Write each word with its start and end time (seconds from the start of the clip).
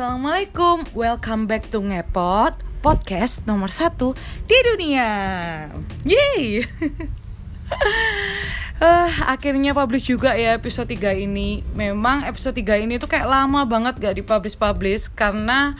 Assalamualaikum, 0.00 0.96
welcome 0.96 1.44
back 1.44 1.68
to 1.68 1.76
Ngepot 1.84 2.56
Podcast 2.80 3.44
nomor 3.44 3.68
satu 3.68 4.16
di 4.48 4.56
dunia. 4.64 5.12
Yeay. 6.08 6.64
Uh, 8.80 9.12
Akhirnya 9.36 9.76
publish 9.76 10.08
juga 10.08 10.40
ya 10.40 10.56
episode 10.56 10.88
3 10.88 11.28
ini. 11.28 11.60
Memang 11.76 12.24
episode 12.24 12.56
3 12.56 12.88
ini 12.88 12.96
tuh 12.96 13.12
kayak 13.12 13.28
lama 13.28 13.68
banget 13.68 14.00
gak 14.00 14.16
dipublish-publish 14.16 15.12
Karena 15.12 15.76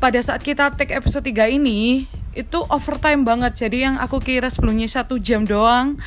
pada 0.00 0.24
saat 0.24 0.40
kita 0.40 0.72
take 0.72 0.96
episode 0.96 1.28
3 1.28 1.52
ini 1.60 2.08
Itu 2.32 2.64
overtime 2.64 3.28
banget. 3.28 3.60
Jadi 3.60 3.84
yang 3.84 4.00
aku 4.00 4.24
kira 4.24 4.48
sebelumnya 4.48 4.88
satu 4.88 5.20
jam 5.20 5.44
doang 5.44 6.00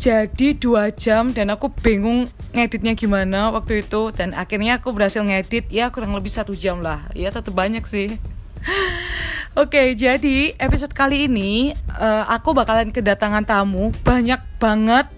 jadi 0.00 0.56
dua 0.56 0.88
jam 0.88 1.28
dan 1.36 1.52
aku 1.52 1.68
bingung 1.84 2.24
ngeditnya 2.56 2.96
gimana 2.96 3.52
waktu 3.52 3.84
itu 3.84 4.08
dan 4.16 4.32
akhirnya 4.32 4.80
aku 4.80 4.96
berhasil 4.96 5.20
ngedit 5.20 5.68
ya 5.68 5.92
kurang 5.92 6.16
lebih 6.16 6.32
satu 6.32 6.56
jam 6.56 6.80
lah 6.80 7.04
ya 7.12 7.28
tetap 7.28 7.52
banyak 7.52 7.84
sih 7.84 8.16
Oke, 9.58 9.76
okay, 9.82 9.88
jadi 9.98 10.54
episode 10.62 10.94
kali 10.94 11.26
ini 11.26 11.74
uh, 11.98 12.22
aku 12.30 12.54
bakalan 12.54 12.94
kedatangan 12.94 13.42
tamu 13.42 13.90
banyak 14.06 14.38
banget. 14.62 15.10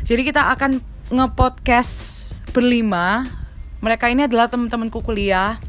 Jadi 0.00 0.32
kita 0.32 0.48
akan 0.56 0.80
ngepodcast 1.12 2.32
berlima. 2.56 3.28
Mereka 3.84 4.08
ini 4.08 4.24
adalah 4.24 4.48
teman-temanku 4.48 5.04
kuliah 5.04 5.60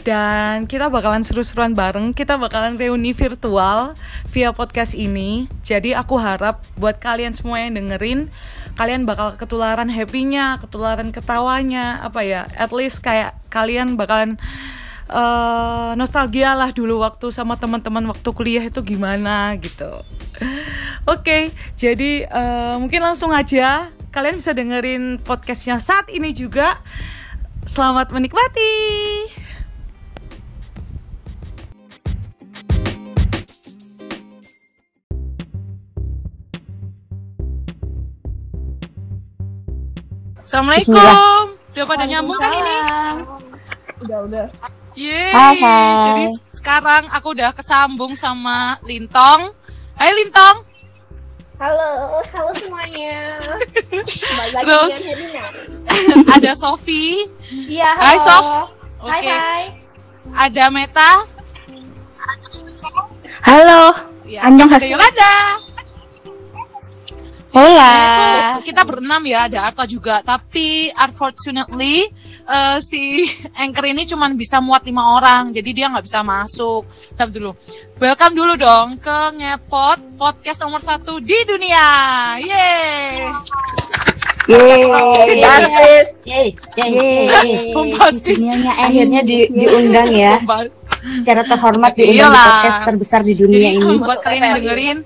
dan 0.00 0.64
kita 0.64 0.88
bakalan 0.88 1.20
seru-seruan 1.20 1.76
bareng. 1.76 2.16
Kita 2.16 2.40
bakalan 2.40 2.80
reuni 2.80 3.12
virtual 3.12 3.92
via 4.32 4.50
podcast 4.56 4.96
ini. 4.96 5.46
Jadi 5.60 5.92
aku 5.92 6.16
harap 6.16 6.64
buat 6.80 6.96
kalian 6.96 7.36
semua 7.36 7.60
yang 7.60 7.76
dengerin 7.76 8.32
kalian 8.78 9.04
bakal 9.04 9.36
ketularan 9.36 9.92
happynya 9.92 10.56
ketularan 10.62 11.12
ketawanya. 11.12 12.00
Apa 12.00 12.24
ya? 12.24 12.48
At 12.56 12.72
least 12.72 13.04
kayak 13.04 13.36
kalian 13.52 14.00
bakalan 14.00 14.40
uh, 15.12 15.92
nostalgia 16.00 16.56
lah 16.56 16.72
dulu 16.72 17.04
waktu 17.04 17.28
sama 17.28 17.60
teman-teman 17.60 18.08
waktu 18.08 18.28
kuliah 18.32 18.64
itu 18.64 18.80
gimana 18.80 19.52
gitu. 19.60 20.00
Oke 21.04 21.20
okay, 21.20 21.42
jadi 21.76 22.24
uh, 22.30 22.74
mungkin 22.80 23.04
langsung 23.04 23.34
aja. 23.34 23.92
Kalian 24.10 24.42
bisa 24.42 24.50
dengerin 24.50 25.22
podcastnya 25.22 25.78
saat 25.78 26.10
ini 26.10 26.34
juga. 26.34 26.82
Selamat 27.62 28.10
menikmati 28.10 29.39
Assalamualaikum. 40.50 41.62
Udah 41.70 41.84
pada 41.86 42.04
nyambung 42.10 42.34
kan 42.42 42.50
ini? 42.50 42.76
Udah, 44.02 44.18
udah. 44.26 44.46
Yeay. 44.98 45.30
Hai, 45.30 45.54
hai. 45.62 45.90
Jadi 46.02 46.24
sekarang 46.58 47.06
aku 47.06 47.38
udah 47.38 47.54
kesambung 47.54 48.18
sama 48.18 48.74
Lintong. 48.82 49.54
Hai 49.94 50.10
Lintong. 50.10 50.66
Halo, 51.54 52.18
halo 52.34 52.50
semuanya. 52.58 53.38
Terus 54.58 55.06
ada 56.34 56.52
Sofi. 56.58 57.30
Iya, 57.70 57.94
halo. 57.94 58.02
Hai 58.02 58.18
Sof. 58.18 58.44
Oke. 59.06 59.06
Hai, 59.06 59.22
hai. 59.30 59.64
Ada 60.34 60.66
Meta. 60.66 61.30
Halo. 63.46 63.94
Ya, 64.26 64.50
Anjong 64.50 64.66
Yolanda. 64.82 65.69
Hola. 67.50 67.94
Itu 68.54 68.70
kita 68.70 68.86
berenam 68.86 69.18
ya, 69.26 69.50
ada 69.50 69.66
Arta 69.66 69.82
juga. 69.82 70.22
Tapi 70.22 70.86
unfortunately 70.94 72.06
uh, 72.46 72.78
si 72.78 73.26
anchor 73.58 73.90
ini 73.90 74.06
cuma 74.06 74.30
bisa 74.30 74.62
muat 74.62 74.86
lima 74.86 75.18
orang, 75.18 75.50
jadi 75.50 75.70
dia 75.74 75.86
nggak 75.90 76.06
bisa 76.06 76.22
masuk. 76.22 76.86
Tapi 77.18 77.34
dulu, 77.34 77.50
welcome 77.98 78.34
dulu 78.38 78.54
dong 78.54 79.02
ke 79.02 79.18
ngepot 79.34 80.14
podcast 80.14 80.62
nomor 80.62 80.78
satu 80.78 81.18
di 81.18 81.38
dunia. 81.42 81.86
Yeay. 82.38 83.34
Yeay, 84.46 84.82
Bombastis. 84.86 86.08
Yeay, 86.22 86.48
yeay, 86.78 87.50
Bombastis. 87.74 88.38
Dunianya 88.46 88.72
akhirnya 88.78 89.20
di, 89.26 89.50
diundang 89.50 90.10
ya. 90.14 90.38
Secara 91.18 91.42
terhormat 91.42 91.98
diundang 91.98 92.30
di 92.30 92.38
podcast 92.46 92.78
terbesar 92.86 93.20
di 93.26 93.34
dunia 93.34 93.74
Jadi, 93.74 93.82
ini. 93.82 93.94
buat 93.98 94.22
kalian 94.22 94.42
yang 94.42 94.54
dengerin, 94.62 94.98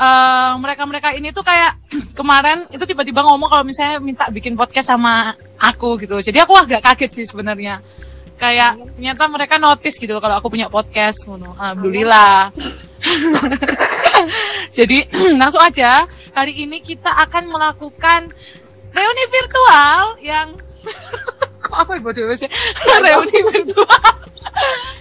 uh, 0.00 0.56
mereka-mereka 0.56 1.12
ini 1.12 1.28
tuh 1.30 1.44
kayak 1.44 1.76
kemarin 2.18 2.64
itu 2.72 2.82
tiba-tiba 2.88 3.20
ngomong 3.20 3.52
kalau 3.52 3.62
misalnya 3.62 4.00
minta 4.00 4.26
bikin 4.32 4.56
podcast 4.56 4.96
sama 4.96 5.36
aku 5.60 6.00
gitu. 6.00 6.16
Jadi 6.18 6.40
aku 6.40 6.56
agak 6.56 6.80
kaget 6.80 7.10
sih 7.12 7.24
sebenarnya. 7.28 7.84
Kayak 8.40 8.80
ternyata 8.96 9.28
mereka 9.28 9.60
notice 9.60 10.00
gitu 10.00 10.16
kalau 10.16 10.40
aku 10.40 10.48
punya 10.48 10.72
podcast 10.72 11.28
ngono. 11.28 11.52
Alhamdulillah. 11.60 12.48
Jadi 14.76 15.04
langsung 15.40 15.60
aja 15.60 16.08
hari 16.32 16.64
ini 16.64 16.80
kita 16.80 17.12
akan 17.28 17.52
melakukan 17.52 18.32
reuni 18.90 19.24
virtual 19.28 20.00
yang 20.24 20.56
kok 21.64 21.76
apa 21.76 21.92
ibu 22.00 22.10
dulu 22.10 22.34
sih 22.34 22.50
reuni 23.04 23.38
virtual 23.46 23.86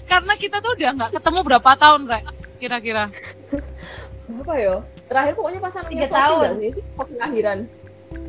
karena 0.06 0.34
kita 0.38 0.62
tuh 0.62 0.78
udah 0.78 0.90
nggak 0.94 1.12
ketemu 1.18 1.40
berapa 1.42 1.70
tahun 1.80 2.06
Re 2.06 2.20
kira-kira 2.59 3.08
berapa 4.31 4.53
ya? 4.56 4.75
Terakhir 5.06 5.34
pokoknya 5.34 5.59
pas 5.59 5.73
tiga 5.84 6.06
tahun. 6.07 6.47
sih? 6.56 6.84
Pengakhiran. 6.94 7.57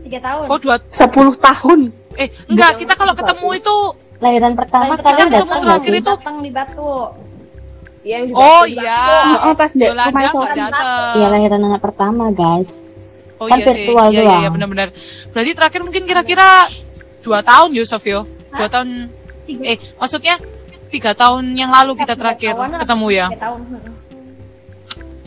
Tiga 0.01 0.19
tahun. 0.21 0.47
Oh 0.47 0.59
dua 0.59 0.77
sepuluh 0.89 1.35
tahun. 1.35 1.81
Eh 2.15 2.29
enggak 2.47 2.71
kita 2.77 2.93
kalau 2.95 3.13
ketemu 3.13 3.49
itu 3.55 3.77
lahiran 4.19 4.53
pertama 4.53 4.93
Lahiran 4.93 5.05
kalian 5.07 5.29
datang 5.29 5.47
nggak 5.47 5.61
terakhir 5.63 5.93
sih? 5.93 6.01
itu 6.01 6.13
Datang 6.13 6.37
di 6.41 6.51
Batu. 6.51 6.93
Yang 8.01 8.23
di 8.27 8.33
Oh 8.33 8.63
Batu- 8.65 8.73
iya. 8.75 9.01
Oh, 9.41 9.55
pas 9.55 9.71
deh 9.71 9.87
Yolanda 9.87 10.29
rumah. 10.33 11.13
Iya 11.15 11.27
lahiran 11.29 11.61
anak 11.63 11.81
pertama 11.81 12.25
guys. 12.31 12.71
Oh 13.37 13.49
Kan 13.49 13.57
iya 13.57 13.65
sih. 13.65 13.69
virtual 13.87 14.07
Iya 14.07 14.13
iya 14.13 14.21
doang. 14.23 14.41
iya 14.41 14.49
benar-benar. 14.51 14.89
Berarti 15.31 15.51
terakhir 15.53 15.81
mungkin 15.81 16.03
kira-kira 16.05 16.49
dua 17.21 17.41
tahun 17.41 17.71
Yusuf 17.73 18.03
yo. 18.05 18.25
Dua 18.51 18.69
tahun. 18.69 19.09
Tiga. 19.45 19.63
Eh 19.65 19.77
maksudnya 19.97 20.37
tiga 20.91 21.13
tahun 21.15 21.55
yang 21.55 21.71
lalu 21.71 21.97
kita 21.97 22.13
terakhir 22.13 22.53
atau 22.53 22.81
ketemu 22.81 23.07
ya. 23.11 23.27
Tiga 23.31 23.43
tahun. 23.47 23.61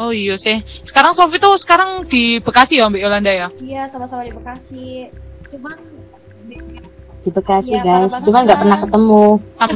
Oh 0.01 0.09
iya 0.09 0.33
sih. 0.41 0.61
Sekarang 0.81 1.13
Sofi 1.13 1.37
tuh 1.37 1.53
sekarang 1.61 2.05
di 2.09 2.41
Bekasi 2.41 2.81
ya 2.81 2.89
Mbak 2.89 3.01
Yolanda 3.01 3.31
ya. 3.31 3.47
Iya, 3.61 3.85
sama-sama 3.85 4.25
di 4.25 4.33
Bekasi. 4.33 4.85
Cuman 5.53 5.77
Di 7.23 7.29
Bekasi 7.31 7.77
Iya, 7.77 7.81
guys. 7.85 8.19
Cuman 8.25 8.41
nggak 8.43 8.59
pernah 8.59 8.77
ketemu. 8.81 9.25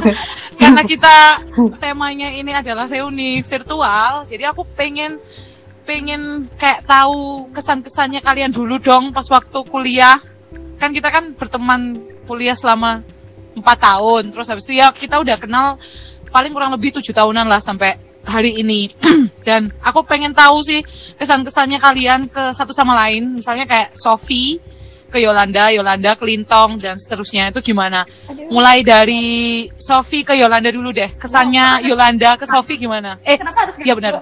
Karena 0.60 0.82
kita 0.82 1.16
temanya 1.78 2.28
ini 2.34 2.50
adalah 2.50 2.90
reuni 2.90 3.40
virtual, 3.46 4.26
jadi 4.26 4.50
aku 4.50 4.66
pengen 4.74 5.22
pengen 5.86 6.50
kayak 6.60 6.84
tahu 6.84 7.48
kesan-kesannya 7.54 8.20
kalian 8.20 8.52
dulu 8.52 8.76
dong 8.82 9.14
pas 9.14 9.24
waktu 9.30 9.58
kuliah. 9.70 10.18
Kan 10.76 10.92
kita 10.92 11.08
kan 11.08 11.32
berteman 11.38 12.02
kuliah 12.26 12.58
selama 12.58 13.00
empat 13.56 13.78
tahun, 13.80 14.34
terus 14.34 14.50
habis 14.50 14.66
itu 14.66 14.76
ya 14.76 14.90
kita 14.92 15.16
udah 15.22 15.38
kenal 15.38 15.80
paling 16.28 16.52
kurang 16.52 16.74
lebih 16.74 16.92
tujuh 17.00 17.14
tahunan 17.14 17.48
lah 17.48 17.62
sampai 17.62 18.07
hari 18.24 18.60
ini. 18.60 18.88
Dan 19.48 19.70
aku 19.80 20.02
pengen 20.02 20.34
tahu 20.34 20.62
sih 20.64 20.80
kesan-kesannya 21.16 21.78
kalian 21.78 22.20
ke 22.26 22.50
satu 22.52 22.72
sama 22.72 22.94
lain, 23.06 23.38
misalnya 23.38 23.64
kayak 23.64 23.94
Sofi 23.94 24.58
ke 25.08 25.16
Yolanda, 25.24 25.72
Yolanda 25.72 26.12
ke 26.20 26.28
Lintong 26.28 26.76
dan 26.76 27.00
seterusnya 27.00 27.48
itu 27.48 27.72
gimana? 27.72 28.04
aduh, 28.28 28.44
Mulai 28.52 28.84
dari 28.84 29.64
Sofi 29.72 30.20
ke 30.20 30.36
Yolanda 30.36 30.68
dulu 30.68 30.92
deh. 30.92 31.08
Kesannya 31.16 31.80
Yolanda 31.88 32.36
ke 32.36 32.44
Sofi 32.44 32.76
gimana? 32.76 33.16
Eh, 33.24 33.40
kenapa 33.40 33.58
harus 33.64 33.76
iya 33.80 33.96
benar. 33.96 34.20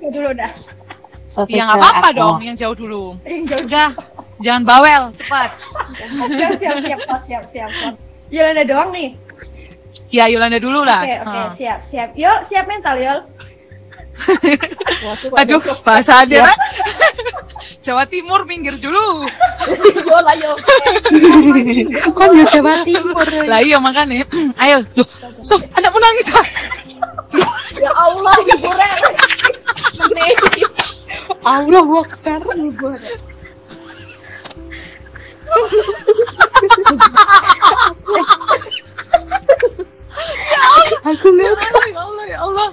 Dulu 0.00 0.30
dah. 0.34 0.50
Sofi 1.30 1.54
Ya 1.54 1.70
nggak 1.70 1.78
apa-apa 1.78 2.08
aku. 2.10 2.18
dong, 2.18 2.38
yang 2.42 2.56
jauh 2.58 2.74
dulu. 2.74 3.14
Yang 3.22 3.54
jauh. 3.54 3.62
Udah, 3.70 3.90
jangan 4.42 4.62
bawel, 4.66 5.02
cepat. 5.14 5.50
siap, 6.34 6.54
siap, 6.58 6.76
siap, 6.82 6.98
siap, 7.06 7.20
siap, 7.22 7.44
siap, 7.46 7.70
siap. 7.70 7.94
Yolanda 8.34 8.66
doang 8.66 8.90
nih. 8.90 9.14
Ya 10.10 10.26
Yolanda 10.26 10.58
dulu 10.58 10.82
lah. 10.82 11.06
Oke, 11.06 11.16
oke, 11.22 11.30
Heeh. 11.30 11.48
siap, 11.54 11.80
siap. 11.86 12.10
Yol, 12.18 12.38
siap 12.42 12.66
mental, 12.66 12.98
Yol. 12.98 13.18
Aduh, 15.40 15.62
bahasa 15.86 16.26
aja 16.26 16.44
kan? 16.44 16.58
Jawa 17.86 18.04
Timur 18.04 18.44
minggir 18.44 18.76
dulu. 18.76 19.24
Yol, 20.10 20.24
ayo. 20.36 20.52
Kok 22.10 22.28
di 22.34 22.42
Jawa 22.52 22.82
Timur? 22.84 23.26
Lah 23.46 23.60
iya 23.62 23.78
makanya. 23.78 24.26
Ayo, 24.62 24.84
loh. 24.98 25.06
Sof, 25.40 25.62
anakmu 25.72 25.96
nangis 25.96 26.28
ah. 26.36 26.46
Ya 27.80 27.90
Allah, 27.94 28.34
ibu 28.44 28.68
Ren. 28.68 29.00
Nih. 40.20 40.36
Allah. 40.60 40.98
Aku 41.14 41.26
nggak 41.32 41.48
Ya 41.50 42.00
Allah, 42.00 42.24
ya 42.28 42.38
Allah. 42.44 42.68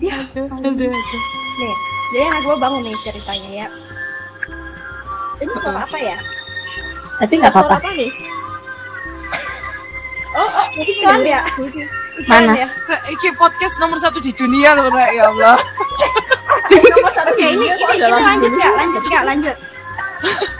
Ya, 0.00 0.16
nih. 0.32 1.74
Jadi 2.10 2.24
anak 2.26 2.40
gue 2.42 2.56
bangun 2.56 2.80
nih 2.82 2.96
ceritanya 3.04 3.50
ya. 3.64 3.68
Ini 5.40 5.52
suara 5.60 5.84
apa 5.84 5.98
ya? 6.00 6.16
Tapi 7.20 7.32
nggak 7.36 7.52
Suara 7.52 7.68
apa-apa. 7.68 7.84
apa 7.84 7.90
nih? 7.96 8.10
Oh, 10.30 10.46
oh, 10.46 10.66
iklan 10.78 11.20
ya? 11.26 11.40
Mana? 12.30 12.52
ya? 12.54 12.66
Iki 13.10 13.34
podcast 13.34 13.76
nomor 13.82 13.98
satu 13.98 14.22
di 14.22 14.30
dunia 14.30 14.78
loh, 14.78 14.92
ya 14.94 15.26
Allah. 15.32 15.56
Nomor 16.70 17.10
satu 17.10 17.34
ini, 17.34 17.66
dunia 17.66 17.74
ini, 17.74 18.06
ini 18.06 18.22
lanjut 18.22 18.52
ya, 18.54 18.68
lanjut 18.70 19.04
ya, 19.10 19.20
lanjut. 19.26 19.56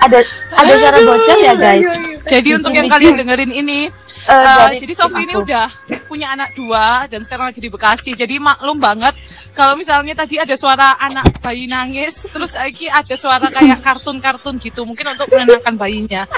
Ada 0.03 0.19
ada 0.59 0.73
suara 0.75 0.99
bocor 1.07 1.39
ya 1.39 1.55
guys. 1.55 1.87
Jadi 2.27 2.49
untuk 2.57 2.73
yang 2.75 2.89
kalian 2.91 3.15
dengerin 3.21 3.53
ini, 3.55 3.93
Dari 4.27 4.77
jadi 4.83 4.95
Sofi 4.95 5.25
ini 5.25 5.35
udah 5.37 5.67
punya 6.05 6.35
anak 6.35 6.53
dua 6.59 7.07
dan 7.09 7.25
sekarang 7.25 7.49
lagi 7.53 7.61
di 7.63 7.71
Bekasi. 7.73 8.13
Jadi 8.13 8.37
maklum 8.37 8.77
banget 8.77 9.17
kalau 9.57 9.79
misalnya 9.79 10.13
tadi 10.13 10.37
ada 10.37 10.53
suara 10.59 10.99
anak 11.01 11.41
bayi 11.41 11.65
nangis, 11.71 12.29
terus 12.29 12.53
lagi 12.59 12.91
ada 12.91 13.15
suara 13.17 13.49
kayak 13.49 13.81
kartun-kartun 13.81 14.61
gitu, 14.61 14.85
mungkin 14.85 15.17
untuk 15.17 15.29
menenangkan 15.33 15.75
bayinya. 15.79 16.23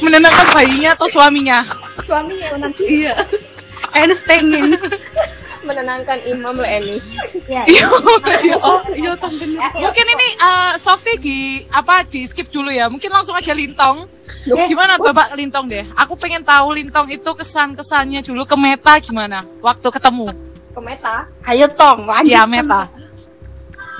Menenangkan 0.00 0.48
bayinya 0.54 0.94
atau 0.94 1.06
suaminya? 1.10 1.64
suaminya 2.06 2.48
nanti. 2.56 2.82
Iya. 2.86 3.14
Enes 3.92 4.22
pengen. 4.22 4.76
Menenangkan 5.66 6.18
Imam 6.24 6.54
Leni. 6.54 6.96
Ya, 7.46 7.66
Oh, 8.58 8.80
iya 8.90 9.12
tong 9.14 9.34
bener. 9.34 9.60
Mungkin 9.72 10.06
ini 10.08 10.28
eh, 10.32 10.72
Sofi 10.76 11.12
di 11.16 11.38
apa 11.68 12.02
di 12.02 12.22
skip 12.22 12.46
dulu 12.46 12.70
ya. 12.70 12.86
Mungkin 12.86 13.08
langsung 13.08 13.34
aja 13.34 13.50
Lintong. 13.50 14.06
Gimana 14.46 14.94
coba 14.96 15.34
Lintong 15.34 15.66
deh? 15.66 15.82
Aku 15.96 16.14
pengen 16.14 16.40
tahu 16.40 16.70
Lintong 16.72 17.06
itu 17.08 17.26
kesan-kesannya 17.28 18.22
dulu 18.22 18.42
ke 18.42 18.54
Meta 18.54 18.98
gimana 18.98 19.42
waktu 19.60 19.86
ketemu. 19.88 20.30
Ke 20.70 20.80
Meta. 20.80 21.26
Ayo 21.44 21.66
tong, 21.68 22.04
lanjut. 22.04 22.28
Ya 22.28 22.42
Meta. 22.44 22.86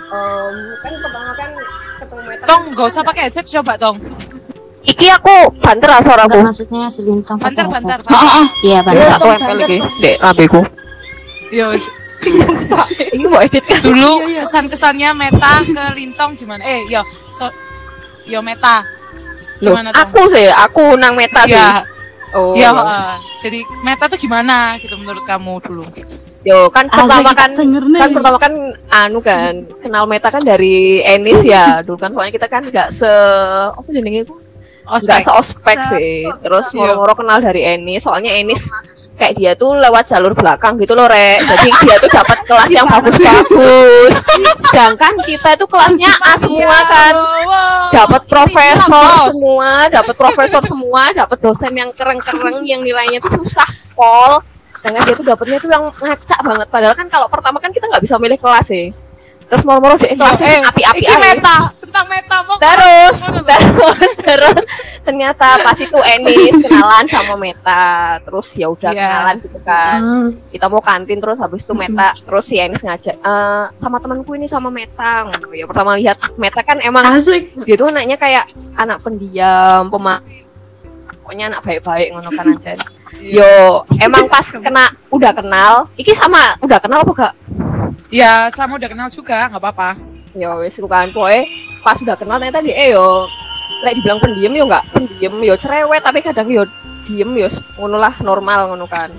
Em, 0.07 0.55
kan 0.79 0.93
pertama 0.97 1.31
kan 1.33 1.51
ketemu 1.99 2.21
Meta. 2.25 2.45
Tong, 2.45 2.63
gak 2.73 2.87
usah 2.87 3.03
pakai 3.03 3.23
headset 3.27 3.47
coba 3.49 3.75
Tong. 3.77 3.99
Iki 4.83 5.07
aku 5.13 5.35
banter 5.59 5.89
lah 5.89 5.99
suaraku. 5.99 6.39
maksudnya 6.41 6.87
si 6.87 7.03
Lintong 7.03 7.35
pakai 7.37 7.59
Bantar, 7.59 7.67
bantar, 7.69 7.99
headset. 7.99 8.07
bantar. 8.07 8.43
Iya, 8.63 8.79
Terus 8.81 8.95
bantar. 9.03 9.17
aku 9.17 9.27
empel 9.33 9.57
lagi 9.57 9.79
dek 9.99 10.17
lambeku. 10.21 10.61
Ya 11.51 11.71
wis. 11.71 11.87
Ini 13.13 13.25
mau 13.29 13.39
edit 13.39 13.63
kan? 13.63 13.79
Dulu 13.79 14.25
kesan-kesannya 14.41 15.13
Meta 15.13 15.63
ke 15.63 15.85
Lintong 15.95 16.33
gimana? 16.35 16.65
Eh, 16.65 16.89
yo, 16.89 17.05
so, 17.31 17.47
yo 18.25 18.41
Meta. 18.41 18.83
Loh, 19.61 19.73
Gimana 19.73 19.89
Tong? 19.89 20.03
aku 20.11 20.21
sih, 20.33 20.49
aku 20.49 20.97
nang 20.97 21.15
Meta 21.15 21.45
sih. 21.45 21.55
Ya, 21.57 21.85
Oh. 22.35 22.53
ya. 22.53 22.69
iya. 22.69 22.83
eh, 22.83 23.17
jadi 23.39 23.59
Meta 23.81 24.05
tuh 24.07 24.19
gimana 24.19 24.77
gitu 24.77 24.99
menurut 24.99 25.23
kamu 25.23 25.63
dulu? 25.63 25.85
Yo, 26.43 26.69
kan 26.69 26.87
pertama 26.87 27.31
kita 27.33 27.41
kan 27.43 27.51
kan 27.97 28.11
pertama 28.13 28.39
kan 28.39 28.53
anu 28.89 29.19
kan 29.19 29.53
kenal 29.81 30.05
Meta 30.05 30.29
kan 30.29 30.43
dari 30.43 31.01
Enis 31.01 31.43
ya. 31.43 31.81
Dulu 31.81 31.97
kan 31.97 32.11
soalnya 32.11 32.35
kita 32.35 32.47
kan 32.47 32.63
nggak 32.63 32.89
se 32.91 33.09
apa 33.71 33.89
jenenge 33.89 34.27
itu? 34.27 34.35
Nggak 34.85 35.01
Ospek. 35.03 35.21
seospek 35.25 35.79
sih. 35.91 36.27
Terus 36.43 36.67
Iya. 36.71 36.77
moro-moro 36.77 37.15
kenal 37.15 37.39
dari 37.41 37.63
Enis, 37.65 38.05
soalnya 38.05 38.31
Enis 38.31 38.71
kayak 39.17 39.35
dia 39.35 39.53
tuh 39.57 39.73
lewat 39.81 40.05
jalur 40.13 40.37
belakang 40.37 40.77
gitu 40.77 40.93
loh, 40.93 41.09
Rek. 41.09 41.41
Jadi 41.41 41.69
dia 41.83 41.97
tuh 41.97 42.11
dapat 42.13 42.39
kelas 42.45 42.71
yang 42.71 42.87
bagus-bagus. 42.87 44.13
Sedangkan 44.69 45.13
kita 45.25 45.49
itu 45.57 45.67
kelasnya 45.67 46.13
A 46.21 46.33
semua 46.37 46.79
kan. 46.85 47.15
Dapat 47.91 48.23
profesor 48.29 49.33
semua, 49.33 49.71
dapat 49.89 50.15
profesor 50.15 50.63
semua, 50.63 51.03
dapat 51.17 51.39
dosen 51.41 51.73
yang 51.73 51.91
keren-keren 51.97 52.63
yang 52.63 52.85
nilainya 52.85 53.19
tuh 53.25 53.41
susah 53.43 53.67
pol. 53.97 54.45
Sedangkan 54.77 55.03
dia 55.09 55.15
tuh 55.17 55.27
dapetnya 55.27 55.59
tuh 55.59 55.71
yang 55.73 55.85
ngacak 55.89 56.41
banget. 56.45 56.67
Padahal 56.69 56.95
kan 56.95 57.07
kalau 57.09 57.27
pertama 57.33 57.59
kan 57.59 57.73
kita 57.73 57.89
nggak 57.89 58.05
bisa 58.05 58.21
milih 58.21 58.37
kelas 58.37 58.69
sih. 58.69 58.93
Terus 59.47 59.63
moro-moro 59.63 59.95
di 59.95 60.11
kelasnya 60.11 60.67
api-api 60.75 61.07
Iki 61.07 61.07
aja. 61.07 61.23
Meta, 61.23 61.57
tentang 61.79 62.07
Meta 62.11 62.37
Terus, 62.59 63.17
terus, 63.23 64.13
terus 64.19 64.63
ternyata 65.07 65.63
pas 65.63 65.79
itu 65.79 65.95
Enis 66.03 66.59
kenalan 66.59 67.07
sama 67.07 67.39
Meta. 67.39 68.19
Terus 68.21 68.51
ya 68.53 68.67
udah 68.67 68.91
Iya. 68.91 69.07
kenalan 69.07 69.37
gitu 69.41 69.59
kan. 69.63 69.99
Hmm. 70.03 70.29
Kita 70.51 70.67
mau 70.67 70.83
kantin 70.83 71.23
terus 71.23 71.39
habis 71.39 71.63
itu 71.63 71.73
Meta. 71.73 72.11
Terus 72.19 72.45
si 72.45 72.59
Enis 72.59 72.83
ngajak 72.83 73.15
"Eh, 73.15 73.65
sama 73.73 74.03
temanku 74.03 74.35
ini 74.35 74.45
sama 74.45 74.67
Meta. 74.69 75.31
Ya 75.55 75.65
pertama 75.65 75.95
lihat 75.95 76.19
Meta 76.35 76.61
kan 76.61 76.83
emang 76.83 77.07
Asik. 77.07 77.55
dia 77.63 77.79
tuh 77.79 77.89
anaknya 77.89 78.19
kayak 78.19 78.45
anak 78.75 78.99
pendiam, 79.01 79.87
pema 79.87 80.19
pokoknya 81.23 81.45
anak 81.51 81.63
baik-baik 81.63 82.09
ngono 82.11 82.31
kan 82.31 82.47
aja. 82.51 82.75
Yo, 83.19 83.83
emang 83.99 84.29
pas 84.29 84.45
kena 84.47 84.93
udah 85.09 85.33
kenal, 85.33 85.89
iki 85.95 86.13
sama 86.13 86.55
udah 86.61 86.79
kenal 86.79 87.01
apa 87.01 87.13
gak? 87.17 87.35
Ya, 88.13 88.47
selama 88.53 88.79
udah 88.79 88.87
kenal 88.87 89.09
juga 89.11 89.51
nggak 89.51 89.59
apa-apa. 89.59 89.91
Yo 90.37 90.61
wis 90.61 90.77
iku 90.77 90.87
kan 90.87 91.09
poe 91.11 91.49
pas 91.81 91.97
udah 91.97 92.15
kenal 92.15 92.37
ternyata 92.37 92.61
dia 92.61 92.77
eh 92.77 92.89
yo 92.93 93.25
lek 93.83 93.95
dibilang 93.97 94.19
pendiam 94.19 94.53
yo 94.53 94.65
enggak 94.65 94.85
pendiam 94.91 95.35
yo 95.41 95.55
cerewet 95.55 96.03
tapi 96.03 96.19
kadang 96.21 96.49
yo 96.49 96.65
diem 97.05 97.31
yo 97.37 97.47
ngono 97.77 97.97
lah 97.97 98.15
normal 98.21 98.73
ngono 98.73 98.87
kan. 98.87 99.11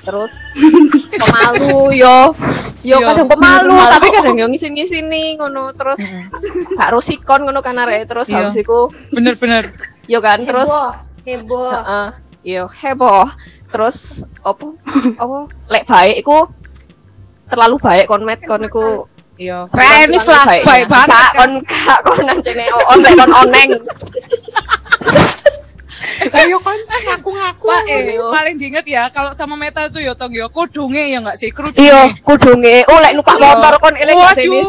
Terus 0.00 0.32
pemalu 1.20 1.92
yo 1.94 2.32
yo 2.80 2.96
Yo, 2.96 3.04
kadang 3.04 3.28
pemalu 3.28 3.76
tapi 3.76 4.08
kadang 4.10 4.36
yo 4.36 4.46
ngisin-ngisini 4.48 5.36
ngono 5.36 5.76
terus 5.76 6.00
gak 6.72 6.90
rusikon 6.90 7.44
ngono 7.44 7.60
kan 7.60 7.76
arek 7.76 8.08
terus 8.08 8.32
Iya. 8.32 8.48
habis 8.48 8.56
iku 8.56 8.88
Bener-bener. 9.12 9.68
yo 10.08 10.18
kan 10.18 10.40
terus 10.40 10.64
heboh, 10.64 10.88
heboh. 11.28 11.68
Heeh. 11.68 12.06
Yo 12.40 12.64
heboh. 12.72 13.28
Terus 13.70 14.24
opo? 14.40 14.74
Opo? 15.22 15.46
Lek 15.68 15.84
baik 15.86 16.16
iku 16.18 16.48
terlalu 17.46 17.76
baik 17.78 18.08
kon 18.08 18.24
met 18.24 18.40
kon 18.42 18.64
iku 18.64 19.04
Iya. 19.40 19.58
Renis 19.72 20.28
lah, 20.28 20.44
baik 20.60 20.84
banget. 20.84 21.08
Sa, 21.08 21.32
kan. 21.32 21.32
kon 21.32 21.52
kak 21.64 21.98
kon 22.04 22.20
nancene 22.28 22.64
on 22.68 22.98
lek 23.00 23.12
kon 23.16 23.32
oneng. 23.32 23.70
Ayo 26.36 26.60
kan 26.60 26.76
ngaku-ngaku. 26.76 27.64
Pak, 27.64 27.82
eh, 27.88 28.20
paling 28.20 28.54
diinget 28.60 28.84
ya 28.84 29.08
kalau 29.08 29.32
sama 29.32 29.56
Meta 29.56 29.88
itu 29.88 30.04
ya 30.04 30.12
tong 30.12 30.36
ya 30.36 30.44
kudunge 30.52 31.00
ya 31.08 31.24
nggak 31.24 31.36
sih 31.40 31.48
kerudunge. 31.48 31.80
Iya, 31.80 32.12
kudunge 32.20 32.84
oh 32.92 33.00
lek 33.00 33.16
numpak 33.16 33.40
Iya. 33.40 33.44
motor 33.48 33.74
kon 33.80 33.96
ini. 33.96 34.12
Waduh, 34.12 34.68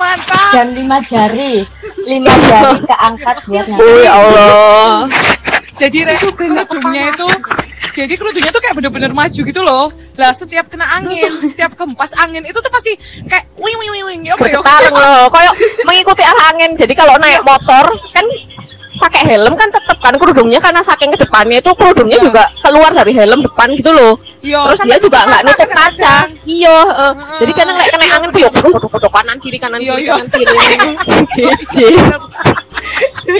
mantap. 0.00 0.50
Dan 0.56 0.66
lima 0.72 0.98
jari, 1.04 1.68
lima 2.00 2.32
jari 2.48 2.80
keangkat 2.88 3.36
buat 3.44 3.66
Oh 3.68 3.76
ngaku. 3.76 3.92
ya 4.00 4.12
Allah. 4.16 5.04
Jadi 5.78 5.98
re, 6.02 6.14
kerudungnya 6.16 7.12
itu 7.12 7.26
jadi 7.98 8.14
kerudungnya 8.14 8.52
tuh 8.54 8.62
kayak 8.62 8.74
bener-bener 8.78 9.10
maju 9.10 9.40
gitu 9.42 9.60
loh. 9.60 9.90
Lah 10.14 10.30
setiap 10.30 10.70
kena 10.70 10.86
angin, 10.94 11.34
setiap 11.50 11.74
kempas 11.74 12.14
angin 12.14 12.42
itu 12.42 12.54
tuh 12.54 12.70
pasti 12.70 12.94
kayak 13.26 13.50
wing 13.58 13.74
wing 13.74 13.90
wing 13.90 14.06
wing 14.06 14.20
apa 14.30 14.46
ya? 14.46 14.62
Loh, 14.88 15.26
koyo 15.34 15.50
mengikuti 15.82 16.22
arah 16.22 16.54
angin. 16.54 16.78
Jadi 16.78 16.94
kalau 16.94 17.18
naik 17.18 17.42
motor 17.42 17.84
kan 18.14 18.22
pakai 18.98 19.22
helm 19.30 19.54
kan 19.54 19.70
tetep 19.70 19.94
kan 20.02 20.10
kerudungnya 20.18 20.58
karena 20.58 20.82
saking 20.82 21.14
ke 21.14 21.22
depannya 21.22 21.62
itu 21.62 21.70
kerudungnya 21.78 22.18
Iya. 22.18 22.26
juga 22.26 22.42
keluar 22.58 22.90
dari 22.90 23.14
helm 23.14 23.46
depan 23.46 23.70
gitu 23.78 23.94
loh. 23.94 24.18
Iya, 24.42 24.58
Terus 24.70 24.80
dia 24.82 24.98
juga 24.98 25.22
nggak 25.22 25.42
nutup 25.46 25.70
kaca. 25.70 26.14
Iya, 26.42 26.76
heeh. 26.82 27.12
Heeh. 27.14 27.38
jadi 27.38 27.52
kadang 27.54 27.76
lek 27.78 27.88
kena 27.94 28.06
angin 28.10 28.28
tuh 28.34 28.40
ya 28.42 28.50
kodok-kodok 28.74 29.12
kanan 29.14 29.38
kiri 29.38 29.58
kanan 29.58 29.78
Iya, 29.78 29.94
kiri 29.94 30.02
iya. 30.02 30.14
kanan 30.18 31.24
kiri. 31.70 31.94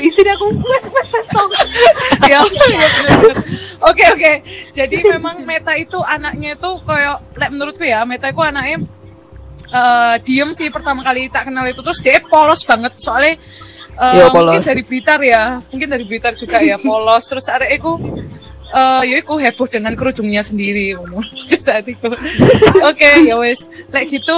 Isi 0.02 0.21
aku. 0.25 0.47
Wes 0.62 0.85
wes 0.90 1.09
wes 1.11 1.26
tong. 1.31 1.50
Ya, 2.28 2.40
iya, 2.45 2.87
bener-bener. 2.99 3.37
Oke 3.85 4.05
oke. 4.14 4.33
Jadi 4.75 4.97
memang 5.07 5.43
Meta 5.43 5.75
itu 5.75 5.99
anaknya 6.02 6.55
itu 6.59 6.71
kayak 6.85 7.23
menurutku 7.50 7.85
ya, 7.87 8.02
Meta 8.07 8.31
itu 8.31 8.43
anaknya 8.43 8.85
eh 9.69 10.14
diem 10.25 10.50
sih 10.57 10.73
pertama 10.73 11.05
kali 11.05 11.28
tak 11.28 11.49
kenal 11.50 11.64
itu. 11.69 11.81
Terus 11.83 12.00
dia 12.00 12.21
polos 12.25 12.62
banget. 12.64 12.97
Soalnya 12.97 13.37
eh, 13.99 14.12
Iya, 14.19 14.31
mungkin 14.31 14.61
polos. 14.61 14.67
dari 14.67 14.83
Blitar 14.87 15.21
ya. 15.21 15.61
Mungkin 15.73 15.88
dari 15.90 16.05
Blitar 16.07 16.33
juga 16.38 16.59
ya 16.62 16.76
polos. 16.78 17.25
Terus 17.28 17.47
arek 17.50 17.76
iku 17.78 17.99
eh 18.69 19.02
ya 19.09 19.17
iku 19.25 19.40
heboh 19.40 19.64
dengan 19.64 19.97
kerudungnya 19.97 20.45
sendiri 20.45 20.93
ngono. 20.97 21.25
Saat 21.67 21.88
itu. 21.88 22.09
Oke 22.85 23.11
ya 23.25 23.37
wes 23.40 23.69
lek 23.93 24.09
gitu 24.09 24.37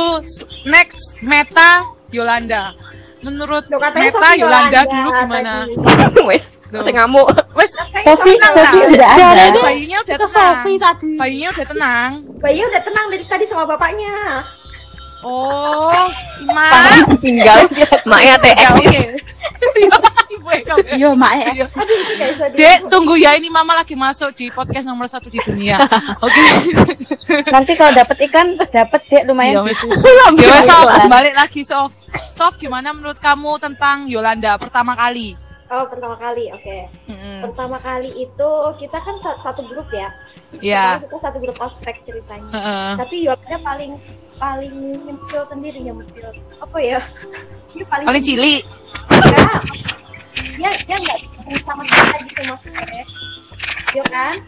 next 0.66 1.18
Meta 1.22 1.86
Yolanda 2.10 2.74
menurut 3.20 3.64
Loh, 3.68 3.80
katanya 3.80 4.08
Meta 4.08 4.16
Sophie 4.16 4.40
Yolanda 4.40 4.80
Yolanda 4.80 4.80
dulu 4.88 5.08
gimana. 5.12 5.52
Wes, 6.28 6.44
saya 6.70 6.92
ngamuk. 7.02 7.26
wes 7.52 7.72
Sofi, 8.00 8.32
Sofi 8.40 8.78
udah 8.96 9.10
ada. 9.12 9.60
bayinya 9.60 9.98
udah 10.06 10.16
tenang 10.16 10.32
Sofi 10.32 10.72
tadi. 10.78 11.12
bayinya 11.18 11.48
udah 11.52 11.66
tenang 11.66 12.10
Bayi 12.40 12.60
udah 12.64 12.82
tenang 12.82 13.06
dari 13.12 13.24
tadi 13.28 13.44
sama 13.44 13.64
bapaknya. 13.68 14.44
oh 15.20 16.08
Ima 16.40 16.68
Tinggal 17.20 17.68
maknya 18.10 18.34
TX. 18.40 18.56
Ya, 18.56 18.68
oke. 18.80 19.00
Iya. 20.40 20.74
Iya, 20.96 21.08
mak 21.14 21.32
ya. 21.36 21.46
Iya. 21.52 21.66
Dek, 22.50 22.78
tunggu 22.88 23.14
ya 23.14 23.36
ini 23.36 23.48
Mama 23.48 23.76
lagi 23.76 23.94
masuk 23.94 24.32
di 24.32 24.48
podcast 24.48 24.88
nomor 24.88 25.06
satu 25.06 25.28
di 25.28 25.38
dunia. 25.40 25.76
Oke. 26.24 26.42
Nanti 27.48 27.72
kalau 27.76 27.92
dapet 27.92 28.16
ikan, 28.30 28.56
dapet 28.56 29.00
dek 29.06 29.22
Ya 29.24 29.28
lumayan 29.28 29.62
sih. 29.68 29.90
Ya 30.38 30.48
wes, 30.50 30.68
balik 31.06 31.34
lagi 31.36 31.62
Sof. 31.62 31.94
Sof, 32.30 32.56
gimana 32.56 32.90
menurut 32.90 33.18
kamu 33.18 33.60
tentang 33.60 34.08
Yolanda 34.08 34.56
pertama 34.56 34.96
kali? 34.96 35.36
Oh, 35.70 35.86
pertama 35.86 36.18
kali, 36.18 36.50
oke. 36.50 36.78
Mm-mm. 37.06 37.46
Pertama 37.46 37.78
kali 37.78 38.10
itu 38.18 38.50
kita 38.82 38.98
kan 38.98 39.14
sa- 39.22 39.38
satu 39.38 39.62
grup 39.70 39.86
ya. 39.94 40.10
Ya. 40.58 40.98
Pertama 40.98 41.06
Kita 41.06 41.18
satu 41.30 41.38
grup 41.38 41.56
ospek 41.62 42.02
ceritanya. 42.02 42.50
Heeh. 42.50 42.90
Tapi 42.98 43.16
Yolanda 43.22 43.58
paling 43.62 43.92
paling 44.34 44.74
nyempil 45.06 45.46
sendiri 45.46 45.78
nyempil. 45.78 46.26
Apa 46.58 46.78
ya? 46.82 46.98
Dia 47.70 47.86
paling 47.86 48.02
Paling 48.02 48.24
cilik. 48.24 48.62
Dia 50.56 50.70
dia 50.86 50.96
nggak 50.96 51.18
sama 51.64 51.82
kita 51.84 52.16
gitu 52.28 52.42
maksudnya 52.48 53.02
Yo 53.90 54.02
kan 54.06 54.38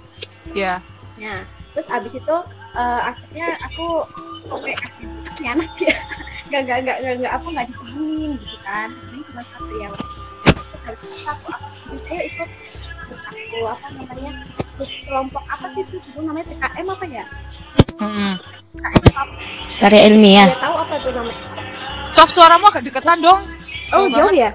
Ya. 0.51 0.83
Nah, 1.23 1.39
terus 1.71 1.87
abis 1.87 2.19
itu 2.19 2.37
eh, 2.75 3.01
akhirnya 3.07 3.55
aku 3.63 4.03
kasih 4.51 4.75
kasih 4.75 5.47
anak 5.55 5.71
ya. 5.79 5.95
Gak 6.53 6.69
gak 6.69 6.85
gak 6.85 7.01
gak, 7.01 7.15
gak 7.25 7.33
apa 7.33 7.47
nggak 7.49 7.67
ditemenin 7.73 8.37
gitu 8.37 8.57
kan. 8.61 8.93
Ini 8.93 9.21
cuma 9.25 9.41
satu 9.41 9.73
ya. 9.81 9.89
Terus 9.89 10.83
habis 10.85 11.01
itu 11.09 11.25
aku 11.25 11.47
aku 11.49 11.67
terus 11.89 12.05
ayo 12.13 12.23
ikut 12.29 12.49
aku 13.09 13.57
apa 13.73 13.87
namanya 13.97 14.33
kelompok 15.09 15.45
apa 15.49 15.67
sih 15.73 15.81
itu 15.81 15.97
dulu 16.13 16.21
namanya 16.29 16.47
PKM 16.53 16.87
apa 16.93 17.05
ya? 17.09 17.25
Mm-mm. 18.05 18.33
Karya 19.81 20.01
ilmiah. 20.13 20.49
Dia 20.53 20.61
tahu 20.61 20.77
apa 20.77 20.95
tuh 21.01 21.13
namanya? 21.17 21.41
Sof 22.13 22.29
suaramu 22.29 22.69
agak 22.69 22.85
deketan 22.85 23.19
dong. 23.25 23.41
Oh 23.97 24.05
Jauh 24.13 24.29
jauh 24.29 24.33
ya. 24.37 24.51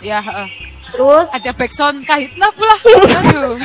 Ya, 0.00 0.24
heeh. 0.24 0.48
Terus 0.92 1.28
ada 1.32 1.50
backsound 1.52 2.04
kahitna 2.04 2.46
pula. 2.52 2.74
Aduh. 3.20 3.56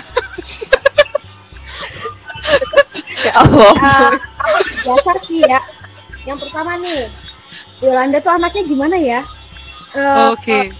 Ya 3.17 3.31
Allah. 3.35 3.71
eh, 3.75 4.11
dasar 4.85 5.17
sih 5.23 5.43
ya. 5.43 5.59
Yang 6.23 6.47
pertama 6.47 6.79
nih, 6.79 7.11
Yolanda 7.83 8.17
tuh 8.19 8.31
anaknya 8.31 8.63
gimana 8.63 8.95
ya? 8.95 9.21
Eh, 9.95 10.25
Oke. 10.31 10.71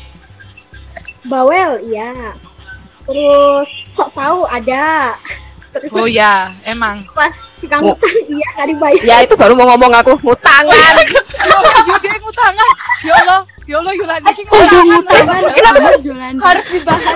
Bawel, 1.27 1.83
iya. 1.91 2.35
Terus 3.07 3.67
kok 3.95 4.11
tahu 4.15 4.47
ada. 4.47 5.15
Terus 5.75 5.91
Oh 5.91 6.07
ya, 6.07 6.47
emang. 6.63 7.03
utang 7.97 8.15
iya 8.29 8.47
nggak 8.53 8.67
dibayar. 8.69 9.03
Ya 9.03 9.17
itu 9.25 9.33
baru 9.33 9.57
mau 9.57 9.65
ngomong 9.73 9.91
aku 9.97 10.13
ngutangan. 11.47 11.83
Yo 11.87 11.95
dia 12.03 12.15
ngutangan. 12.19 12.69
Ya 13.05 13.13
Allah, 13.23 13.39
ya 13.63 13.75
Allah 13.79 13.93
Yolanda 13.95 14.31
ki 14.35 14.43
ngutangan. 14.47 15.01
Harus 16.43 16.65
dibahas. 16.71 17.15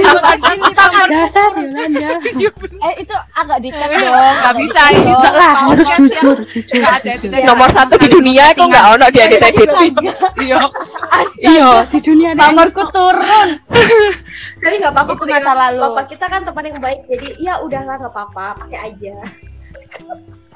Yolanda 0.00 0.52
ngutangan. 0.56 1.06
Dasar 1.10 1.50
Yolanda. 1.54 2.10
Eh 2.80 2.94
itu 3.04 3.16
agak 3.36 3.58
dikat 3.60 3.88
dong. 3.92 4.14
Gak 4.14 4.54
bisa 4.56 4.82
ini 4.96 5.12
Enggak 5.12 5.34
lah, 5.36 5.52
harus 5.68 5.88
jujur, 5.98 6.36
jujur. 6.48 6.80
Nomor 7.44 7.68
satu 7.74 7.94
di 8.00 8.08
dunia 8.08 8.50
itu 8.54 8.62
nggak 8.64 8.84
ono 8.96 9.06
dia 9.12 9.24
di 9.28 9.36
Reddit. 9.36 9.68
Iya. 10.40 10.58
Iya, 11.40 11.70
di 11.90 11.98
dunia 12.00 12.32
ada 12.32 12.48
Pamorku 12.48 12.82
turun. 12.94 13.48
Tapi 14.60 14.74
nggak 14.80 14.92
apa-apa 14.92 15.12
Itu 15.16 15.24
masa 15.28 15.52
lalu. 15.52 15.82
Bapak 15.92 16.04
kita 16.14 16.24
kan 16.30 16.40
teman 16.46 16.64
yang 16.64 16.80
baik, 16.80 17.00
jadi 17.08 17.28
ya 17.40 17.54
udahlah 17.60 17.96
nggak 18.00 18.12
apa-apa, 18.12 18.64
pakai 18.64 18.78
aja. 18.92 19.14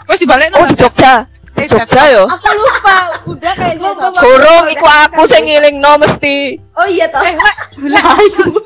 Wes 0.09 0.21
dibalik 0.21 0.53
Oh 0.57 0.65
di 0.69 0.77
Jogja. 0.77 1.27
Eh, 1.55 1.67
Jogja 1.71 2.05
yo. 2.11 2.23
Aku 2.27 2.49
lupa. 2.51 2.97
Udah 3.31 3.53
kayaknya. 3.55 3.91
Sob. 3.95 4.13
Burung 4.19 4.67
iku 4.75 4.87
aku 4.87 5.23
sing 5.31 5.47
no 5.79 5.95
mesti. 6.03 6.59
Oh 6.75 6.87
iya 6.91 7.07
toh. 7.07 7.23
Eh, 7.23 7.35
weh. 7.35 7.55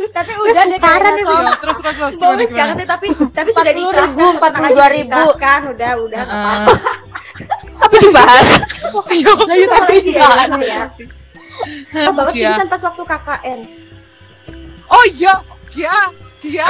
Tapi 0.17 0.33
udah 0.41 0.63
deh. 0.65 1.25
Sob. 1.25 1.43
Iya, 1.45 1.53
terus 1.61 1.79
terus 1.85 1.97
terus 2.17 2.49
gimana 2.49 2.81
ya, 2.81 2.87
tapi 2.89 3.07
tapi 3.31 3.51
sudah 3.53 3.73
40.000, 3.73 3.79
diikhlaskan. 3.79 4.33
42.000. 4.41 4.93
Diikhlaskan, 4.97 5.61
udah 5.77 5.91
udah 6.01 6.21
apa-apa. 6.25 6.73
Tapi 7.79 7.97
dibahas. 8.03 8.47
Iya. 9.13 9.33
Tapi 9.37 9.97
ya. 10.65 10.83
Oh, 12.09 12.13
Bapak 12.15 12.33
pingsan 12.35 12.67
pas 12.71 12.83
waktu 12.87 13.03
KKN. 13.03 13.61
Oh 14.89 15.05
iya, 15.13 15.35
dia 15.69 15.95
dia 16.39 16.65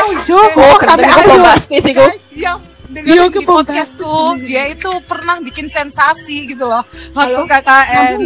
Oh, 0.56 0.76
sampai 0.80 1.08
aku 1.12 1.28
nih 1.68 1.80
sih 1.84 1.92
yang 2.40 2.58
dengerin 2.88 3.30
ke 3.30 3.40
di 3.40 3.46
podcastku. 3.46 4.16
Dia 4.42 4.68
itu 4.68 4.90
pernah 5.04 5.38
bikin 5.38 5.66
sensasi 5.66 6.48
gitu 6.48 6.64
loh. 6.64 6.82
Waktu 7.12 7.40
KKN 7.44 8.18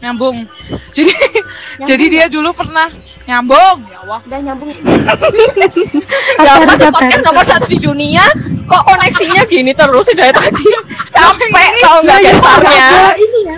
nyambung. 0.00 0.48
Jadi 0.92 1.12
jadi 1.82 2.04
dia 2.08 2.24
dulu 2.26 2.52
pernah 2.52 2.88
nyambung. 3.24 3.84
Ya 3.86 3.98
Allah. 4.00 4.20
Udah 4.24 4.40
nyambung. 4.40 4.68
Ya 6.40 6.52
mas 6.64 6.80
podcast 6.80 7.22
nomor 7.22 7.44
satu 7.44 7.66
di 7.66 7.78
dunia 7.78 8.24
kok 8.64 8.82
koneksinya 8.86 9.42
gini 9.44 9.72
terus 9.72 10.06
sih 10.06 10.16
dari 10.16 10.32
tadi? 10.32 10.64
Capek 11.10 11.70
tau 11.80 11.98
nggak 12.00 12.20
dasarnya 12.22 12.86
Oh, 12.90 13.12
ini 13.14 13.40
ya. 13.44 13.56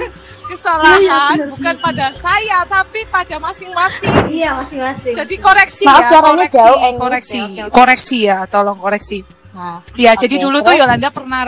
kesalahan 0.48 1.36
bukan 1.48 1.74
pada 1.80 2.12
saya 2.12 2.60
tapi 2.66 3.04
pada 3.08 3.36
masing-masing. 3.38 4.12
Iya, 4.28 4.52
masing-masing. 4.60 5.14
jadi 5.16 5.34
koreksi 5.38 5.84
Maaf, 5.88 6.00
ya 6.00 6.08
suaranya 6.08 6.28
koreksi 6.28 6.58
jauh, 6.60 6.80
koreksi. 6.98 7.38
oke. 7.40 7.72
koreksi 7.72 8.16
ya 8.24 8.38
tolong 8.44 8.76
koreksi 8.76 9.18
Nah, 9.52 9.84
Ya, 10.00 10.16
jadi 10.16 10.40
dulu 10.40 10.64
tuh 10.64 10.72
Yolanda 10.72 11.12
pernah 11.12 11.44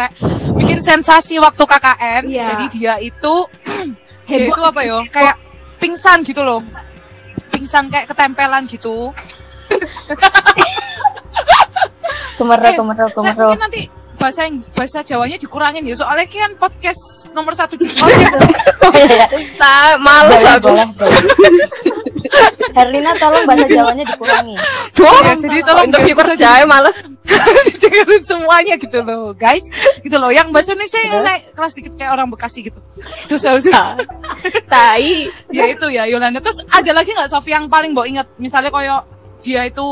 bikin 0.60 0.76
sensasi 0.84 1.40
waktu 1.40 1.64
KKN. 1.64 2.22
Iya. 2.28 2.44
Jadi 2.44 2.64
dia 2.76 2.94
itu 3.00 3.34
dia 4.28 4.44
itu 4.52 4.60
apa 4.60 4.84
yo? 4.84 5.00
Kayak 5.08 5.40
pingsan 5.80 6.20
gitu 6.20 6.44
loh. 6.44 6.60
Pingsan 7.48 7.88
kayak 7.88 8.12
ketempelan 8.12 8.68
gitu. 8.68 9.08
kemeru, 12.34 12.62
kemeru, 12.76 13.06
Rek, 13.06 13.14
kemeru. 13.14 13.46
mungkin 13.48 13.62
nanti 13.62 13.82
bahasa 14.24 14.48
bahasa 14.72 15.04
Jawanya 15.04 15.36
dikurangin 15.36 15.84
ya. 15.84 15.92
Soalnya 15.92 16.24
kan 16.24 16.56
podcast 16.56 17.28
nomor 17.36 17.52
satu 17.52 17.76
di 17.76 17.92
Oh, 18.00 18.92
iya. 18.96 19.28
nah 19.60 20.00
males 20.00 20.40
Boleh, 20.64 20.88
aku. 20.88 21.04
Herlina 22.72 23.12
tolong 23.20 23.44
bahasa 23.44 23.68
Jawanya 23.68 24.04
dikurangi. 24.08 24.56
Ya, 24.96 25.36
jadi 25.36 25.60
tolong 25.60 25.92
untuk 25.92 26.02
dipercaya 26.08 26.64
males 26.64 27.04
dengerin 27.84 28.22
semuanya 28.24 28.74
gitu 28.80 29.04
loh, 29.04 29.36
guys. 29.36 29.68
Gitu 30.00 30.16
loh. 30.16 30.32
Yang 30.32 30.48
bahasa 30.56 30.72
Indonesia 30.72 31.00
yang 31.04 31.20
naik 31.20 31.42
kelas 31.52 31.72
dikit 31.76 31.92
kayak 32.00 32.12
orang 32.16 32.26
Bekasi 32.32 32.64
gitu. 32.64 32.80
Terus 33.28 33.44
habis 33.44 33.68
itu 33.68 33.82
tai 34.66 35.28
ya 35.54 35.64
itu 35.70 35.86
ya 35.92 36.04
Yolanda 36.08 36.42
terus 36.42 36.64
ada 36.66 36.90
lagi 36.90 37.14
nggak 37.14 37.30
Sofi 37.30 37.54
yang 37.54 37.70
paling 37.70 37.94
mau 37.94 38.02
inget 38.02 38.26
misalnya 38.42 38.74
koyo 38.74 39.06
dia 39.44 39.64
itu 39.68 39.84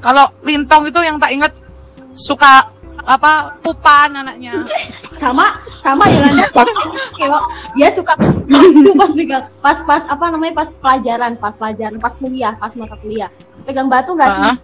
kalau 0.00 0.26
lintong 0.40 0.88
itu 0.88 1.00
yang 1.04 1.20
tak 1.20 1.36
inget 1.36 1.52
suka 2.16 2.71
apa 3.02 3.56
pupan 3.60 4.12
anaknya. 4.14 4.62
Sama 5.16 5.58
sama 5.80 6.06
Yolanda. 6.06 6.46
Kayak 7.16 7.42
dia 7.74 7.88
suka 7.90 8.12
pas 9.00 9.10
pegang 9.10 9.44
pas 9.58 9.78
pas 9.82 10.02
apa 10.06 10.24
namanya 10.30 10.54
pas 10.62 10.68
pelajaran 10.70 11.32
pas 11.36 11.52
pelajaran 11.54 11.96
pas 11.98 12.14
kuliah 12.14 12.52
pas 12.56 12.72
mata 12.74 12.96
kuliah. 12.98 13.30
Pegang 13.62 13.86
batu 13.86 14.12
nggak 14.12 14.30
sih? 14.32 14.54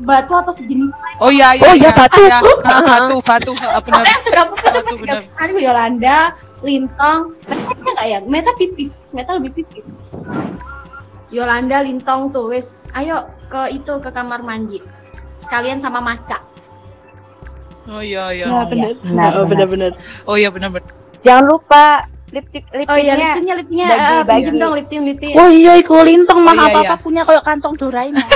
Batu 0.00 0.32
atau 0.32 0.48
sejenis 0.48 0.88
oh 1.20 1.28
iya 1.28 1.52
iya 1.52 1.68
Oh, 1.68 1.74
iya, 1.76 1.90
batu. 1.92 2.24
iya. 2.24 2.40
Ah, 2.64 2.80
batu 2.80 3.16
batu. 3.20 3.52
Benar. 3.52 3.84
Pokoknya 3.84 4.18
suka 4.24 4.42
itu 4.42 4.54
Batu, 4.56 4.80
pas 4.80 4.98
benar. 4.98 5.20
sekali 5.22 5.52
Yolanda 5.60 6.18
Lintong. 6.60 7.20
Meta 7.44 7.88
nggak 7.92 8.06
ya? 8.08 8.18
Meta 8.24 8.50
pipis. 8.56 9.04
Meta 9.12 9.36
lebih 9.36 9.60
pipis. 9.60 9.84
Yolanda 11.30 11.84
Lintong 11.84 12.32
tuh 12.34 12.50
wes. 12.50 12.82
Ayo 12.90 13.28
ke 13.46 13.70
itu 13.72 13.92
ke 14.00 14.10
kamar 14.10 14.42
mandi. 14.42 14.80
Sekalian 15.38 15.78
sama 15.78 16.00
maca 16.00 16.42
oh 17.90 18.00
iya 18.00 18.24
iya 18.30 18.46
Nah, 18.46 18.64
benar. 18.64 18.92
benar, 18.96 19.30
Oh, 19.32 19.44
benar-benar. 19.44 19.92
oh 20.24 20.34
iya 20.34 20.48
benar 20.48 20.70
benar 20.70 20.90
Jangan 21.20 21.44
lupa 21.44 21.84
lip 22.30 22.46
tip 22.48 22.64
lip 22.70 22.86
oh 22.86 22.94
iya 22.94 23.12
tipnya. 23.12 23.26
liptinnya 23.28 23.54
liptinnya 23.56 23.86
bagi- 23.86 24.00
eh, 24.00 24.22
bagi. 24.22 24.34
pinjem 24.38 24.54
dong 24.56 24.72
liptin 24.72 25.00
liptin 25.04 25.34
Oh 25.34 25.48
iya, 25.50 25.72
iku 25.76 25.94
lintong 26.00 26.40
mah 26.40 26.52
Oh, 26.52 26.56
iya, 26.56 26.66
apa-apa 26.68 26.94
iya. 26.94 27.02
punya 27.02 27.22
kayak 27.24 27.42
kantong 27.42 27.74
Doraemon. 27.74 28.22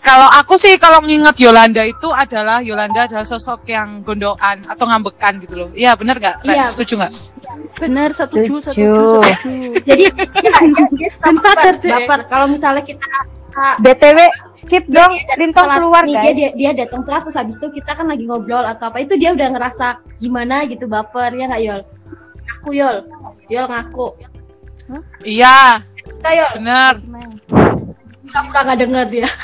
kalau 0.00 0.28
aku 0.32 0.54
sih 0.54 0.74
kalau 0.76 1.02
nginget 1.02 1.36
Yolanda 1.38 1.84
itu 1.84 2.08
adalah 2.08 2.58
Yolanda 2.60 3.04
adalah 3.04 3.22
sosok 3.22 3.66
yang 3.66 4.00
gondokan 4.00 4.64
atau 4.64 4.88
ngambekan 4.88 5.36
gitu 5.36 5.54
loh 5.54 5.68
iya 5.74 5.92
benar 5.92 6.16
nggak 6.16 6.36
Rek? 6.40 6.48
Iya. 6.50 6.64
setuju 6.66 6.94
nggak 6.98 7.12
Bener, 7.78 8.10
setuju, 8.10 8.60
Setuju. 8.60 8.84
setuju, 8.84 9.20
setuju. 9.24 9.68
jadi 9.88 10.04
dia 10.98 11.08
suka 11.10 11.24
Dan 11.24 11.34
sadar, 11.38 11.74
baper, 11.74 11.88
baper 11.88 12.20
kalau 12.26 12.46
misalnya 12.46 12.82
kita 12.82 13.06
BTW 13.82 14.18
skip 14.54 14.84
dong 14.90 15.12
dia 15.14 15.36
lintong 15.38 15.66
telat. 15.66 15.78
keluar 15.78 16.02
nih, 16.04 16.14
guys. 16.14 16.24
Dia, 16.24 16.32
dia, 16.34 16.50
dia 16.54 16.70
datang 16.86 17.02
telat 17.06 17.22
terus 17.26 17.38
habis 17.38 17.56
itu 17.56 17.68
kita 17.72 17.90
kan 17.94 18.06
lagi 18.08 18.24
ngobrol 18.26 18.64
atau 18.64 18.90
apa. 18.90 18.98
Itu 19.02 19.14
dia 19.18 19.30
udah 19.34 19.48
ngerasa 19.54 19.86
gimana 20.18 20.66
gitu 20.66 20.84
baper 20.90 21.34
ya 21.34 21.44
nggak 21.48 21.62
Yol? 21.62 21.80
Aku 22.58 22.70
Yol, 22.74 22.96
Yol 23.50 23.66
ngaku. 23.68 24.08
iya. 25.22 25.84
Kita 26.02 26.28
Yol, 26.32 26.50
benar 26.58 26.94
kamu 28.32 28.48
nggak 28.52 28.78
denger 28.78 29.04
dia. 29.10 29.28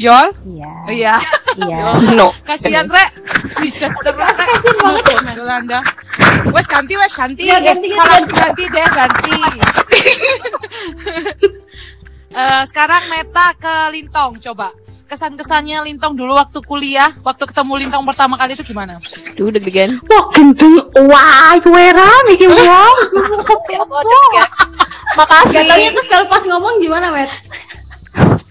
Yol? 0.00 0.32
Iya. 0.48 0.72
iya. 0.88 1.14
Iya. 1.60 1.78
no. 2.18 2.32
Kasihan 2.48 2.88
rek 2.88 3.12
dijudge 3.60 3.98
terus 4.00 4.32
rek 4.32 4.48
Yolanda. 5.36 5.84
Wes 6.56 6.64
ganti 6.64 6.96
wes 6.96 7.12
ganti. 7.12 7.44
Ya, 7.44 7.60
ganti, 7.60 7.92
salah 7.92 8.24
ganti. 8.24 8.32
ganti 8.32 8.64
deh 8.72 8.86
ganti 8.88 9.36
Eh, 12.30 12.62
sekarang 12.62 13.10
Meta 13.10 13.50
ke 13.58 13.74
Lintong 13.90 14.38
coba 14.40 14.70
kesan-kesannya 15.10 15.82
Lintong 15.82 16.14
dulu 16.14 16.38
waktu 16.38 16.62
kuliah 16.62 17.10
waktu 17.20 17.42
ketemu 17.42 17.82
Lintong 17.82 18.06
pertama 18.06 18.38
kali 18.38 18.54
itu 18.54 18.62
gimana 18.62 19.02
duh 19.34 19.50
deg-degan 19.50 19.98
Wah, 20.06 20.30
gendeng. 20.30 20.78
Wah, 21.10 21.58
wera 21.58 22.06
iki 22.30 22.46
wong. 22.54 22.96
makasih 25.18 25.58
Gak 25.58 25.66
taunya 25.66 25.90
terus 25.90 26.06
kalau 26.06 26.26
pas 26.30 26.42
ngomong 26.46 26.78
gimana, 26.78 27.10
Met? 27.10 27.26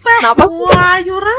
kenapa 0.04 0.44
Wah, 0.44 1.00
yura. 1.00 1.32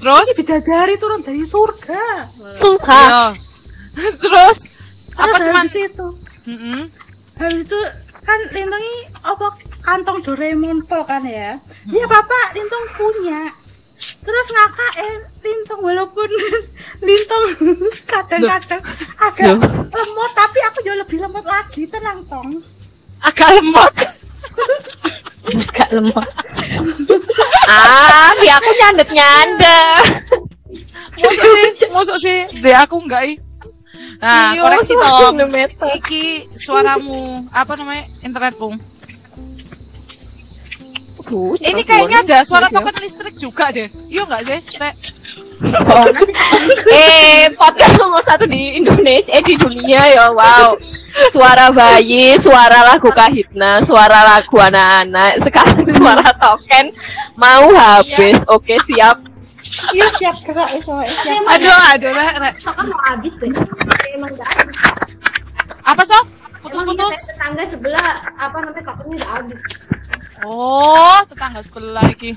terus 0.00 0.28
Bidadari 0.32 0.96
turun 0.96 1.20
dari 1.20 1.44
surga. 1.44 2.32
suka 2.56 3.02
Iya. 3.12 3.24
terus 4.24 4.56
apa 5.12 5.36
Terus 5.36 5.44
cuman 5.44 5.64
habis 5.64 5.76
itu? 5.76 6.06
Mm-mm. 6.48 6.80
Habis 7.36 7.68
itu 7.68 7.80
kan 8.24 8.38
Lintong 8.48 8.80
ini 8.80 8.96
apa 9.20 9.46
kantong 9.86 10.18
Doraemon 10.26 10.82
pol 10.82 11.06
kan 11.06 11.22
ya. 11.22 11.62
Ya 11.86 12.04
Bapak, 12.10 12.58
Lintong 12.58 12.86
punya. 12.98 13.54
Terus 13.96 14.46
ngakak 14.52 14.92
eh 15.00 15.14
Lintong 15.40 15.80
walaupun 15.80 16.28
Lintong 17.06 17.44
kadang-kadang 18.10 18.82
agak 19.16 19.56
lemot 19.88 20.30
tapi 20.36 20.58
aku 20.66 20.78
jauh 20.82 20.98
lebih 20.98 21.22
lemot 21.22 21.46
lagi, 21.46 21.86
tenang 21.86 22.26
tong. 22.26 22.60
Agak 23.22 23.54
lemot. 23.54 23.94
Agak 25.54 25.88
lemot. 25.94 26.28
Ah, 27.66 28.30
si 28.38 28.46
aku 28.46 28.70
nyandet 28.78 29.10
nyandet. 29.10 30.06
Masuk 31.18 31.44
sih, 31.50 31.66
masuk 31.90 32.16
sih. 32.22 32.38
Deh 32.62 32.70
aku 32.78 33.02
enggak 33.02 33.26
ih. 33.26 33.36
Nah, 34.22 34.54
Iya, 34.54 34.62
koreksi 34.62 34.92
dong. 34.94 35.34
Iki 35.98 36.54
suaramu 36.54 37.50
apa 37.50 37.74
namanya? 37.74 38.06
Internetmu. 38.22 38.78
Ini 41.58 41.82
kayaknya 41.82 42.18
ada 42.22 42.38
suara 42.46 42.70
token 42.70 42.96
listrik 43.02 43.34
juga 43.34 43.74
deh. 43.74 43.90
Iya 44.06 44.22
enggak 44.26 44.42
sih? 44.46 44.58
Rek? 44.78 44.94
Eh, 46.92 47.48
podcast 47.56 47.96
nomor 47.96 48.20
satu 48.20 48.44
di 48.44 48.76
Indonesia, 48.76 49.32
eh 49.32 49.40
di 49.40 49.56
dunia 49.56 50.04
ya, 50.04 50.28
wow. 50.28 50.76
Suara 51.32 51.72
bayi, 51.72 52.36
suara 52.36 52.84
lagu 52.84 53.08
kahitna, 53.08 53.80
suara 53.80 54.20
lagu 54.36 54.52
anak-anak, 54.60 55.40
sekarang 55.40 55.80
suara 55.88 56.28
token 56.36 56.92
mau 57.40 57.72
habis. 57.72 58.44
Oke, 58.52 58.76
siap. 58.84 59.24
Iya 59.96 60.06
siap 60.14 60.36
gerak 60.44 60.76
itu, 60.76 60.92
eh, 60.92 61.10
siap. 61.24 61.42
Aduh, 61.56 61.80
aduh, 61.96 62.10
Rek. 62.12 62.54
kan 62.60 62.84
mau 62.86 63.00
habis 63.08 63.32
deh 63.40 63.48
emang 64.16 64.32
nggak 64.32 64.48
habis 64.48 64.76
Apa, 65.84 66.02
Sof? 66.02 66.26
Putus-putus. 66.64 67.14
tetangga 67.30 67.62
sebelah 67.62 68.26
apa 68.34 68.56
namanya 68.58 68.82
katanya 68.82 69.14
udah 69.22 69.30
habis 69.38 69.60
Oh, 70.42 71.16
tetangga 71.24 71.60
sebelah 71.60 72.04
iki. 72.06 72.36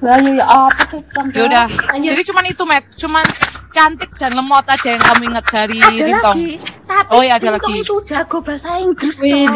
Lah 0.00 0.18
ya 0.18 0.44
apa 0.44 0.82
sih 0.84 1.00
Tong? 1.10 1.32
Ya 1.32 1.46
udah. 1.46 1.66
Jadi 1.94 2.22
cuman 2.26 2.44
itu, 2.44 2.62
Met. 2.64 2.84
Cuman 2.94 3.24
cantik 3.70 4.10
dan 4.18 4.34
lemot 4.34 4.66
aja 4.66 4.88
yang 4.90 5.00
kamu 5.00 5.30
ingat 5.30 5.44
dari 5.46 5.78
Ada 5.78 5.90
Lintong. 5.94 6.36
lagi. 6.36 6.52
Tapi 6.84 7.08
Oh, 7.08 7.22
iya, 7.22 7.34
ada 7.36 7.48
Lintong 7.48 7.70
lagi. 7.70 7.80
itu 7.80 7.94
jago 8.04 8.38
bahasa 8.40 8.70
Inggris. 8.76 9.16
Cong. 9.16 9.54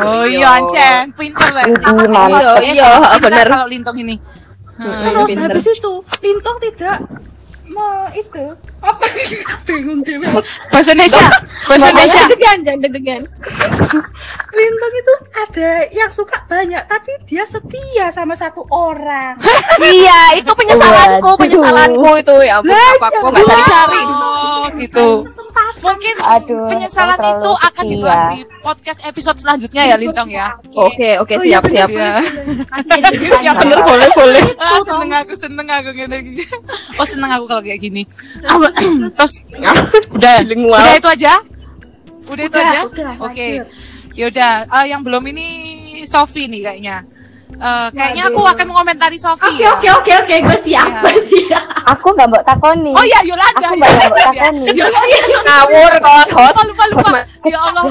Oh 0.00 0.24
iya, 0.24 0.48
Ancen, 0.56 1.12
pinter 1.12 1.48
mantap. 1.52 1.94
Iya, 2.58 2.74
Iya, 2.74 2.90
bener. 3.18 3.46
kalau 3.46 3.66
Lintong 3.66 3.96
ini. 4.00 4.16
Hmm. 4.76 4.92
Terus 5.04 5.30
habis 5.38 5.66
itu 5.70 5.92
Lintong 6.20 6.56
tidak 6.60 6.96
mau 7.66 8.06
itu 8.10 8.44
apa 8.78 9.04
bingung 9.66 10.00
deh 10.00 10.16
Bahasa 10.70 10.92
Indonesia. 10.92 11.24
Bahasa 11.64 11.86
Indonesia. 11.88 12.22
Jangan 12.30 12.58
deg-degan. 12.78 13.22
Lintong 14.48 14.94
itu 14.94 15.14
ada 15.34 15.70
yang 15.90 16.10
suka 16.10 16.40
banyak 16.46 16.80
tapi 16.86 17.12
dia 17.24 17.44
setia 17.44 18.08
sama 18.08 18.32
satu 18.32 18.64
orang 18.66 19.36
Iya, 19.82 20.40
itu 20.40 20.50
penyesalanku, 20.50 21.26
Waduh. 21.26 21.36
penyesalanku 21.38 22.08
itu 22.16 22.34
ya 22.40 22.54
ampun, 22.56 22.72
apa 22.72 23.06
ya 23.06 23.20
nggak 23.20 23.44
cari-cari. 23.44 24.00
Oh, 24.06 24.66
gitu. 24.74 25.08
Mungkin 25.76 26.14
Aduh, 26.18 26.66
penyesalan 26.66 27.14
itu 27.14 27.20
terlalu 27.20 27.52
akan 27.54 27.84
setia. 27.84 27.92
dibahas 27.92 28.22
di 28.32 28.38
podcast 28.58 29.00
episode 29.04 29.38
selanjutnya 29.38 29.82
ya, 29.84 29.96
Lintong 29.96 30.28
ya. 30.28 30.56
Oke, 30.72 31.20
oke, 31.20 31.34
Oh, 31.36 31.44
iya, 31.44 31.60
siap, 31.60 31.64
siap. 31.68 31.88
Iya. 31.92 32.16
Siap, 33.36 33.56
bener, 33.60 33.80
boleh, 33.84 34.08
boleh. 34.16 34.44
Ah, 34.56 34.80
seneng 34.82 35.12
aku, 35.12 35.32
seneng 35.36 35.68
aku 35.68 35.90
gini. 35.92 36.42
Oh, 36.96 37.06
seneng 37.06 37.30
aku 37.30 37.44
kalau 37.44 37.62
kayak 37.62 37.78
gini. 37.78 38.02
Apa? 38.42 38.65
Terus 39.12 39.32
udah, 40.10 40.34
Bilingual. 40.42 40.78
udah 40.78 40.94
itu 40.94 41.08
aja. 41.08 41.32
Udah 42.26 42.42
itu 42.42 42.52
Udah, 42.52 42.66
aja. 42.66 42.80
udah, 42.84 43.12
Oke. 43.22 43.46
lanjut. 43.62 43.66
Yaudah, 44.12 44.52
eh, 44.64 44.84
yang 44.88 45.00
belum 45.00 45.22
ini 45.28 45.46
Sofi 46.02 46.46
nih 46.46 46.60
kayaknya. 46.62 46.96
Eh, 47.52 47.88
kayaknya 47.90 48.28
aku 48.28 48.42
akan 48.42 48.66
mengomentari 48.66 49.16
Sofi 49.16 49.48
oke 49.48 49.60
ya. 49.60 49.72
oke 49.72 49.88
oke 49.94 50.12
oke 50.18 50.34
gue 50.44 50.58
siap 50.60 50.84
Iya. 50.84 51.00
gue 51.00 51.14
siap 51.24 51.64
Aku 51.86 52.12
nggak 52.12 52.26
mau 52.26 52.42
takoni. 52.42 52.90
Oh 52.90 53.00
iya, 53.00 53.22
Yolanda. 53.22 53.62
Aku 53.62 53.74
nggak 53.74 53.86
mau 53.88 54.02
Yolanda. 54.02 54.24
takoni. 54.26 54.64
Yolanda. 54.74 55.18
Ngawur 55.40 55.92
kawan 55.96 56.28
host. 56.28 56.56
Lupa, 56.58 56.62
lupa, 56.66 56.84
lupa. 56.90 57.08
Host 57.08 57.46
Ya 57.46 57.58
Allah. 57.62 57.82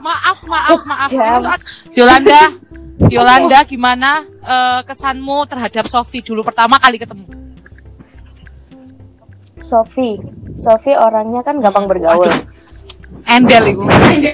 Maaf, 0.00 0.38
maaf, 0.42 0.80
maaf. 0.82 1.10
Jam. 1.12 1.60
Yolanda, 1.92 2.40
Yolanda 3.14 3.58
gimana 3.62 4.10
eh, 4.24 4.80
kesanmu 4.82 5.44
terhadap 5.44 5.84
Sofi 5.86 6.18
dulu 6.18 6.40
pertama 6.42 6.80
kali 6.80 6.96
ketemu? 6.96 7.28
Sofi, 9.60 10.20
Sofi 10.52 10.92
orangnya 10.92 11.40
kan 11.40 11.60
gampang 11.64 11.88
bergaul. 11.88 12.28
Aduh. 12.28 12.56
Endel 13.26 13.64
itu. 13.70 13.82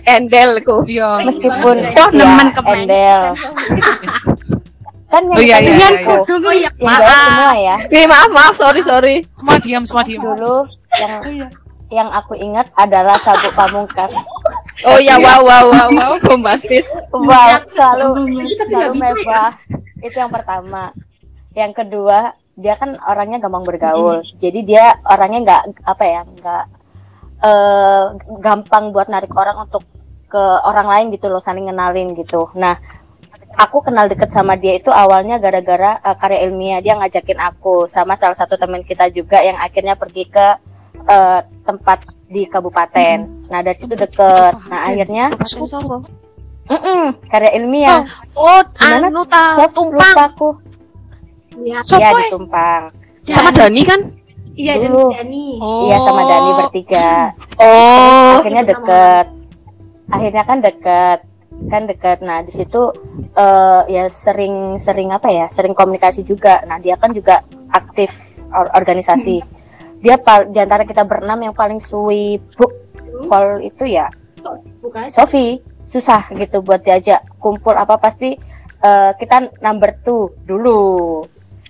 Endelku. 0.04 0.76
Iya. 0.88 1.24
Meskipun 1.28 1.76
Oh, 1.80 1.92
ya, 1.92 2.06
nemen 2.12 2.48
kemarin. 2.56 2.78
endel. 2.88 3.22
kan 5.12 5.22
yang 5.28 5.36
Oh, 5.36 5.44
iya, 5.44 5.56
iya, 5.60 5.72
iya, 5.76 5.88
aku, 6.08 6.24
oh 6.24 6.54
iya 6.56 6.70
yang 6.80 6.96
gaul 6.96 7.20
semua 7.20 7.52
ya. 7.52 7.76
Eh, 7.92 8.06
maaf, 8.08 8.30
maaf, 8.32 8.54
sorry, 8.56 8.80
sorry. 8.80 9.16
Semua 9.36 9.56
diam, 9.60 9.84
semua 9.84 10.02
diam. 10.08 10.24
Dulu 10.24 10.64
yang 10.96 11.12
yang 11.92 12.08
aku 12.08 12.32
ingat 12.32 12.72
adalah 12.72 13.20
sabuk 13.20 13.52
pamungkas. 13.52 14.08
Oh 14.88 14.96
iya, 14.96 15.20
wow, 15.20 15.44
wow, 15.44 15.68
wow, 15.68 15.88
wow, 15.92 16.12
bombastis. 16.24 16.88
Wow, 17.12 17.60
selalu 17.68 18.24
selalu 18.24 18.40
bisa 18.40 18.64
ya. 18.72 18.88
mewah. 18.96 19.52
Itu 20.00 20.16
yang 20.16 20.32
pertama. 20.32 20.96
Yang 21.52 21.84
kedua, 21.84 22.32
dia 22.56 22.74
kan 22.76 22.96
orangnya 23.08 23.40
gampang 23.40 23.64
bergaul. 23.64 24.20
Jadi 24.36 24.60
dia 24.64 24.96
orangnya 25.08 25.40
nggak 25.46 25.62
apa 25.84 26.04
ya, 26.04 26.20
nggak 26.26 26.64
eh, 27.42 28.04
gampang 28.40 28.92
buat 28.92 29.08
narik 29.08 29.32
orang 29.32 29.66
untuk 29.68 29.84
ke 30.28 30.44
orang 30.64 30.88
lain 30.88 31.06
gitu 31.12 31.28
loh, 31.28 31.40
saling 31.40 31.68
kenalin 31.68 32.16
gitu. 32.16 32.48
Nah, 32.56 32.76
aku 33.56 33.84
kenal 33.84 34.08
deket 34.08 34.32
sama 34.32 34.56
dia 34.56 34.76
itu 34.76 34.88
awalnya 34.88 35.36
gara-gara 35.36 36.00
eh, 36.00 36.16
karya 36.16 36.48
ilmiah 36.48 36.80
dia 36.80 36.96
ngajakin 36.96 37.40
aku 37.40 37.88
sama 37.88 38.16
salah 38.16 38.36
satu 38.36 38.56
teman 38.56 38.84
kita 38.84 39.12
juga 39.12 39.40
yang 39.44 39.56
akhirnya 39.60 39.96
pergi 39.96 40.24
ke 40.28 40.46
eh, 41.08 41.40
tempat 41.64 42.08
di 42.32 42.48
kabupaten. 42.48 43.48
Nah 43.52 43.60
dari 43.60 43.76
situ 43.76 43.92
deket. 43.92 44.56
Nah 44.72 44.88
akhirnya 44.88 45.28
Mm-mm, 46.62 47.20
karya 47.28 47.50
ilmiah. 47.58 48.06
Oh, 48.32 48.62
Gimana? 48.78 49.10
anu 49.10 49.22
ta, 49.26 49.58
Sof, 49.58 49.74
tumpang. 49.74 49.98
lupa 49.98 50.22
aku. 50.30 50.48
Iya 51.58 51.78
Sopo, 51.82 52.00
Iya 52.00 52.08
eh? 52.08 52.16
di 52.16 52.24
Tumpang. 52.28 52.82
Sama 53.24 53.50
Dani 53.50 53.82
kan? 53.82 54.00
iya 54.52 54.76
dan 54.76 54.90
Dulu. 54.90 55.04
Dani 55.10 55.46
Oh. 55.58 55.86
Iya 55.86 55.96
sama 56.00 56.22
Dani 56.22 56.50
bertiga. 56.58 57.10
Oh, 57.56 58.38
Akhirnya 58.38 58.64
deket. 58.64 59.26
Akhirnya 60.08 60.42
kan 60.42 60.58
deket. 60.58 61.18
Kan 61.68 61.82
deket. 61.86 62.18
Nah 62.20 62.40
di 62.40 62.50
situ 62.50 62.82
eh, 63.32 63.82
ya 63.88 64.04
sering 64.06 64.54
sering 64.76 65.08
apa 65.08 65.28
ya? 65.28 65.46
Sering 65.46 65.72
komunikasi 65.72 66.20
juga. 66.22 66.60
Nah 66.64 66.76
dia 66.76 66.96
kan 66.96 67.10
juga 67.10 67.40
aktif 67.68 68.12
or- 68.48 68.72
organisasi. 68.72 69.40
Dia 69.98 70.18
pal- 70.18 70.48
di 70.48 70.58
antara 70.58 70.82
kita 70.82 71.02
berenam 71.02 71.38
yang 71.40 71.54
paling 71.54 71.78
sibuk 71.78 72.74
call 73.22 73.60
itu 73.60 73.86
ya 73.86 74.10
Sofi 75.06 75.60
susah 75.82 76.26
gitu 76.32 76.58
buat 76.60 76.80
diajak 76.80 77.22
kumpul 77.38 77.70
apa 77.72 77.94
pasti 77.96 78.34
eh, 78.78 79.10
kita 79.14 79.54
number 79.60 79.94
two 80.02 80.34
dulu 80.42 81.22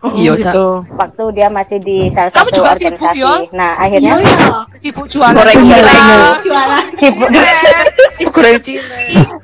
Iya, 0.03 0.35
gitu. 0.35 0.83
waktu 0.99 1.25
dia 1.31 1.47
masih 1.47 1.79
di 1.79 2.11
salah 2.11 2.27
Kamu 2.35 2.51
satu 2.51 2.59
juga 2.59 2.71
sibuk, 2.75 2.91
organisasi. 2.99 3.23
Yol? 3.23 3.41
Nah 3.55 3.71
iya 3.79 3.83
akhirnya 3.87 4.13
iya 4.19 4.49
Sibuk 4.75 5.07
jualan 5.07 5.35
Goreng 5.39 5.63
jualan. 5.63 6.83
Sibuk. 6.91 7.29
Goreng 8.35 8.59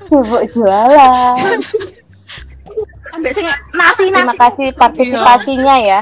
sibuk 0.03 0.42
jualan. 0.51 1.38
ambek 3.14 3.33
sing 3.35 3.47
nasi 3.75 4.11
Terima 4.11 4.31
nasi 4.31 4.37
kasih 4.38 4.68
partisipasinya 4.75 5.77
ya, 5.81 6.01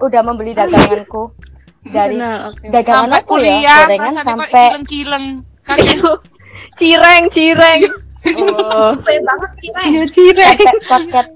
udah 0.00 0.20
membeli 0.22 0.52
daganganku. 0.56 1.32
Dari 1.88 2.16
dagangan 2.68 3.08
Sampai 3.08 3.20
aku 3.24 3.34
ya 3.40 3.48
kuliah, 3.48 3.80
gorengan 3.88 4.12
rasanya 4.12 4.12
kok 4.12 4.28
sampai 4.28 4.64
kileng-kileng. 4.68 5.26
Kan 5.64 5.78
cireng, 6.78 7.24
cireng. 7.32 7.80
Oh, 8.36 8.92
Keren 9.00 9.22
banget 9.24 9.50
kita 9.62 9.80
ya 9.80 10.02
sampai 10.10 10.64
pocket 10.84 11.26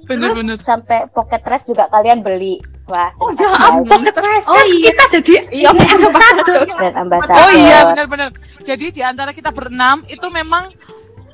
sampai 0.60 0.98
pocket 1.10 1.40
dress 1.40 1.62
juga 1.64 1.84
kalian 1.88 2.20
beli. 2.20 2.60
Wah, 2.90 3.14
oh 3.22 3.30
terima 3.32 3.56
ya 3.56 3.68
ampun 3.70 4.00
ketres 4.02 4.44
Oh, 4.50 4.58
iya. 4.66 4.90
kita 4.90 5.04
jadi 5.22 5.34
iya, 5.54 5.70
ambasador 5.70 6.60
brand 6.66 6.96
ambassador. 6.98 7.38
Oh 7.38 7.50
iya 7.54 7.78
benar-benar. 7.94 8.28
Jadi 8.60 8.86
di 8.90 9.02
antara 9.06 9.30
kita 9.30 9.54
berenam 9.54 10.02
itu 10.10 10.26
memang 10.28 10.66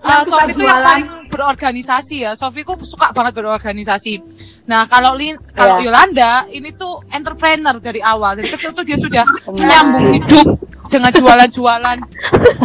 uh, 0.05 0.23
Sofi 0.29 0.53
itu 0.53 0.63
yang 0.63 0.85
paling 0.85 1.09
berorganisasi 1.33 2.29
ya. 2.29 2.37
Sofi 2.37 2.69
ku 2.69 2.77
suka 2.85 3.17
banget 3.17 3.33
berorganisasi. 3.33 4.21
Nah 4.69 4.85
kalau 4.87 5.17
Lin, 5.17 5.41
kalau 5.57 5.81
Iya. 5.81 5.89
Yolanda 5.89 6.33
ini 6.53 6.69
tuh 6.77 7.01
entrepreneur 7.17 7.81
dari 7.81 8.05
awal. 8.05 8.37
Dari 8.37 8.53
kecil 8.53 8.77
tuh 8.77 8.85
dia 8.85 9.01
sudah 9.01 9.25
menyambung 9.57 10.05
hidup 10.21 10.47
dengan 10.89 11.13
jualan-jualan, 11.13 11.99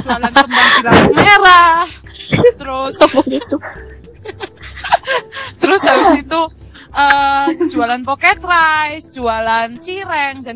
jualan 0.03 0.31
kembang 0.31 0.71
merah. 1.15 2.02
Terus 2.55 2.95
terus 5.59 5.81
habis 5.83 6.11
itu 6.19 6.41
eh, 6.93 7.45
jualan 7.67 8.01
pocket 8.03 8.39
rice, 8.39 9.15
jualan 9.15 9.69
cireng 9.79 10.45
dan 10.45 10.55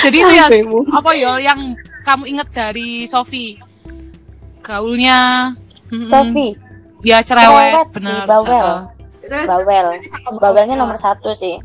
jadi 0.00 0.16
itu 0.16 0.32
ya 0.32 0.46
apa 0.90 1.10
ya 1.14 1.32
yang 1.38 1.74
kamu 2.02 2.24
ingat 2.26 2.48
dari 2.50 3.04
Sofi 3.04 3.60
gaulnya. 4.60 5.52
Sofi, 6.00 6.54
ya 7.02 7.18
cerewet, 7.18 7.74
Cerewet 7.74 7.86
sih, 7.90 7.94
bener. 7.98 8.22
bawel. 8.24 8.68
Terus 9.20 9.46
bawel 9.46 9.86
bawelnya 10.38 10.74
nomor 10.78 10.94
satu 10.94 11.34
sih 11.34 11.58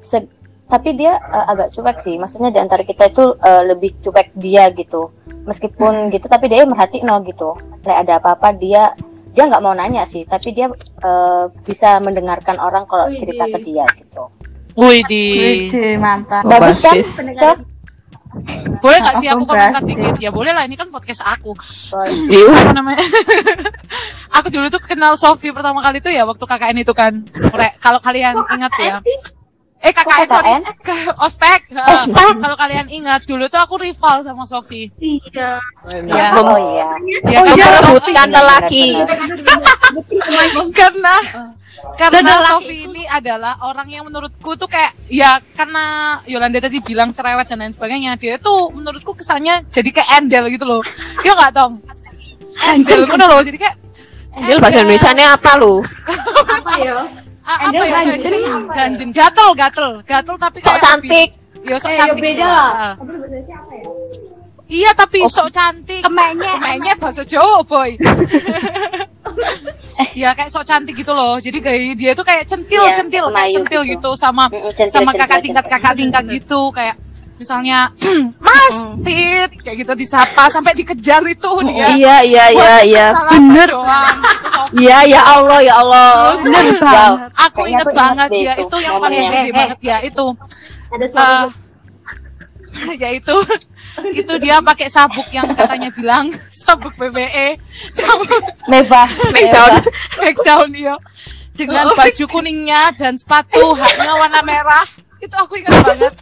Se- 0.00 0.39
tapi 0.70 0.94
dia 0.94 1.18
eh, 1.18 1.46
agak 1.50 1.74
cuek 1.74 1.98
sih 1.98 2.14
maksudnya 2.16 2.54
di 2.54 2.60
antara 2.62 2.86
kita 2.86 3.10
itu 3.10 3.34
eh, 3.36 3.62
lebih 3.66 3.98
cuek 3.98 4.32
dia 4.38 4.70
gitu 4.70 5.10
meskipun 5.44 6.14
gitu 6.14 6.30
tapi 6.30 6.46
dia 6.46 6.62
merhatiin 6.62 7.04
no 7.04 7.18
gitu 7.26 7.58
kayak 7.82 8.06
ada 8.06 8.22
apa-apa 8.22 8.54
dia 8.54 8.94
dia 9.30 9.46
nggak 9.46 9.62
mau 9.62 9.74
nanya 9.74 10.06
sih 10.06 10.22
tapi 10.22 10.54
dia 10.54 10.70
eh, 11.02 11.44
bisa 11.66 11.98
mendengarkan 11.98 12.56
orang 12.62 12.86
kalau 12.86 13.10
cerita 13.18 13.50
ke 13.50 13.58
dia 13.58 13.84
gitu 13.98 14.30
Wih 14.78 15.02
di. 15.04 15.24
Wih, 15.68 15.98
mantap. 15.98 16.46
bagus 16.46 16.78
kan. 16.78 16.94
Sof? 17.34 17.58
Boleh 18.78 18.98
gak 19.02 19.18
sih 19.18 19.26
aku 19.26 19.42
komentar 19.42 19.82
dikit? 19.82 20.14
Ya 20.22 20.30
boleh 20.30 20.54
lah, 20.54 20.62
ini 20.62 20.78
kan 20.78 20.86
podcast 20.94 21.26
aku. 21.26 21.50
Apa 22.62 22.70
namanya? 22.70 23.02
aku 24.38 24.46
dulu 24.54 24.70
tuh 24.70 24.78
kenal 24.78 25.18
Sofi 25.18 25.50
pertama 25.50 25.82
kali 25.82 25.98
tuh 25.98 26.14
ya 26.14 26.22
waktu 26.22 26.44
KKN 26.46 26.78
itu 26.86 26.94
kan. 26.94 27.26
Kalau 27.82 27.98
kalian 27.98 28.38
ingat 28.38 28.72
ya. 28.78 28.96
Eh 29.80 29.92
KKN, 29.96 30.28
sorry. 30.28 30.52
Ke- 30.84 31.16
Ospek. 31.24 31.60
Ospek. 31.72 32.34
Kalau 32.36 32.56
kalian 32.56 32.86
ingat 32.92 33.24
dulu 33.24 33.48
tuh 33.48 33.56
aku 33.56 33.80
rival 33.80 34.20
sama 34.20 34.44
Sofi. 34.44 34.92
Iya. 35.00 35.56
Ya. 36.04 36.26
oh 36.36 36.58
iya 36.60 36.88
Ya, 37.24 37.38
Oh, 37.40 37.44
karena 37.48 37.64
iya, 38.04 38.24
Benar, 38.28 38.28
lelaki. 38.44 38.86
karena 40.78 41.14
karena 41.96 42.34
Sofi 42.44 42.84
ini 42.84 43.08
adalah 43.08 43.56
orang 43.64 43.88
yang 43.88 44.04
menurutku 44.04 44.52
tuh 44.52 44.68
kayak 44.68 44.92
ya 45.08 45.40
karena 45.56 46.18
Yolanda 46.28 46.60
tadi 46.60 46.84
bilang 46.84 47.08
cerewet 47.10 47.48
dan 47.48 47.64
lain 47.64 47.72
sebagainya 47.72 48.20
dia 48.20 48.36
tuh 48.36 48.68
menurutku 48.68 49.16
kesannya 49.16 49.64
jadi 49.64 49.88
kayak 49.88 50.08
endel 50.20 50.44
gitu 50.52 50.68
loh 50.68 50.84
iya 51.24 51.32
nggak 51.32 51.52
tong 51.56 51.80
endel 52.68 53.08
ngono 53.08 53.24
loh 53.32 53.40
jadi 53.40 53.56
kayak 53.56 53.76
Angel 54.30 54.62
bahasa 54.62 54.86
Indonesia 54.86 55.10
apa 55.34 55.52
lu? 55.58 55.82
Apa 56.46 56.72
ya? 56.78 57.02
Ah, 57.42 57.56
apa 57.60 57.64
Endel 57.70 57.84
ya? 57.84 57.98
Ganjen 58.00 58.16
ganjen 58.20 58.42
apa 58.46 58.72
ganjen 58.74 59.10
gatel 59.10 59.48
gatel. 59.54 59.90
Gatel 60.02 60.36
tapi 60.36 60.58
kayak 60.60 60.80
cantik? 60.80 61.28
iya 61.60 61.76
sok 61.76 61.90
Eh, 61.90 61.96
cantik 61.96 62.22
beda 62.22 62.46
lah. 62.46 62.70
Apa 62.96 63.12
siapa 63.42 63.72
ya? 63.74 63.84
iya 64.66 64.90
tapi 64.92 65.18
sok 65.26 65.48
cantik. 65.50 66.00
Kemenye. 66.00 66.50
Kemenye 66.54 66.92
bahasa 66.96 67.22
Jawa 67.22 67.60
boy. 67.62 67.90
Ya 70.16 70.32
kayak 70.32 70.48
sok 70.48 70.64
cantik 70.64 70.96
gitu 70.96 71.12
loh. 71.12 71.36
Jadi 71.36 71.60
kayak 71.60 71.80
dia 71.94 72.12
tuh 72.16 72.24
kayak 72.24 72.48
centil 72.48 72.82
Iya, 72.82 72.96
centil 72.96 73.24
kayak 73.28 73.52
centil 73.52 73.80
gitu. 73.84 73.92
gitu, 74.00 74.10
sama 74.16 74.48
centil, 74.72 74.88
sama 74.88 75.12
kakak 75.12 75.28
centil. 75.38 75.44
tingkat 75.52 75.64
kakak 75.68 75.92
tingkat 75.94 76.24
gitu. 76.26 76.60
Kayak 76.72 76.96
misalnya 77.36 77.92
Mas 78.46 78.74
Tit 79.04 79.49
kayak 79.70 79.86
gitu 79.86 79.92
disapa 80.02 80.50
sampai 80.50 80.74
dikejar 80.74 81.22
itu 81.30 81.50
dia. 81.70 81.94
Iya 81.94 82.16
iya 82.26 82.44
iya 82.50 82.76
iya. 82.82 83.06
kesalahan 83.14 83.42
doang 83.70 84.16
gitu. 84.18 84.60
Iya 84.82 84.98
ya 85.06 85.22
Allah 85.22 85.60
ya 85.62 85.74
Allah. 85.78 86.10
Terus 86.42 86.82
wow 86.82 87.12
aku 87.38 87.70
inget 87.70 87.86
aku 87.86 87.94
inget 87.94 87.94
banget 87.94 88.30
ya 88.34 88.52
itu 88.58 88.66
itu 88.66 88.76
yang 88.82 88.94
paling 88.98 89.22
gede 89.30 89.50
banget 89.54 89.78
ya 89.78 89.96
itu. 90.02 90.26
Ada 90.90 91.06
Eh, 92.70 92.94
ya 93.02 93.10
itu 93.14 93.36
itu 94.14 94.34
dia 94.38 94.62
pakai 94.62 94.86
sabuk 94.86 95.26
yang 95.34 95.50
katanya 95.54 95.90
bilang 95.90 96.30
sabuk 96.62 96.94
BBE 96.98 97.58
sabuk 97.94 98.26
mewah 98.66 99.06
Smackdown. 99.30 99.72
Smackdown 100.10 100.68
ya 100.74 100.94
dengan 101.54 101.94
baju 101.94 102.24
kuningnya 102.26 102.90
dan 102.98 103.14
sepatu 103.14 103.78
haknya 103.78 104.18
warna 104.18 104.42
merah. 104.42 104.86
Itu 105.22 105.36
aku 105.38 105.62
ingat 105.62 105.78
banget 105.84 106.14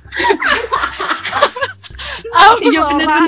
Aurora 2.30 3.18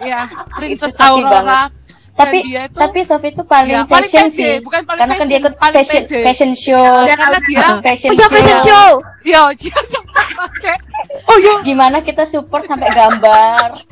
ya 0.00 0.20
Princess 0.52 0.92
Itu 0.92 1.02
Aurora 1.02 1.70
tapi 2.12 2.40
Dan 2.40 2.48
dia 2.48 2.62
itu 2.64 2.78
tapi 2.80 3.00
Sofi 3.02 3.28
itu 3.28 3.44
paling 3.44 3.68
Ya, 3.70 3.84
paling 3.84 3.92
fashion 4.00 4.24
pede, 4.26 4.32
sih. 4.32 4.52
bukan 4.58 4.80
paling 4.82 4.98
karena 4.98 5.12
kan 5.12 5.20
dia 5.20 5.28
fashion, 5.28 5.40
ikut 5.42 5.54
paling 5.54 5.76
fashion 5.76 6.02
pede. 6.02 6.20
fashion 6.24 6.52
show. 6.56 6.88
Karena 7.04 7.38
dia 7.42 7.66
fashion, 7.78 8.08
Oh 8.08 8.16
iya 8.16 8.26
fashion 8.26 8.58
show. 8.62 8.88
ya 9.22 9.40
dia 9.52 9.78
sempat 9.84 10.26
pakai. 10.32 10.76
Oh 11.22 11.36
ya. 11.38 11.54
Gimana 11.60 12.00
kita 12.00 12.24
support 12.24 12.64
sampai 12.64 12.88
gambar? 12.90 13.84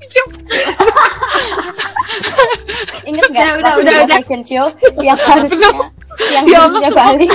Inget 3.05 3.25
nggak 3.27 3.45
Ya, 3.45 3.53
udah, 3.53 3.63
pas 3.63 3.77
udah, 3.77 3.85
dia 3.85 4.01
udah. 4.01 4.17
fashion 4.17 4.41
show 4.43 4.67
yang 4.99 5.19
harusnya 5.19 5.69
yang 6.31 6.45
ya 6.47 6.59
harusnya 6.59 6.91
balik? 6.91 7.29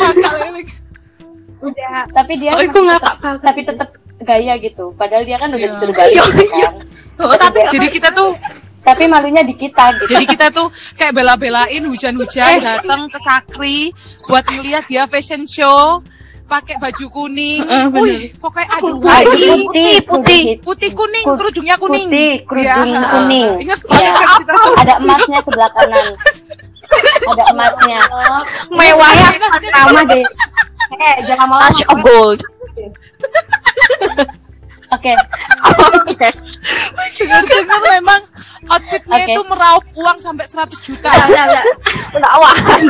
udah. 1.61 1.99
Tapi 2.09 2.33
dia 2.35 2.51
Oh, 2.51 2.59
tetap- 2.59 2.81
ngakak 2.83 3.15
banget. 3.21 3.41
tapi 3.43 3.61
tetap 3.63 3.89
gaya 4.21 4.53
gitu 4.55 4.91
padahal 4.93 5.23
dia 5.23 5.35
kan 5.35 5.49
udah 5.49 5.59
Iya. 5.59 5.69
disuruh 5.69 5.93
balik 5.93 6.15
gitu 6.17 6.45
kan 6.55 6.73
Oh, 7.19 7.35
tapi 7.35 7.59
jadi 7.67 7.87
kita 7.89 8.09
tuh 8.09 8.31
tapi 8.79 9.03
malunya 9.05 9.43
di 9.43 9.51
kita 9.53 9.91
gitu 9.93 10.07
Jadi 10.09 10.25
kita 10.25 10.47
tuh 10.49 10.67
kayak 10.95 11.11
bela-belain 11.13 11.83
hujan-hujan 11.83 12.59
datang 12.59 13.05
ke 13.05 13.17
Sakri 13.17 13.91
buat 14.23 14.43
ngeliat 14.45 14.83
dia 14.85 15.03
fashion 15.03 15.43
show 15.43 15.99
pakai 16.45 16.81
baju 16.81 17.05
kuning. 17.09 17.61
Wih, 17.93 18.33
pokoknya 18.35 18.67
aduh 18.73 18.97
wih, 18.97 19.21
putih 19.61 19.95
putih. 20.01 20.43
putih 20.57 20.89
kuning, 20.91 21.21
Put- 21.23 21.37
kerudungnya 21.37 21.75
kuning. 21.77 22.07
putih 22.07 22.31
kerudung 22.41 22.65
Ya. 22.89 23.05
kuning 23.11 23.49
Ingat 23.61 23.79
ya. 23.85 24.09
kan 24.09 24.27
kita 24.41 24.53
semua. 24.57 24.79
ada 24.79 24.93
emasnya 24.97 25.39
sebelah 25.45 25.69
kanan 25.69 26.07
ada 27.29 27.43
emasnya 27.53 27.99
Mewahnya 28.71 29.29
sama 29.71 30.01
deh. 30.05 30.23
Eh, 30.89 31.15
jangan 31.21 31.45
lama-lama. 31.45 31.69
touch 31.69 31.85
of 31.85 31.97
gold. 32.01 32.39
oke 34.95 35.13
Dengar-dengar 37.19 37.81
memang 37.99 38.21
outfitnya 38.67 39.17
Oke. 39.19 39.31
itu 39.31 39.41
meraup 39.47 39.85
uang 39.95 40.17
sampai 40.23 40.45
100 40.47 40.87
juta. 40.87 41.11
Udah, 41.11 41.43
udah. 41.51 41.63
Pendakwaan. 42.15 42.83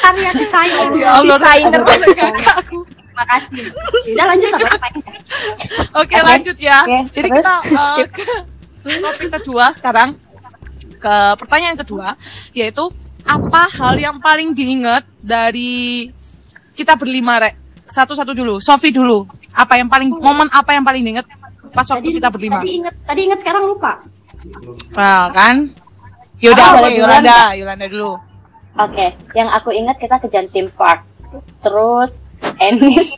Karya 0.00 0.30
desainer. 0.34 0.86
Ya 0.98 1.10
Allah, 1.20 1.36
Desainer. 1.38 1.82
aku. 2.58 2.78
Makasih. 3.14 3.64
Udah 4.16 4.24
lanjut 4.32 4.48
sama 4.48 4.68
apa 4.72 4.88
Oke, 6.00 6.16
lanjut 6.18 6.56
ya. 6.56 6.78
Oke, 6.88 6.96
Jadi 7.12 7.28
terus? 7.28 7.44
kita 7.44 7.54
uh, 7.76 7.96
ke 8.08 8.24
topik 8.98 9.28
kedua 9.40 9.64
sekarang. 9.76 10.16
Ke 11.00 11.16
pertanyaan 11.40 11.76
kedua, 11.80 12.12
yaitu 12.52 12.92
apa 13.24 13.68
hal 13.72 13.96
yang 13.96 14.16
paling 14.20 14.52
diingat 14.52 15.04
dari 15.20 16.08
kita 16.80 16.96
berlima, 16.96 17.36
Rek? 17.36 17.54
Satu-satu 17.84 18.32
dulu. 18.32 18.56
Sofi 18.56 18.88
dulu. 18.88 19.28
Apa 19.52 19.76
yang 19.76 19.86
paling 19.86 20.08
momen 20.10 20.48
apa 20.48 20.72
yang 20.72 20.80
paling 20.80 21.02
diingat 21.02 21.26
pas 21.70 21.84
waktu 21.84 22.16
kita 22.16 22.32
berlima? 22.32 22.64
Tadi 22.64 22.72
inget, 22.80 22.94
tadi 23.04 23.20
inget 23.22 23.38
sekarang 23.38 23.68
lupa. 23.68 24.00
Nah, 24.96 25.28
kan? 25.30 25.68
Yaudah, 26.40 26.64
Ah, 26.64 26.72
duluan 26.80 26.96
Yolanda, 26.96 27.38
Yolanda 27.52 27.86
dulu. 27.86 28.16
Oke, 28.80 29.06
yang 29.36 29.52
aku 29.52 29.68
ingat 29.70 30.00
kita 30.00 30.16
ke 30.16 30.26
Jantim 30.26 30.72
Park. 30.72 31.04
Terus 31.60 32.24
Enis 32.56 33.12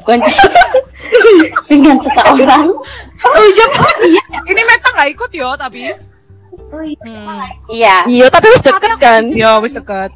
gonceng 0.00 0.32
dengan 1.70 1.96
seseorang. 2.00 2.72
Oh 3.20 3.44
iya, 4.00 4.24
ini 4.42 4.60
Meta 4.64 4.88
nggak 4.90 5.10
ikut 5.12 5.30
yo, 5.30 5.52
tapi. 5.54 5.92
Oh 6.72 6.80
iya. 6.80 6.98
Hmm. 7.04 7.44
Iya, 7.68 7.96
Iya 8.06 8.26
tapi 8.28 8.48
wis 8.48 8.64
deket 8.64 8.96
kan. 8.96 9.22
Yo, 9.28 9.60
wis 9.60 9.76
deket. 9.76 10.10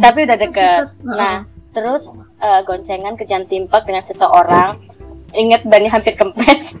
tapi 0.00 0.18
udah 0.24 0.38
deket. 0.38 0.84
Nah, 1.04 1.44
terus 1.72 2.08
eh, 2.38 2.60
goncengan 2.62 3.16
ke 3.16 3.24
Jantim 3.24 3.66
Park 3.66 3.84
dengan 3.84 4.02
seseorang. 4.02 4.76
Ingat 5.32 5.64
bannya 5.64 5.88
hampir 5.88 6.12
kempes. 6.12 6.76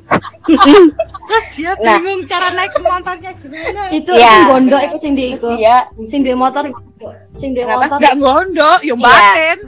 terus 1.26 1.44
dia 1.56 1.72
Nah. 1.80 1.96
bingung 1.96 2.28
cara 2.28 2.52
naik 2.52 2.76
motornya 2.76 3.32
gimana. 3.32 3.88
Itu 3.88 4.12
sing 4.12 4.44
gondok 4.44 4.80
itu 4.82 4.96
sing 5.00 5.12
Terus 5.14 5.40
diiku. 5.40 5.48
dia 5.56 5.76
Sing 6.04 6.20
duwe 6.20 6.36
motor 6.36 6.64
gondok. 6.68 7.12
Sing 7.36 7.56
duwe 7.56 7.64
Kenapa? 7.64 7.80
motor. 7.88 7.98
Nggak 7.98 8.16
gondok, 8.20 8.78
yo 8.82 8.92
Iya. 8.92 9.00
batin. 9.00 9.58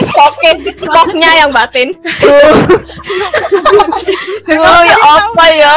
Stoknya, 0.00 0.52
stoknya 0.76 1.30
yang 1.36 1.50
batin. 1.50 1.88
Oh 4.50 4.82
ya 4.82 4.96
apa 4.96 5.44
ya? 5.50 5.74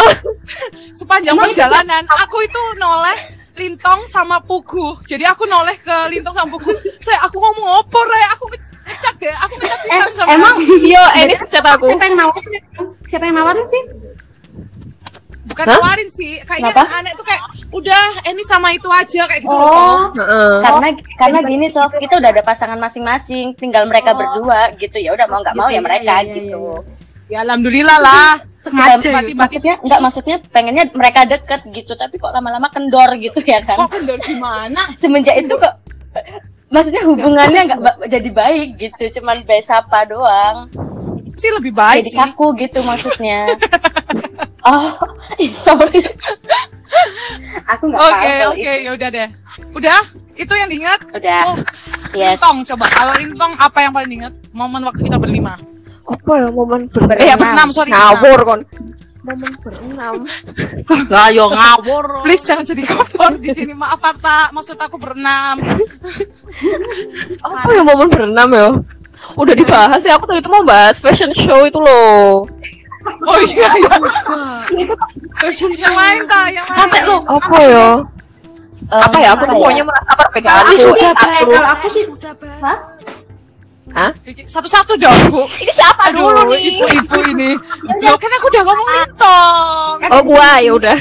sepanjang 0.93 1.33
perjalanan 1.35 2.03
aku 2.07 2.37
itu 2.39 2.61
noleh 2.77 3.17
lintong 3.53 4.01
sama 4.05 4.37
pugu 4.39 4.97
jadi 5.03 5.29
aku 5.29 5.45
noleh 5.45 5.77
ke 5.77 5.97
lintong 6.09 6.33
sama 6.33 6.49
pugu 6.51 6.73
saya 6.99 7.21
aku 7.21 7.37
ngomong 7.37 7.79
opo 7.79 7.99
re 8.01 8.21
aku 8.31 8.45
nge- 8.47 8.73
ngecat 8.83 9.15
deh 9.17 9.35
aku 9.35 9.53
ngecat 9.55 9.79
Eh, 9.79 9.85
sisan 9.85 10.11
sama 10.15 10.29
emang 10.33 10.55
Iya, 10.81 11.03
ini 11.19 11.33
chat 11.43 11.61
aku. 11.63 11.85
siapa 11.87 12.03
yang 12.03 12.17
nawarin? 12.17 12.61
Siapa 13.05 13.23
yang 13.23 13.35
nawarin 13.35 13.67
sih? 13.67 13.83
bukan 15.43 15.65
Hah? 15.67 15.75
nawarin 15.75 16.09
sih 16.09 16.39
kayaknya 16.41 16.71
Kenapa? 16.71 16.97
aneh 16.97 17.13
tuh 17.13 17.25
kayak 17.27 17.43
udah 17.69 18.01
ini 18.25 18.41
sama 18.41 18.71
itu 18.71 18.87
aja 18.87 19.27
kayak 19.27 19.41
gitu 19.41 19.51
loh 19.51 19.61
Oh, 19.61 19.69
Sof. 19.69 20.15
Heeh. 20.15 20.53
karena 20.61 20.87
karena 21.13 21.39
gini 21.43 21.67
Sof, 21.67 21.91
kita 21.93 22.15
udah 22.15 22.29
ada 22.31 22.41
pasangan 22.41 22.79
masing-masing, 22.79 23.51
tinggal 23.53 23.83
mereka 23.83 24.13
berdua 24.13 24.71
gitu 24.73 24.97
ya. 24.97 25.11
Udah 25.11 25.27
mau 25.27 25.43
nggak 25.43 25.53
mau 25.53 25.67
ya 25.67 25.77
mereka 25.77 26.23
gitu. 26.23 26.79
ya 27.25 27.41
alhamdulillah 27.41 27.99
lah 27.99 28.39
Sengaja 28.63 29.07
mati 29.11 29.31
gitu. 29.31 29.39
Maksudnya 29.39 29.73
enggak 29.83 29.99
maksudnya 29.99 30.35
pengennya 30.49 30.85
mereka 30.95 31.27
deket 31.27 31.61
gitu, 31.69 31.93
tapi 31.93 32.15
kok 32.15 32.31
lama-lama 32.31 32.71
kendor 32.71 33.11
gitu 33.19 33.43
ya 33.43 33.59
kan. 33.59 33.75
kok 33.75 33.91
kendor 33.91 34.17
gimana 34.19 34.81
Semenjak 35.01 35.35
itu 35.35 35.51
kok 35.53 35.73
maksudnya 36.71 37.03
hubungannya 37.03 37.61
nggak 37.67 37.81
ba- 37.81 37.99
jadi 38.07 38.29
baik 38.29 38.69
gitu, 38.79 39.19
cuman 39.19 39.43
besapa 39.43 40.07
doang. 40.07 40.71
sih 41.33 41.49
lebih 41.49 41.73
baik 41.73 42.05
jadi 42.05 42.11
sih 42.13 42.19
kaku 42.19 42.47
gitu 42.55 42.79
maksudnya. 42.85 43.49
oh, 44.69 44.93
sorry. 45.49 46.05
aku 47.65 47.89
nggak 47.89 47.99
Oke, 47.99 48.31
oke, 48.47 48.61
itu. 48.61 48.85
ya 48.85 48.91
udah 48.93 49.09
deh. 49.09 49.27
Udah? 49.73 49.99
Itu 50.33 50.53
yang 50.53 50.69
diingat? 50.69 50.99
Udah. 51.09 51.41
Oh, 51.49 51.57
Yes. 52.13 52.37
Intong 52.37 52.61
coba. 52.69 52.85
Kalau 52.93 53.13
Intong 53.17 53.53
apa 53.57 53.81
yang 53.81 53.89
paling 53.89 54.09
diingat? 54.09 54.33
Momen 54.53 54.85
waktu 54.85 55.01
kita 55.01 55.17
berlima. 55.17 55.57
Apa 56.03 56.31
ya 56.35 56.47
momen 56.51 56.81
berenam? 56.91 57.15
Eh, 57.15 57.27
ya 57.31 57.35
berenam, 57.39 57.67
sorry. 57.71 57.91
Ngawur 57.95 58.39
kon. 58.43 58.61
Momen 59.23 59.51
berenam. 59.63 60.15
Lah 61.13 61.27
yo 61.31 61.47
ngawur. 61.47 62.27
Please 62.27 62.43
jangan 62.43 62.67
jadi 62.67 62.83
kompor 62.83 63.39
di 63.39 63.49
sini. 63.55 63.71
Maaf 63.71 64.03
Arta, 64.03 64.51
maksud 64.51 64.75
aku 64.75 64.99
berenam. 64.99 65.63
Apa 67.47 67.69
ya 67.71 67.81
momen 67.87 68.07
berenam 68.11 68.49
ya? 68.51 68.67
Udah 69.39 69.55
dibahas 69.55 70.03
ya, 70.03 70.19
aku 70.19 70.27
tadi 70.27 70.43
tuh 70.43 70.51
mau 70.51 70.67
bahas 70.67 70.99
fashion 70.99 71.31
show 71.31 71.63
itu 71.63 71.79
loh. 71.79 72.43
Oh 73.03 73.39
iya, 73.39 73.67
iya. 73.79 73.95
yang 75.75 75.95
lain 75.95 76.21
tak, 76.27 76.55
yang 76.55 76.67
lain. 76.67 76.79
Sampai 76.79 76.99
lo. 77.07 77.23
Apa 77.27 77.57
ya? 77.63 77.89
Apa 78.91 79.17
ya? 79.19 79.29
Aku 79.35 79.43
tuh 79.47 79.55
pokoknya 79.59 79.83
merasa 79.87 80.11
perbedaan 80.19 80.63
Aku 80.67 80.71
sih, 80.75 80.91
Aku, 80.91 81.87
sih, 81.87 82.03
Hah? 83.93 84.09
Satu-satu 84.49 84.97
dong, 84.97 85.19
Bu. 85.29 85.45
Ini 85.61 85.69
siapa 85.69 86.09
dulu 86.09 86.33
Aduh, 86.33 86.57
nih? 86.57 86.81
ibu-ibu 86.81 87.19
ini. 87.37 87.51
Loh, 88.05 88.17
kan 88.17 88.31
aku 88.41 88.45
udah 88.49 88.63
ngomong 88.65 88.89
Intong. 89.05 89.95
Oh 90.09 90.21
gua 90.25 90.49
ya 90.57 90.71
udah. 90.73 90.97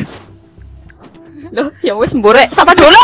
Loh, 1.56 1.68
ya 1.80 1.92
wes 1.96 2.12
mbore. 2.12 2.52
Sama 2.52 2.76
dulu. 2.76 3.00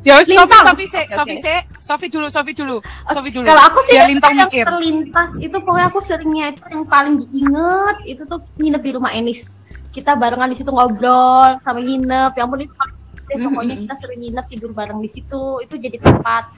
Ya 0.00 0.16
wes, 0.16 0.32
Sofi. 0.32 0.56
Sofi, 0.64 0.84
se, 0.88 1.00
Sofi, 1.12 1.36
se, 1.36 1.54
Sofi 1.76 2.06
dulu, 2.08 2.32
Sofi 2.32 2.52
dulu, 2.56 2.80
Sofi 3.12 3.28
dulu. 3.28 3.44
Kalau 3.44 3.62
aku 3.68 3.78
sih 3.84 4.00
Biar 4.00 4.08
Lintang 4.08 4.32
yang 4.32 4.48
mikir. 4.48 4.64
terlintas 4.64 5.30
itu 5.36 5.56
pokoknya 5.60 5.86
aku 5.92 6.00
seringnya 6.00 6.44
itu 6.56 6.62
yang 6.72 6.84
paling 6.88 7.14
diinget 7.20 7.96
itu 8.08 8.22
tuh 8.24 8.40
nginep 8.56 8.80
di 8.80 8.90
rumah 8.96 9.12
Enis. 9.12 9.60
Kita 9.92 10.16
barengan 10.16 10.48
di 10.48 10.56
situ 10.56 10.72
ngobrol 10.72 11.60
sama 11.60 11.84
nginep. 11.84 12.32
Ya 12.32 12.48
ampun 12.48 12.64
itu 12.64 12.72
paling 12.72 12.96
deh, 13.28 13.36
pokoknya 13.36 13.74
kita 13.84 13.94
sering 14.00 14.20
nginep 14.24 14.46
tidur 14.48 14.70
bareng 14.72 15.00
di 15.04 15.10
situ. 15.12 15.60
Itu 15.60 15.76
jadi 15.76 16.00
tempat 16.00 16.48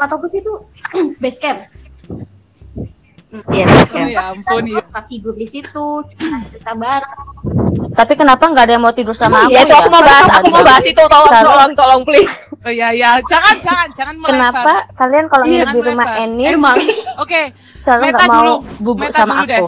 atau 0.00 0.16
sih 0.26 0.42
itu 0.42 0.52
base 1.22 1.38
camp. 1.38 1.62
Iya, 3.30 3.62
Oh, 3.62 4.06
ya 4.06 4.22
ampun, 4.34 4.62
ya. 4.66 4.82
Kita 4.82 5.00
tidur 5.06 5.34
di 5.38 5.46
situ, 5.46 5.86
kita 6.50 6.72
bareng. 6.74 7.18
Tapi 7.90 8.12
kenapa 8.14 8.42
nggak 8.42 8.64
ada 8.66 8.72
yang 8.74 8.82
mau 8.82 8.90
tidur 8.90 9.14
sama 9.14 9.46
aku 9.46 9.54
Ya 9.54 9.62
itu 9.62 9.70
aku 9.70 9.86
mau 9.88 10.02
bahas, 10.02 10.26
aku 10.32 10.50
mau 10.50 10.62
bahas 10.62 10.82
itu 10.82 10.98
tolong 10.98 11.30
tolong 11.32 11.72
tolong 11.74 12.00
please. 12.02 12.26
Oh 12.60 12.68
iya, 12.68 12.90
iya. 12.90 13.22
Jangan, 13.22 13.54
jangan, 13.60 13.88
jangan 13.94 14.14
melebar. 14.18 14.34
Kenapa 14.34 14.72
kalian 14.94 15.24
kalau 15.26 15.44
Iya, 15.46 15.62
nginep 15.62 15.72
di 15.72 15.80
rumah. 15.86 16.06
Enis 16.18 16.50
Emang 16.52 16.76
Oke, 17.16 17.42
selalu 17.80 18.02
Meta 18.02 18.18
nggak 18.18 18.28
mau 18.28 18.42
dulu. 18.42 18.54
bubuk 18.82 19.06
Meta 19.06 19.18
sama 19.20 19.32
dulu 19.32 19.44
deh. 19.46 19.58
aku? 19.58 19.66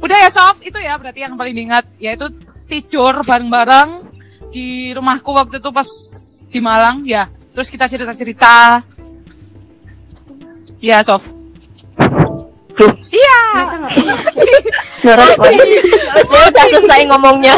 Udah 0.00 0.16
ya, 0.16 0.28
Sof. 0.30 0.56
Itu 0.60 0.78
ya 0.78 0.94
berarti 0.94 1.20
yang 1.20 1.34
paling 1.34 1.52
diingat. 1.52 1.84
Yaitu 1.98 2.26
tidur 2.64 3.20
bareng-bareng 3.20 3.88
di 4.48 4.66
rumahku 4.94 5.30
waktu 5.30 5.58
itu 5.58 5.70
pas 5.70 5.88
di 6.46 6.58
Malang. 6.58 7.02
Ya, 7.02 7.26
terus 7.50 7.66
kita 7.66 7.84
cerita-cerita. 7.84 8.86
Ya, 10.78 11.02
Sof. 11.02 11.26
Iya. 13.10 13.40
Respon. 15.02 15.50
Terus 15.50 16.26
dia 16.28 16.42
udah 16.48 16.64
selesai 16.70 17.00
ngomongnya. 17.08 17.54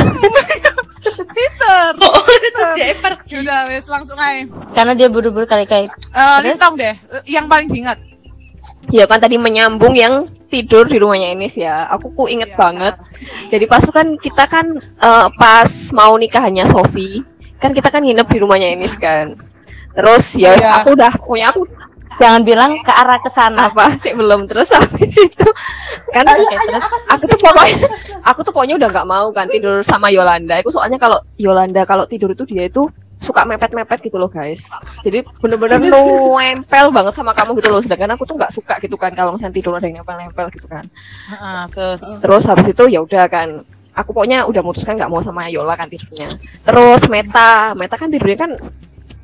Peter. 1.32 1.84
Oh, 1.98 2.26
itu 2.38 2.62
pergi. 3.00 3.34
Udah, 3.42 3.66
wes 3.66 3.86
langsung 3.88 4.18
aja. 4.18 4.46
Karena 4.76 4.92
dia 4.94 5.08
buru-buru 5.10 5.44
kali 5.44 5.66
kali. 5.66 5.88
Eh, 5.88 6.38
Lintang 6.44 6.78
deh, 6.78 6.94
yang 7.26 7.48
paling 7.48 7.66
diingat. 7.66 7.98
Ya 8.90 9.06
kan 9.06 9.22
tadi 9.22 9.38
menyambung 9.38 9.94
yang 9.94 10.26
tidur 10.50 10.84
di 10.84 10.98
rumahnya 11.00 11.32
Enis 11.32 11.56
ya. 11.56 11.86
Aku 11.90 12.12
ku 12.12 12.26
inget 12.28 12.52
banget. 12.58 12.98
Jadi 13.48 13.64
pas 13.64 13.80
itu 13.80 13.94
kan 13.94 14.18
kita 14.18 14.44
kan 14.46 14.66
eh, 14.78 15.26
pas 15.38 15.70
mau 15.96 16.12
nikahannya 16.18 16.66
Sofi, 16.68 17.22
kan 17.56 17.72
kita 17.72 17.88
kan 17.88 18.02
nginep 18.04 18.26
di 18.28 18.38
rumahnya 18.42 18.68
Enis 18.74 18.94
kan. 18.98 19.38
Terus 19.92 20.36
ya 20.36 20.56
Iya. 20.56 20.82
aku 20.82 20.96
udah 20.96 21.12
pokoknya 21.20 21.46
aku 21.52 21.62
Jangan 22.20 22.42
bilang 22.44 22.70
ke 22.82 22.92
arah 22.92 23.18
ke 23.20 23.30
sana. 23.32 23.70
apa 23.70 23.92
sih 24.02 24.12
belum 24.12 24.44
terus 24.50 24.68
habis 24.72 25.12
itu 25.14 25.48
kan 26.12 26.28
aku 27.08 27.24
tuh 27.24 27.38
pokoknya 27.40 27.88
aku 28.26 28.40
tuh 28.44 28.52
pokoknya 28.52 28.74
udah 28.76 28.88
nggak 28.92 29.08
mau 29.08 29.26
kan 29.32 29.46
tidur 29.48 29.80
sama 29.80 30.12
Yolanda. 30.12 30.60
Aku 30.60 30.74
soalnya 30.74 31.00
kalau 31.00 31.20
Yolanda 31.40 31.82
kalau 31.88 32.04
tidur 32.04 32.36
itu 32.36 32.44
dia 32.44 32.68
itu 32.68 32.88
suka 33.22 33.46
mepet-mepet 33.46 34.02
gitu 34.02 34.18
loh 34.18 34.26
guys. 34.26 34.66
Jadi 35.06 35.22
bener-bener 35.38 35.78
nempel 35.86 36.90
banget 36.90 37.14
sama 37.14 37.30
kamu 37.30 37.54
gitu 37.62 37.68
loh. 37.70 37.80
Sedangkan 37.80 38.18
aku 38.18 38.26
tuh 38.26 38.34
nggak 38.34 38.52
suka 38.52 38.74
gitu 38.82 38.98
kan 38.98 39.14
kalau 39.14 39.38
misalnya 39.38 39.54
tidur 39.54 39.78
ada 39.78 39.86
yang 39.86 40.02
nempel-nempel 40.02 40.50
gitu 40.50 40.66
kan. 40.66 40.84
Heeh, 41.30 41.62
terus 41.70 42.02
Terus 42.18 42.42
habis 42.50 42.66
itu 42.66 42.84
ya 42.90 43.00
udah 43.00 43.30
kan. 43.30 43.62
Aku 43.92 44.16
pokoknya 44.16 44.48
udah 44.48 44.64
mutuskan 44.64 44.96
nggak 44.96 45.12
mau 45.12 45.20
sama 45.20 45.52
Yola 45.52 45.76
kan 45.76 45.84
tidurnya. 45.84 46.24
Terus 46.64 47.12
Meta, 47.12 47.76
Meta 47.76 47.94
kan 48.00 48.08
tidurnya 48.08 48.38
kan 48.40 48.52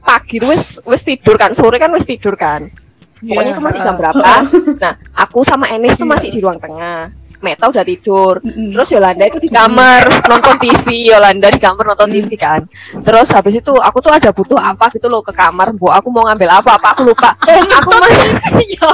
pagi 0.02 0.38
wes 0.42 0.82
wes 0.82 1.02
tidur 1.02 1.36
kan, 1.36 1.54
sore 1.54 1.76
kan 1.76 1.90
wes 1.94 2.06
tidur 2.06 2.34
kan. 2.34 2.70
Pokoknya 3.18 3.50
Iya, 3.50 3.54
itu 3.58 3.62
masih 3.62 3.80
jam 3.82 3.94
berapa? 3.98 4.22
Nah, 4.82 4.94
aku 5.10 5.42
sama 5.42 5.66
Enis 5.74 5.98
tuh 5.98 6.06
masih 6.06 6.30
di 6.30 6.38
ruang 6.38 6.62
tengah. 6.62 7.10
Meta 7.38 7.70
udah 7.70 7.86
tidur. 7.86 8.42
Terus 8.42 8.88
Yolanda 8.94 9.26
itu 9.26 9.38
di 9.38 9.50
kamar 9.50 10.06
nonton 10.30 10.58
TV. 10.58 11.10
Yolanda 11.10 11.50
di 11.50 11.58
kamar 11.58 11.94
nonton 11.94 12.10
TV 12.10 12.34
kan. 12.34 12.66
Terus 13.02 13.30
habis 13.30 13.58
itu 13.58 13.74
aku 13.78 13.98
tuh 14.02 14.10
ada 14.10 14.30
butuh 14.34 14.58
apa 14.58 14.90
gitu 14.90 15.06
loh 15.06 15.22
ke 15.22 15.30
kamar. 15.30 15.70
Bu, 15.74 15.90
aku 15.90 16.10
mau 16.10 16.26
ngambil 16.26 16.62
apa? 16.62 16.78
Apa 16.78 16.98
aku 16.98 17.06
lupa. 17.06 17.34
aku 17.78 17.90
masih 17.94 18.26
Iya. 18.58 18.90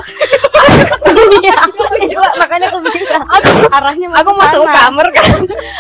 Iya, 2.05 2.21
makanya 2.37 2.69
aku 2.73 2.79
aku 2.85 3.51
arahnya 3.71 4.09
aku 4.13 4.31
masuk 4.35 4.61
ke 4.65 4.71
kamar 4.73 5.07
kan 5.13 5.31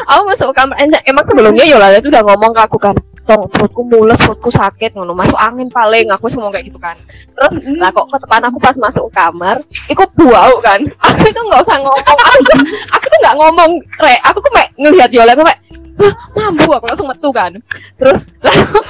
aku 0.09 0.23
masuk 0.29 0.47
ke 0.53 0.55
kamar 0.61 0.77
emang 1.09 1.25
sebelumnya 1.25 1.65
Yolanda 1.65 1.99
tuh 2.01 2.11
udah 2.13 2.23
ngomong 2.23 2.53
ke 2.53 2.61
aku 2.65 2.79
kan 2.81 2.95
tong 3.25 3.49
perutku 3.49 3.83
mules 3.85 4.21
perutku 4.21 4.53
sakit 4.53 4.97
ngono. 4.97 5.17
Masuk 5.17 5.37
angin 5.41 5.69
paling. 5.73 6.07
Aku 6.13 6.29
semua 6.29 6.53
kayak 6.53 6.69
gitu 6.69 6.79
kan. 6.79 6.97
Terus 7.09 7.65
lah 7.81 7.91
kok 7.91 8.09
ke 8.09 8.17
depan 8.21 8.41
aku 8.49 8.59
pas 8.61 8.77
masuk 8.77 9.09
kamar 9.11 9.61
ikut 9.89 10.09
bau 10.17 10.57
kan. 10.61 10.81
Aku 11.09 11.25
itu 11.29 11.41
nggak 11.41 11.61
usah 11.65 11.77
ngomong. 11.81 12.17
Aku 12.21 12.39
tuh, 12.45 12.59
aku 12.93 13.05
tuh 13.09 13.19
nggak 13.21 13.37
ngomong 13.37 13.71
re 14.01 14.15
aku 14.25 14.39
tuh 14.41 14.53
kayak 14.53 14.71
ngelihat 14.77 15.11
Yolanda 15.13 15.35
aku 15.37 15.45
kayak 15.49 15.61
"Hah, 15.95 16.15
mampu 16.35 16.69
aku 16.75 16.85
langsung 16.91 17.09
metu 17.09 17.29
kan. 17.33 17.53
Terus 18.01 18.27
lalu 18.45 18.81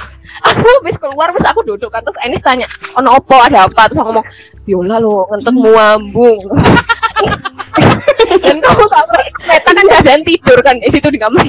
aku 0.45 0.67
habis 0.81 0.95
keluar 0.99 1.27
terus 1.31 1.47
aku 1.47 1.59
duduk 1.63 1.89
kan. 1.91 2.01
Terus 2.03 2.17
Enis 2.23 2.43
tanya 2.43 2.67
ono 2.99 3.17
opo? 3.19 3.39
Ada 3.39 3.67
apa? 3.67 3.87
Terus 3.87 3.99
aku 4.03 4.09
ngomong 4.11 4.27
Yola 4.65 4.97
lo 4.97 5.29
ngentut 5.29 5.55
muambung 5.55 6.41
dan 8.43 8.57
kamu 8.57 8.83
tahu 8.89 9.07
Meta 9.45 9.71
kan 9.71 9.85
keadaan 9.85 10.21
tidur 10.25 10.57
kan 10.65 10.75
di 10.81 10.89
situ 10.89 11.07
di 11.13 11.19
kamar 11.21 11.45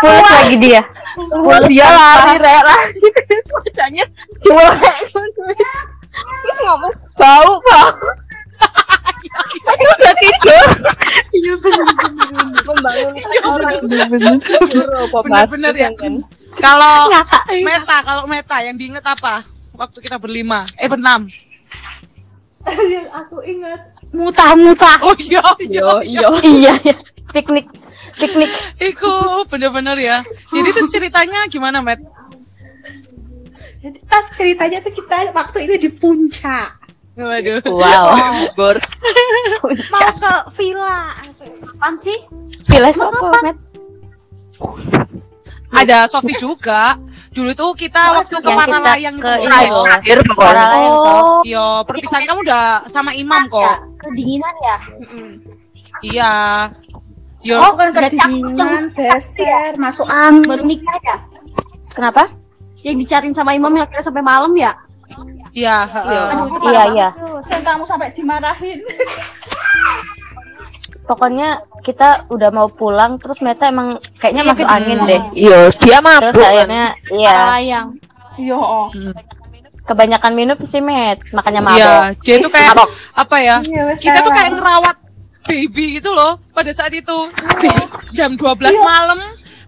pulas 0.00 0.26
lagi 0.32 0.56
dia. 0.58 0.82
Terus 1.12 1.64
dia 1.68 1.86
lari 1.86 2.36
rek 2.36 2.62
lari 2.62 2.98
terus 3.12 3.46
wajahnya 3.52 4.04
jelek 4.40 4.80
terus 5.12 5.32
terus 6.42 6.58
ngomong 6.62 6.92
bau 7.14 7.52
bau 7.62 7.90
Aku 9.62 9.82
udah 9.82 10.14
tidur 10.14 10.66
Iya 11.32 11.54
benar. 11.56 11.86
orang 13.42 13.76
tidur 13.80 14.88
apa 14.92 15.18
Bener-bener 15.24 15.74
ya. 15.74 15.90
kan 15.92 16.14
Kalau 16.54 17.08
Meta, 17.58 17.96
kalau 18.02 18.24
Meta 18.26 18.56
yang 18.60 18.76
diinget 18.76 19.02
apa? 19.02 19.40
Waktu 19.72 19.98
kita 20.00 20.16
berlima, 20.16 20.68
eh 20.76 20.84
berenam. 20.84 21.26
yang 22.84 23.08
aku 23.10 23.40
ingat 23.42 23.80
muta-muta 24.12 25.00
Oh 25.00 25.16
iya, 25.18 25.40
iya, 25.58 25.82
iya. 26.04 26.20
yo 26.22 26.30
Iya, 26.38 26.72
iya. 26.84 26.96
Piknik, 27.30 27.70
piknik. 28.18 28.50
Iku 28.82 29.46
bener-bener 29.46 29.94
ya. 29.94 30.18
Jadi 30.50 30.68
itu 30.74 30.82
ceritanya 30.90 31.46
gimana, 31.46 31.78
Met? 31.78 32.02
jadi 33.82 33.98
pas 34.06 34.24
ceritanya 34.38 34.78
tuh 34.78 34.94
kita 34.94 35.34
waktu 35.34 35.66
itu 35.66 35.74
di 35.74 35.90
puncak 35.90 36.78
Waduh. 37.18 37.60
wow 37.66 38.14
bor 38.54 38.78
mau 39.92 40.08
ke 40.16 40.34
villa 40.56 41.12
asik. 41.28 41.50
Apaan 41.60 41.94
sih? 41.98 42.16
Pilih 42.64 42.88
apa, 42.88 43.38
Met? 43.44 43.58
Ada 45.72 46.08
Sofi 46.08 46.32
juga. 46.40 46.96
Dulu 47.36 47.52
tuh 47.52 47.76
kita 47.76 48.16
waktu 48.16 48.40
ke 48.40 48.48
yang 49.02 49.16
itu 49.16 49.24
ke 49.24 49.28
loh. 49.28 49.44
loh. 49.68 49.84
terakhir. 49.84 50.16
Oh, 50.88 51.40
Yo, 51.44 51.84
perpisahan 51.84 52.24
kamu 52.24 52.48
udah 52.48 52.86
sama 52.88 53.12
Imam 53.12 53.44
kok. 53.52 53.76
kedinginan 54.00 54.54
ya? 54.64 54.78
Iya. 56.00 56.32
Yo, 57.42 57.58
oh 57.58 57.74
kan 57.74 57.90
kedinginan 57.90 58.54
yang- 58.54 58.88
geser 58.94 59.74
masuk 59.74 60.06
angin 60.06 60.46
Baru 60.46 60.62
nikah 60.62 60.94
ya? 61.02 61.16
Kenapa? 61.90 62.30
Yang 62.80 62.96
dicariin 63.02 63.34
sama 63.34 63.52
imam 63.52 63.70
yang 63.70 63.84
akhirnya 63.84 64.04
sampai 64.04 64.22
malam 64.22 64.54
ya? 64.54 64.72
iya, 65.52 65.84
heeh. 65.84 66.24
Iya, 66.64 66.82
iya. 66.88 67.08
tuh. 67.12 67.36
Sen 67.44 67.60
kamu 67.60 67.84
sampai 67.84 68.08
dimarahin 68.10 68.80
Pokoknya 71.02 71.48
kita 71.82 72.24
udah 72.28 72.48
mau 72.48 72.70
pulang 72.70 73.18
terus 73.18 73.42
Meta 73.42 73.66
emang 73.66 73.98
kayaknya 74.16 74.42
Iya, 74.42 74.50
masuk 74.54 74.66
angin 74.66 74.98
deh. 75.02 75.22
iya 75.34 75.58
dia 75.74 75.98
Terus 75.98 76.00
mabuk 76.00 76.38
kan. 76.38 76.48
akhirnya 76.48 76.84
iya, 77.10 77.28
Para 77.28 77.44
layang. 77.52 77.86
yo 78.38 78.60
kebanyakan 79.82 80.32
minum 80.32 80.56
si 80.62 80.78
Met, 80.78 81.18
makanya 81.32 81.60
mabok. 81.60 81.76
Iya, 81.76 81.94
dia 82.16 82.36
tuh 82.38 82.48
kayak 82.48 82.70
Mabok. 82.72 82.88
apa 83.12 83.36
ya? 83.36 83.56
Iya, 83.60 83.82
Kita 83.98 84.18
tuh 84.22 84.32
kayak 84.32 84.50
ngerawat 84.54 84.96
baby 85.44 85.98
gitu 85.98 86.10
loh 86.12 86.38
pada 86.52 86.70
saat 86.70 86.92
itu. 86.92 87.18
Jam 88.12 88.36
12 88.36 88.60
malam 88.80 89.20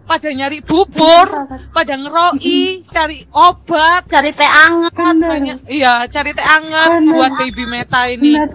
pada 0.05 0.29
nyari 0.29 0.61
bubur, 0.61 1.49
pada 1.73 1.97
ngeroi, 1.97 2.85
cari 2.93 3.25
obat, 3.33 4.05
Cari 4.05 4.37
teh 4.37 4.45
anget. 4.45 4.93
banyak 5.01 5.59
iya, 5.65 6.05
cari 6.05 6.37
teh 6.37 6.45
anget 6.45 7.01
Bener. 7.01 7.13
buat 7.17 7.33
baby 7.41 7.65
meta 7.65 8.05
ini. 8.13 8.37
Bener. 8.37 8.53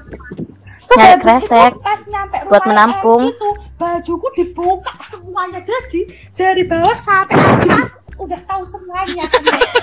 Nyari 0.90 1.16
kresek 1.22 1.74
itu 1.74 1.82
pas 1.82 2.02
nyampe 2.06 2.38
buat 2.50 2.64
menampung. 2.66 3.24
Itu 3.30 3.50
bajuku 3.78 4.28
dibuka 4.38 4.94
semuanya 5.06 5.62
jadi 5.62 6.02
dari 6.34 6.64
bawah 6.66 6.98
sampai 6.98 7.38
atas 7.38 7.94
udah 8.20 8.42
tahu 8.44 8.68
semuanya 8.68 9.24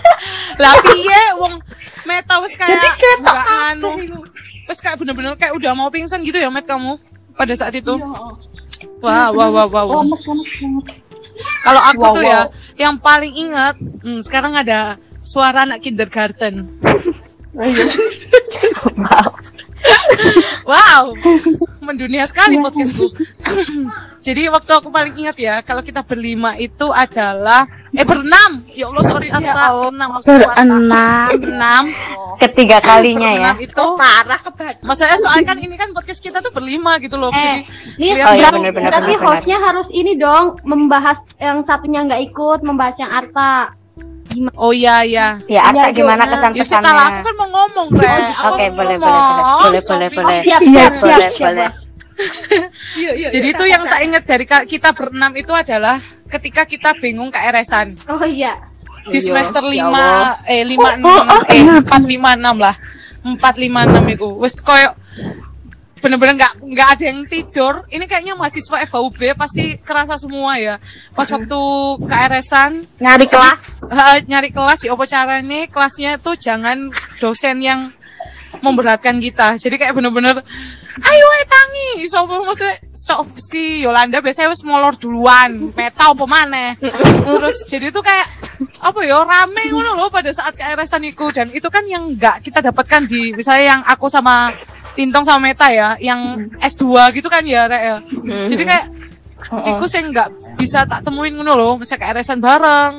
Lah 0.62 0.77
piye 0.83 1.22
wong 1.40 1.57
meta 2.05 2.37
wis 2.42 2.59
kayak 2.59 2.94
nggak 3.22 3.46
anu. 3.70 3.90
Wis 4.66 4.83
kayak 4.83 4.99
bener-bener 4.99 5.38
kayak 5.38 5.55
udah 5.55 5.72
mau 5.72 5.88
pingsan 5.88 6.27
gitu 6.27 6.37
ya 6.38 6.51
met 6.51 6.66
kamu 6.66 6.99
pada 7.37 7.55
saat 7.55 7.77
itu. 7.77 8.01
Iya. 8.01 8.09
Wah, 9.05 9.29
wah, 9.31 9.49
wah, 9.53 9.66
wah. 9.68 9.85
wah. 9.85 10.01
lemes 10.03 10.25
lemes 10.25 10.53
banget 10.61 10.87
Kalau 11.37 11.81
aku 11.85 12.01
Wow, 12.01 12.16
tuh 12.16 12.25
wow. 12.25 12.33
ya, 12.33 12.40
yang 12.81 12.96
paling 12.96 13.37
ingat, 13.37 13.77
hmm, 13.77 14.25
sekarang 14.25 14.57
ada 14.57 14.96
suara 15.20 15.68
anak 15.68 15.85
kindergarten. 15.85 16.81
wow, 20.68 21.16
mendunia 21.81 22.29
sekali 22.29 22.61
podcastku. 22.61 23.09
Jadi 24.26 24.42
waktu 24.50 24.70
aku 24.74 24.90
paling 24.90 25.14
ingat 25.16 25.36
ya, 25.38 25.62
kalau 25.62 25.78
kita 25.80 26.02
berlima 26.02 26.58
itu 26.58 26.90
adalah 26.90 27.62
eh 27.92 28.02
berenam. 28.02 28.66
Ya 28.74 28.90
Allah 28.90 29.04
sorry 29.06 29.30
Arta, 29.30 29.64
berenam 29.78 30.08
maksudnya 30.12 30.50
Arta. 30.50 30.58
berenam 30.58 31.30
Berenam. 31.38 31.84
ketiga 32.36 32.78
kalinya 32.82 33.30
ya 33.32 33.50
itu 33.56 33.84
parah 33.96 34.36
kebaca 34.36 34.82
Maksudnya 34.82 35.16
soalnya 35.16 35.46
kan 35.46 35.56
ini 35.56 35.74
kan 35.74 35.88
podcast 35.94 36.18
kita 36.18 36.42
tuh 36.42 36.50
berlima 36.50 36.98
gitu 36.98 37.14
loh. 37.14 37.30
Jadi 37.30 37.64
Nih, 37.96 38.12
lihat 38.12 38.26
Oh, 38.26 38.34
iya, 38.34 38.48
dulu. 38.50 38.66
bener-bener. 38.66 38.90
tapi 38.90 39.12
benar. 39.14 39.24
hostnya 39.24 39.56
harus 39.56 39.88
ini 39.90 40.12
dong 40.16 40.58
membahas 40.62 41.16
yang 41.38 41.62
satunya 41.62 42.02
nggak 42.02 42.20
ikut, 42.26 42.58
membahas 42.60 42.96
yang 42.98 43.08
Arta. 43.08 43.72
Oh 44.52 44.74
iya 44.74 45.00
iya. 45.00 45.38
ya 45.46 45.70
Arta 45.70 45.86
Iya, 45.86 45.94
gimana 45.94 46.26
Yuk. 46.26 46.32
kesan 46.34 46.50
Yusuf 46.52 46.78
kalau 46.82 47.04
aku 47.08 47.20
kan 47.22 47.34
mau 47.38 47.48
ngomong, 47.48 47.88
Re. 47.94 48.10
Aku 48.10 48.46
Oke, 48.52 48.64
mau 48.68 48.74
boleh, 48.74 48.74
boleh, 48.74 48.96
ngomong, 48.98 49.38
boleh, 49.38 49.54
boleh, 49.62 49.80
boleh, 49.80 50.08
Sofi. 50.10 50.16
boleh. 50.18 50.40
Siap, 50.42 50.60
Iya, 50.60 50.84
siap, 50.90 50.92
siap, 50.92 51.30
boleh 51.40 51.68
siap. 51.70 51.86
yuk 53.02 53.14
yuk 53.16 53.31
Jadi 53.31 53.46
itu 53.52 53.64
yang 53.68 53.85
tak 53.85 54.00
ingat 54.05 54.22
dari 54.24 54.44
kita 54.46 54.92
berenam 54.96 55.33
itu 55.37 55.52
adalah 55.52 56.00
ketika 56.33 56.64
kita 56.64 56.96
bingung 56.98 57.29
KRS-an 57.29 57.92
Oh 58.09 58.24
iya. 58.24 58.57
di 59.07 59.22
semester 59.22 59.62
ya 59.70 59.87
5 59.87 60.50
eh 60.50 60.62
5 60.66 60.98
6 60.98 61.55
eh 61.55 61.62
4 61.87 61.87
5 61.87 62.42
6 62.42 62.59
lah. 62.59 62.74
4 63.22 63.38
5 63.38 64.02
6 64.02 64.14
itu. 64.18 64.29
Wes 64.42 64.59
koyo 64.62 64.90
bener-bener 65.96 66.35
nggak 66.38 66.52
nggak 66.62 66.88
ada 66.98 67.05
yang 67.07 67.20
tidur. 67.26 67.87
Ini 67.87 68.05
kayaknya 68.11 68.35
mahasiswa 68.35 68.83
FHUB 68.87 69.38
pasti 69.38 69.79
kerasa 69.79 70.18
semua 70.18 70.59
ya. 70.59 70.83
Pas 71.14 71.31
waktu 71.31 71.61
KRS-an 72.02 72.83
nyari 72.98 73.26
kelas 73.31 73.61
eh, 73.87 74.18
nyari 74.26 74.50
kelas 74.50 74.83
ya 74.83 74.90
apa 74.94 75.05
caranya 75.07 75.61
kelasnya 75.70 76.18
tuh 76.18 76.35
jangan 76.35 76.90
dosen 77.22 77.62
yang 77.62 77.94
memberatkan 78.64 79.20
kita 79.20 79.61
jadi 79.61 79.76
kayak 79.76 79.94
bener-bener 79.96 80.40
ayo 80.96 81.26
eh 81.37 81.46
tangi. 81.48 81.90
So 82.09 82.24
maksudnya? 82.24 82.76
So, 82.96 83.22
si 83.37 83.85
Yolanda 83.85 84.24
biasanya 84.24 84.48
wis 84.52 84.64
molor 84.64 84.96
duluan. 84.96 85.72
Meta 85.76 86.12
apa 86.12 86.24
maneh? 86.24 86.80
Terus 87.24 87.68
jadi 87.68 87.92
tuh 87.92 88.00
kayak 88.00 88.26
apa 88.80 89.00
ya 89.04 89.20
rame 89.20 89.68
ngono 89.68 89.98
loh 89.98 90.09
pada 90.09 90.32
saat 90.32 90.56
KRS-an 90.56 91.04
iku 91.04 91.28
dan 91.28 91.52
itu 91.52 91.68
kan 91.68 91.85
yang 91.85 92.16
nggak 92.16 92.40
kita 92.40 92.64
dapatkan 92.64 93.04
di 93.04 93.37
misalnya 93.37 93.76
yang 93.76 93.80
aku 93.85 94.09
sama 94.09 94.48
Lintong 94.96 95.28
sama 95.28 95.52
Meta 95.52 95.68
ya 95.68 95.92
yang 96.00 96.48
S2 96.56 97.12
gitu 97.20 97.28
kan 97.28 97.44
ya 97.44 97.68
Rek 97.68 97.82
ya. 97.82 97.96
Jadi 98.48 98.62
kayak 98.64 98.87
Iku 99.46 99.85
sih 99.87 100.02
nggak 100.02 100.59
bisa 100.59 100.82
tak 100.90 101.06
temuin 101.06 101.30
ngono 101.30 101.54
loh, 101.54 101.72
bisa 101.78 101.94
KRS-an 101.94 102.42
bareng. 102.42 102.94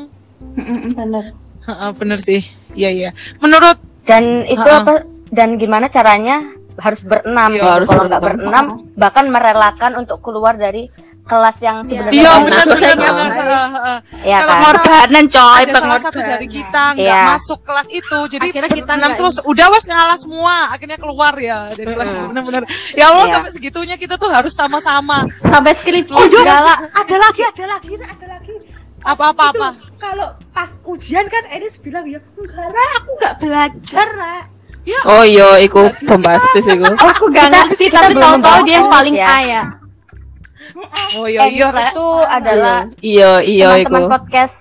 bener. 0.96 1.36
Heeh, 1.68 1.90
bener 2.00 2.20
sih. 2.22 2.40
Iya 2.72 2.90
iya. 2.94 3.10
Menurut 3.44 3.76
dan 4.08 4.48
itu 4.48 4.64
apa 4.64 5.04
dan 5.28 5.60
gimana 5.60 5.92
caranya 5.92 6.40
harus 6.78 7.02
berenam 7.02 7.50
Iya, 7.50 7.58
gitu. 7.58 7.68
harus 7.68 7.88
kalau 7.88 8.06
nggak 8.06 8.22
berenam 8.22 8.66
bahkan 8.94 9.26
merelakan 9.28 9.92
untuk 9.98 10.22
keluar 10.22 10.54
dari 10.54 10.88
kelas 11.24 11.60
yang 11.60 11.84
sebenarnya 11.84 12.16
iya 12.16 12.32
benar 12.40 12.66
benar 12.66 12.96
benar. 12.96 13.30
Iya 14.24 14.38
Kalau 14.38 14.48
kan? 14.48 14.60
Pengorbanan 14.64 15.26
coy, 15.28 15.60
ada 15.60 15.72
salah 15.76 16.00
satu 16.00 16.20
dari 16.22 16.48
kita 16.48 16.84
nggak 16.96 17.20
Iya. 17.20 17.28
masuk 17.28 17.60
kelas 17.62 17.88
itu 17.92 18.20
jadi 18.32 18.48
Akhirnya 18.48 18.72
kita 18.72 18.86
berenam 18.88 19.04
nggak 19.04 19.20
terus 19.20 19.36
udah 19.44 19.68
wes 19.68 19.86
ngalah 19.86 20.16
semua 20.16 20.56
akhirnya 20.72 20.96
keluar 20.96 21.34
ya 21.36 21.68
dari 21.70 21.90
kelas 21.90 22.10
itu 22.10 22.24
benar-benar 22.24 22.64
ya 22.94 23.06
Allah 23.10 23.26
Iya. 23.26 23.34
sampai 23.36 23.52
segitunya 23.52 23.96
kita 23.96 24.16
tuh 24.16 24.32
harus 24.32 24.56
sama-sama 24.56 25.28
Sampai 25.44 25.76
skripsi 25.76 26.16
Oh, 26.16 26.24
iya. 26.24 26.40
segala. 26.40 26.74
ada 26.96 27.16
lagi 27.18 27.42
ada 27.44 27.66
lagi 27.68 27.92
ada 27.98 28.26
lagi 28.30 28.54
apa-apa 29.04 29.44
apa 29.52 29.70
kalau 29.98 30.28
pas 30.50 30.80
ujian 30.86 31.28
kan 31.28 31.44
Enis 31.50 31.76
bilang 31.78 32.08
ya 32.08 32.24
enggak 32.24 32.72
aku 32.96 33.10
nggak 33.14 33.34
belajar 33.38 34.08
Ra. 34.10 34.36
Ya 34.88 35.00
Oh 35.06 35.20
iya, 35.22 35.60
iku 35.60 35.84
bombastis 36.02 36.64
iku. 36.66 36.88
Aku 36.88 37.28
gak 37.28 37.52
ngerti, 37.52 37.92
tapi 37.92 38.16
tahu-tahu 38.16 38.60
dia 38.64 38.76
yang 38.78 38.88
paling 38.88 39.14
ya. 39.14 39.28
A 39.28 39.40
ya. 39.44 39.62
oh 41.14 41.26
iya 41.26 41.44
iya 41.48 41.68
Rek. 41.70 41.90
itu 41.90 42.08
adalah 42.24 42.78
Iya, 43.00 43.32
iya 43.42 43.68
iku. 43.78 43.90
teman-teman 43.90 44.14
podcast 44.14 44.56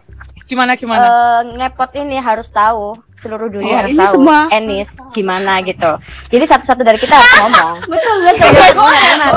gimana 0.45 0.73
gimana 0.75 1.03
eh, 1.03 1.41
ngepot 1.57 1.91
ini 1.97 2.17
harus 2.17 2.47
tahu 2.49 2.95
seluruh 3.17 3.49
dunia 3.49 3.67
Oh, 3.67 3.77
harus 3.77 3.91
ini 3.91 3.99
tahu 4.01 4.13
semua. 4.15 4.39
Enis 4.49 4.87
gimana 5.11 5.59
gitu 5.61 5.91
jadi 6.29 6.45
satu-satu 6.47 6.83
dari 6.83 6.97
kita 6.97 7.15
harus 7.15 7.33
ngomong 7.37 7.77
Betul, 7.93 8.17
betul. 8.23 8.51
Go 8.73 8.87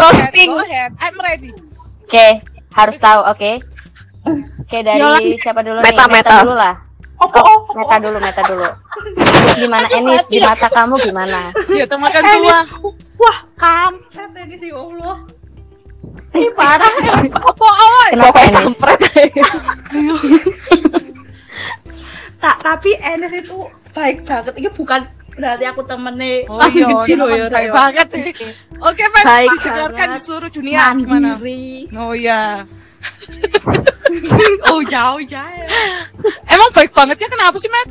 betul. 0.08 0.62
ahead. 0.62 0.91
I'm 0.99 1.17
ready. 1.19 1.49
oke 2.06 2.28
harus 2.71 2.95
tahu 2.95 3.21
oke 3.25 3.52
oke 4.62 4.78
dari 4.80 5.02
Yola. 5.02 5.17
siapa 5.36 5.62
dulu 5.62 5.82
Meta, 5.82 6.06
nih 6.06 6.12
meta. 6.12 6.36
dulu 6.39 6.54
lah 6.54 6.75
oh, 7.19 7.29
Oh, 7.29 7.43
oh, 7.43 7.60
meta 7.75 7.95
dulu, 7.99 8.17
meta 8.19 8.41
dulu. 8.47 8.67
Gimana 9.60 9.88
Enis 9.91 10.23
di 10.32 10.39
mata 10.39 10.67
kamu 10.71 10.95
gimana? 11.03 11.51
Ya 11.75 11.86
makan 11.86 12.21
tua. 12.23 12.60
wah 13.19 13.38
kampret 13.60 14.32
Enis 14.39 14.63
ya 14.63 14.75
Allah 14.79 15.17
Ih, 16.29 16.45
parah. 16.53 16.93
Apa 17.36 17.65
awal? 17.67 18.10
Kenapa 18.13 18.39
Enis? 18.45 18.75
tak 22.39 22.55
tapi 22.63 22.95
Enis 22.95 23.34
itu 23.36 23.58
baik 23.91 24.23
banget 24.23 24.53
ini 24.55 24.69
bukan 24.71 25.01
berarti 25.36 25.65
aku 25.67 25.82
temennya 25.88 26.47
Oh 26.47 26.60
masih 26.60 26.84
iya, 26.84 26.95
kecil 27.03 27.15
loh 27.19 27.27
ya 27.32 27.45
baik 27.51 27.71
banget 27.71 28.08
sih. 28.12 28.32
Oke, 28.79 29.03
Baik 29.12 29.49
didengarkan 29.60 30.08
di 30.15 30.19
seluruh 30.19 30.49
dunia 30.51 30.95
gimana? 30.95 31.36
mandiri 31.36 31.88
Oh 31.95 32.15
iya. 32.15 32.63
oh 34.71 34.81
jauh 34.83 35.21
jauh 35.21 35.67
Emang 36.45 36.69
baik 36.73 36.91
banget 36.91 37.17
ya 37.19 37.27
kenapa 37.29 37.55
sih, 37.55 37.69
Matt? 37.69 37.89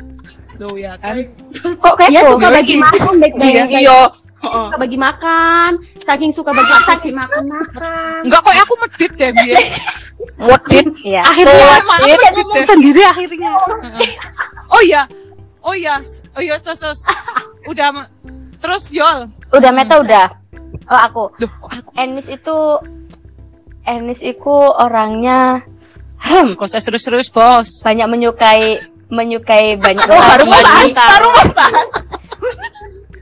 Oh 0.59 0.75
iya 0.75 0.99
kan. 0.99 1.15
Kok 1.55 1.95
Dia 2.11 2.19
kepo? 2.19 2.35
suka 2.35 2.47
bagi 2.51 2.75
makan 2.75 3.13
baik-baik. 3.17 3.71
Iya. 3.71 4.11
Suka 4.39 4.75
bagi 4.75 4.97
makan. 4.99 5.71
Saking 6.03 6.31
suka 6.35 6.51
bagi 6.51 6.73
saking 6.83 7.15
makan 7.15 7.43
makan 7.47 8.19
Enggak 8.27 8.39
kok 8.43 8.53
aku 8.53 8.73
medit 8.75 9.11
deh, 9.15 9.31
Biar. 9.31 9.63
Modit. 10.51 10.85
Iya. 10.99 11.21
akhirnya 11.23 11.63
Emang 11.79 11.95
aku 11.95 12.07
medit 12.11 12.31
ngomong 12.35 12.55
deh. 12.55 12.65
sendiri 12.67 13.01
akhirnya 13.03 13.51
Oh 14.67 14.81
iya. 14.83 15.01
Oh 15.63 15.71
iya. 15.71 15.95
Oh 16.35 16.41
iya, 16.43 16.55
terus 16.59 16.79
terus. 16.79 17.01
Udah 17.63 18.07
terus 18.59 18.91
Yol. 18.91 19.31
Udah 19.55 19.71
meta 19.71 19.95
udah. 19.95 20.27
Oh 20.91 20.99
aku. 20.99 21.23
Duh, 21.39 21.51
kok 21.59 21.71
aku 21.71 21.89
Enis 21.95 22.27
itu 22.27 22.57
Enis 23.89 24.21
itu 24.21 24.53
orangnya 24.75 25.65
hmm, 26.19 26.53
kok 26.53 26.67
saya 26.67 26.79
serius-serius, 26.79 27.27
Bos? 27.27 27.81
banyak 27.81 28.05
menyukai 28.05 28.77
menyukai 29.09 29.73
banyak 29.75 30.05
Oh, 30.05 30.21
baru 30.21 30.43
mau 30.45 30.61
bahas, 30.61 30.93
baru 30.93 31.27
mau 31.27 31.45
bahas. 31.51 31.87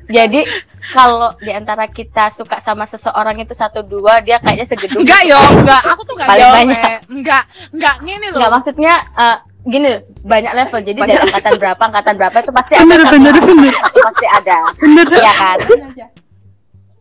Jadi 0.08 0.40
kalau 0.88 1.36
di 1.38 1.52
antara 1.52 1.84
kita 1.86 2.32
suka 2.32 2.64
sama 2.64 2.84
seseorang 2.84 3.36
itu 3.40 3.52
satu 3.52 3.84
dua 3.84 4.20
dia 4.20 4.40
kayaknya 4.40 4.64
segedung 4.66 5.04
Enggak, 5.04 5.22
yo, 5.24 5.36
enggak. 5.36 5.82
Aku 5.84 6.02
tuh 6.04 6.16
enggak 6.16 6.30
Paling 6.32 6.44
yo, 6.44 6.50
banyak. 6.56 6.80
Enggak, 7.12 7.44
enggak 7.76 7.96
ngene 8.04 8.28
loh. 8.32 8.36
Enggak 8.40 8.52
maksudnya 8.56 8.94
eh, 9.16 9.38
gini 9.68 9.92
banyak 10.24 10.54
level 10.56 10.80
jadi 10.80 10.96
Banyak. 10.98 11.12
dari 11.12 11.24
angkatan 11.28 11.54
berapa 11.60 11.82
angkatan 11.92 12.14
berapa 12.16 12.38
itu 12.40 12.52
pasti 12.56 12.72
ada 12.72 12.84
Bener, 12.88 13.00
bener, 13.04 13.34
orang. 13.36 13.48
bener. 13.52 13.74
pasti 14.00 14.26
ada 14.32 14.58
bener 14.80 15.06
Iya 15.12 15.34
kan 15.36 15.58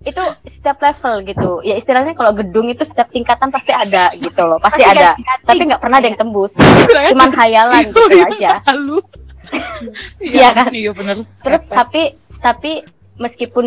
itu 0.06 0.22
setiap 0.46 0.78
level 0.78 1.14
gitu 1.26 1.50
ya 1.60 1.74
istilahnya 1.74 2.14
kalau 2.14 2.30
gedung 2.30 2.70
itu 2.70 2.86
setiap 2.86 3.10
tingkatan 3.10 3.50
pasti 3.50 3.74
ada 3.74 4.14
gitu 4.14 4.38
loh 4.40 4.56
pasti 4.56 4.80
Pasti 4.80 4.94
ada 4.94 5.12
ganti-ganti. 5.12 5.44
tapi 5.44 5.62
nggak 5.66 5.80
pernah 5.82 5.96
ada 5.98 6.06
yang 6.06 6.18
tembus 6.18 6.52
cuman 7.10 7.30
hayalan 7.34 7.82
gitu 7.90 8.00
aja 8.16 8.62
Lalu. 8.64 8.98
Iya 10.22 10.48
kan? 10.52 10.70
Iya 10.70 10.90
bener. 10.90 11.16
terus 11.38 11.62
tapi 11.66 12.02
tapi 12.38 12.72
meskipun 13.16 13.66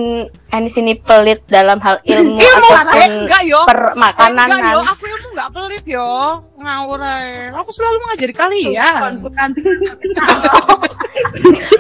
Anis 0.50 0.76
ini 0.76 0.94
pelit 0.94 1.42
dalam 1.48 1.82
hal 1.82 1.98
ilmu, 2.06 2.38
Ilmu, 2.38 2.70
ataupun 2.70 3.02
eh, 3.02 3.10
enggak 3.26 3.42
yo. 3.50 3.62
per 3.66 3.80
Eh, 3.92 4.30
enggak 4.30 4.62
yo, 4.62 4.80
aku 4.86 5.04
ilmu 5.08 5.28
enggak 5.34 5.50
pelit 5.50 5.86
yo. 5.90 6.10
Ngawur. 6.54 7.02
Aku 7.58 7.70
selalu 7.74 7.98
mengajari 8.00 8.34
kalian. 8.36 9.12
Bukan. 9.20 9.50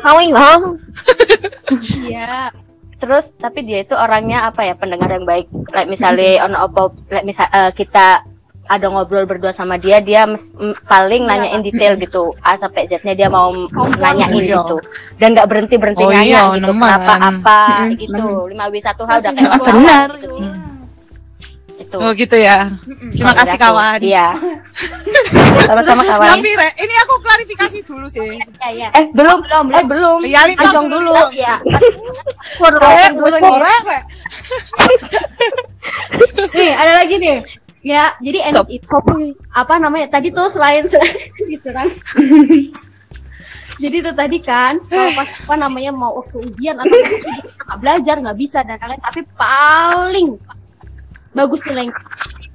Ngawing 0.01 0.31
ngawing. 0.33 0.65
Iya. 2.01 2.49
Terus 2.99 3.31
tapi 3.35 3.63
dia 3.63 3.81
itu 3.81 3.95
orangnya 3.95 4.45
apa 4.45 4.61
ya 4.61 4.75
pendengar 4.75 5.09
yang 5.09 5.23
baik. 5.23 5.47
Like 5.71 5.87
misalnya 5.87 6.43
ono 6.43 6.67
apa 6.67 6.81
like 7.09 7.25
misal 7.25 7.47
eh, 7.49 7.71
kita 7.71 8.27
ada 8.69 8.85
ngobrol 8.85 9.25
berdua 9.25 9.49
sama 9.49 9.81
dia 9.81 9.97
dia 9.97 10.29
paling 10.85 11.25
Iya. 11.25 11.29
nanyain 11.31 11.61
detail 11.65 11.97
gitu. 11.97 12.29
A 12.39 12.53
sampai 12.53 12.85
Z-nya 12.85 13.17
dia 13.17 13.25
mau 13.25 13.49
Kompon. 13.49 13.97
nanyain 13.97 14.29
Iya. 14.29 14.61
gitu. 14.61 14.77
Dan 15.17 15.33
nggak 15.33 15.49
berhenti 15.49 15.75
berhenti 15.75 16.05
Oh 16.05 16.13
nanya 16.13 16.21
iya, 16.21 16.41
gitu 16.53 16.69
kenapa 16.69 17.13
apa? 17.17 17.59
Mm-mm, 17.89 17.97
gitu. 17.97 18.25
5 18.45 18.69
w 18.69 18.75
1 18.77 18.93
h 18.93 19.09
udah 19.09 19.31
kayak 19.33 19.51
benar. 19.57 20.07
kawan 20.13 20.21
gitu. 20.21 20.68
Iya. 21.79 21.87
itu 21.87 21.95
Oh 21.95 22.11
gitu 22.11 22.35
ya. 22.35 22.57
Terima 22.83 23.31
Kalau 23.31 23.39
kasih 23.39 23.55
dari 23.55 23.63
aku. 23.63 23.71
kawan. 23.71 23.99
iya 24.03 24.27
sama-sama 25.69 26.03
kawan 26.03 26.27
Tapi 26.35 26.49
Re, 26.51 26.69
ini 26.79 26.95
aku 27.03 27.13
klarifikasi 27.23 27.77
dulu 27.83 28.07
sih. 28.07 28.35
Ya, 28.59 28.69
ya. 28.75 28.87
eh 28.91 29.05
belum 29.11 29.37
belum 29.41 29.65
eh 29.71 29.85
belum 29.87 30.19
Ya, 30.27 30.43
Anjong 30.45 30.87
dulu. 30.91 31.07
dulu 31.07 31.23
Ya. 31.31 31.55
Eh, 31.63 33.07
wes 33.15 33.35
ora, 33.39 33.71
Re. 33.87 33.99
Nih, 36.59 36.71
ada 36.75 36.91
lagi 36.99 37.15
nih. 37.15 37.37
Ya, 37.79 38.11
jadi 38.19 38.51
Sop, 38.51 38.67
itu 38.67 38.97
apa 39.55 39.79
namanya? 39.79 40.11
Tadi 40.11 40.35
tuh 40.35 40.51
selain 40.51 40.83
gitu 41.53 41.69
kan. 41.71 41.87
jadi 43.79 43.95
itu 44.03 44.11
tadi 44.11 44.43
kan 44.43 44.75
kalau 44.91 45.07
pas 45.15 45.23
apa 45.23 45.55
namanya 45.55 45.95
mau 45.95 46.19
waktu 46.19 46.43
ujian 46.43 46.75
atau 46.75 46.91
nggak 46.91 47.79
belajar 47.79 48.15
nggak 48.19 48.35
bisa 48.35 48.59
dan 48.67 48.75
lain 48.75 48.99
tapi 48.99 49.23
paling 49.39 50.35
bagus 51.33 51.61
nilai. 51.69 51.87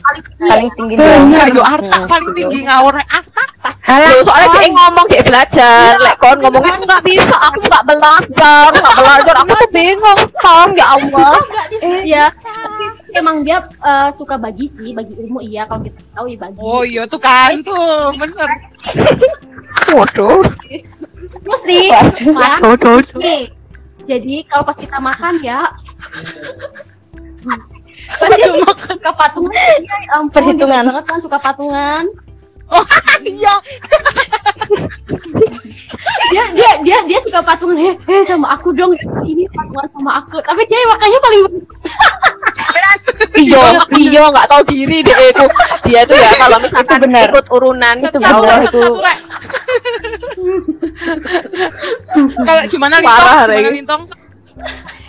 Paling 0.04 0.20
tinggi. 0.20 0.48
paling 0.52 0.70
tinggi 0.76 0.94
Enggak 1.00 1.48
yo 1.56 1.62
Hmm, 1.64 1.74
Arta 1.80 1.96
paling 2.04 2.32
tinggi 2.36 2.58
ngawur 2.68 2.94
Arta. 3.00 3.44
Loh, 3.84 4.20
soalnya 4.20 4.48
dia 4.52 4.68
ngomong 4.68 5.06
dia 5.08 5.22
belajar, 5.24 5.96
lek 6.00 6.16
kon 6.20 6.36
ngomongnya 6.40 6.76
nggak 6.84 7.02
bisa, 7.04 7.36
aku 7.48 7.64
nggak 7.64 7.84
belajar, 7.88 8.68
nggak 8.68 8.94
belajar, 8.96 9.34
aku 9.40 9.52
tuh 9.56 9.70
bingung, 9.72 10.20
Tom 10.40 10.68
ya 10.76 10.86
Allah. 10.96 11.36
ya 12.04 12.24
emang 13.16 13.40
dia 13.40 13.64
eh, 13.64 14.08
suka 14.12 14.36
bagi 14.36 14.68
sih 14.68 14.92
bagi 14.92 15.16
ilmu 15.16 15.40
iya. 15.40 15.64
Kalau 15.64 15.80
kita 15.80 16.00
tahu 16.12 16.26
ya 16.28 16.36
bagi. 16.36 16.58
Oh 16.60 16.82
iya 16.84 17.02
tuh 17.08 17.20
kan 17.22 17.56
tuh 17.64 18.12
bener. 18.18 18.48
Waduh, 19.94 20.42
mesti 21.44 21.76
ya 21.88 22.00
waduh. 22.60 23.00
nih. 23.16 23.48
Jadi 24.04 24.44
kalau 24.44 24.64
pas 24.68 24.76
kita 24.76 25.00
makan 25.00 25.40
ya 25.40 25.64
pasti 28.14 28.42
suka 28.86 29.10
patungan 29.12 29.78
ya 29.80 29.96
ampun 30.12 30.32
Perhitungan. 30.32 30.82
banget 30.86 31.04
kan 31.04 31.18
suka 31.18 31.38
patungan 31.38 32.04
Oh 32.66 32.80
iya. 33.22 33.52
dia 36.32 36.44
dia 36.50 36.70
dia 36.80 36.98
dia 37.04 37.18
suka 37.20 37.40
patungan 37.40 37.76
eh, 37.76 37.92
eh 37.92 38.24
sama 38.24 38.56
aku 38.56 38.72
dong 38.72 38.96
ini 39.22 39.44
patungan 39.48 39.84
sama 39.92 40.10
aku 40.18 40.40
tapi 40.40 40.64
dia 40.66 40.80
makanya 40.86 41.18
paling 41.20 41.42
Iya, 43.34 43.60
iya 44.00 44.22
nggak 44.24 44.46
tahu 44.46 44.62
diri 44.64 45.02
deh 45.02 45.12
itu. 45.26 45.46
Dia 45.84 46.06
tuh 46.06 46.14
ya 46.14 46.30
kalau 46.38 46.56
misalkan 46.56 47.02
benar. 47.02 47.26
ikut 47.28 47.46
urunan 47.50 47.94
itu 47.98 48.14
Satu, 48.16 48.40
Allah 48.40 48.58
satu, 48.62 48.78
itu. 48.78 48.90
Kalau 52.38 52.62
gimana 52.70 52.94
Lintong? 52.98 53.10
Parah, 53.10 53.44
Gimana. 53.50 53.70
Lintong? 53.74 54.02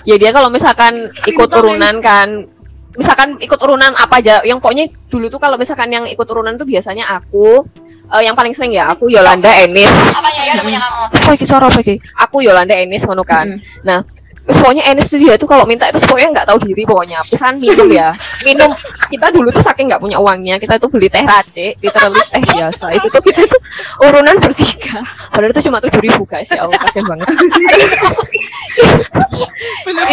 ya 0.06 0.16
dia 0.18 0.30
kalau 0.30 0.50
misalkan 0.50 0.94
ikut 1.24 1.50
urunan 1.50 1.96
kan 2.02 2.50
misalkan 2.96 3.38
ikut 3.40 3.60
urunan 3.60 3.92
apa 3.96 4.20
aja 4.20 4.42
yang 4.44 4.60
pokoknya 4.60 4.92
dulu 5.12 5.28
tuh 5.28 5.40
kalau 5.40 5.56
misalkan 5.60 5.92
yang 5.92 6.06
ikut 6.08 6.28
urunan 6.28 6.56
tuh 6.56 6.68
biasanya 6.68 7.08
aku 7.12 7.64
eh, 8.12 8.24
yang 8.24 8.36
paling 8.36 8.56
sering 8.56 8.76
ya 8.76 8.92
aku 8.92 9.12
Yolanda 9.12 9.52
Enis 9.52 9.92
apa 11.12 11.32
iki 11.36 11.46
suara 11.48 11.66
apa 11.68 11.80
iki? 11.82 11.96
Aku 12.16 12.38
Yolanda 12.46 12.76
Enis 12.78 13.04
ngono 13.04 13.24
kan. 13.26 13.60
Nah 13.84 14.04
terus 14.46 14.62
pokoknya 14.62 14.86
Enis 14.94 15.10
tuh 15.10 15.18
dia 15.18 15.34
tuh 15.42 15.50
kalau 15.50 15.66
minta 15.66 15.90
itu 15.90 15.98
pokoknya 16.06 16.30
nggak 16.38 16.48
tahu 16.54 16.58
diri 16.62 16.86
pokoknya 16.86 17.20
pesan 17.26 17.58
minum 17.58 17.90
ya. 17.90 18.14
Minum. 18.46 18.70
Kita 19.10 19.34
dulu 19.34 19.50
tuh 19.50 19.66
saking 19.66 19.90
nggak 19.90 20.02
punya 20.02 20.22
uangnya 20.22 20.62
kita 20.62 20.78
tuh 20.78 20.86
beli 20.86 21.10
teh 21.10 21.26
race 21.26 21.74
literally 21.82 22.22
teh 22.30 22.44
biasa. 22.54 22.86
Itu 22.94 23.08
tuh 23.10 23.22
kita 23.26 23.42
tuh 23.50 23.62
urunan 24.06 24.36
bertiga. 24.38 25.02
Padahal 25.34 25.50
itu 25.50 25.62
cuma 25.66 25.78
tujuh 25.82 26.02
ribu 26.02 26.24
guys. 26.30 26.50
Ya 26.54 26.62
Allah 26.62 26.78
kasian 26.78 27.06
banget. 27.10 27.28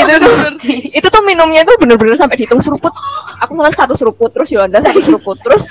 Itu 0.01 0.15
tuh 0.17 0.35
itu 0.97 1.07
tuh 1.13 1.23
minumnya 1.29 1.61
tuh 1.69 1.77
bener-bener 1.77 2.17
sampai 2.17 2.41
dihitung 2.41 2.65
seruput. 2.65 2.93
Aku 3.45 3.53
kan 3.53 3.75
satu 3.77 3.93
seruput 3.93 4.33
terus 4.33 4.49
Yolanda 4.49 4.81
satu 4.81 5.01
seruput. 5.05 5.37
Terus 5.45 5.69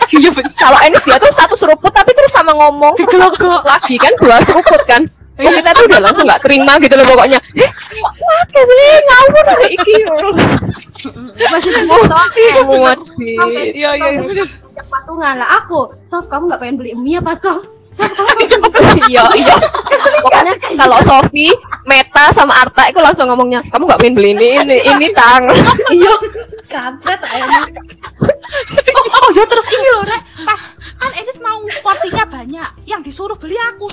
kalau 0.61 0.77
Enis 0.85 1.01
dia 1.01 1.17
tuh 1.17 1.33
satu 1.33 1.57
seruput 1.57 1.89
tapi 1.89 2.13
terus 2.13 2.29
sama 2.29 2.53
ngomong 2.53 2.93
terus 2.97 3.37
lagi 3.65 3.95
kan 3.97 4.13
dua 4.21 4.37
seruput 4.45 4.81
kan 4.85 5.01
kita 5.49 5.69
tuh 5.73 5.85
udah 5.89 5.99
langsung 6.03 6.25
nggak 6.29 6.41
terima 6.45 6.73
gitu 6.77 6.93
loh 6.93 7.07
pokoknya. 7.09 7.39
Eh 7.57 7.69
pakai 8.05 8.61
sih 8.61 8.93
ngawur 9.07 9.45
hari 9.49 9.67
iki 9.73 9.95
masih 11.49 11.71
mau 11.89 12.03
muat 12.69 12.99
sampai 13.17 13.73
Iya 13.73 13.89
iya 13.97 14.07
iya, 14.21 14.45
patungan. 14.85 15.33
Lah 15.41 15.49
aku 15.63 15.97
Sof 16.05 16.29
kamu 16.29 16.53
nggak 16.53 16.61
pengen 16.61 16.77
beli 16.77 16.91
mie 16.93 17.17
apa 17.17 17.33
Sof 17.33 17.80
iya 19.11 19.23
iya. 19.35 19.55
Pokoknya 20.23 20.53
kalau 20.79 20.97
Sofi 21.03 21.51
Meta 21.83 22.31
sama 22.31 22.55
Arta 22.63 22.87
itu 22.87 22.99
langsung 23.03 23.27
ngomongnya 23.27 23.59
kamu 23.67 23.83
nggak 23.89 23.99
pengen 23.99 24.15
beli 24.15 24.29
ini 24.37 24.49
ini 24.63 24.77
ini 24.87 25.07
tang. 25.11 25.47
Iya. 25.95 26.13
Kampret 26.71 27.19
ayamnya 27.19 27.83
Oh 29.11 29.27
ya 29.35 29.43
terus 29.43 29.67
ini 29.75 29.89
loh 29.91 30.03
Rek. 30.07 30.21
Pas 30.47 30.61
kan 30.95 31.11
Esis 31.19 31.35
mau 31.43 31.59
porsinya 31.83 32.23
banyak 32.23 32.69
Yang 32.87 33.11
disuruh 33.11 33.35
beli 33.35 33.59
aku. 33.59 33.91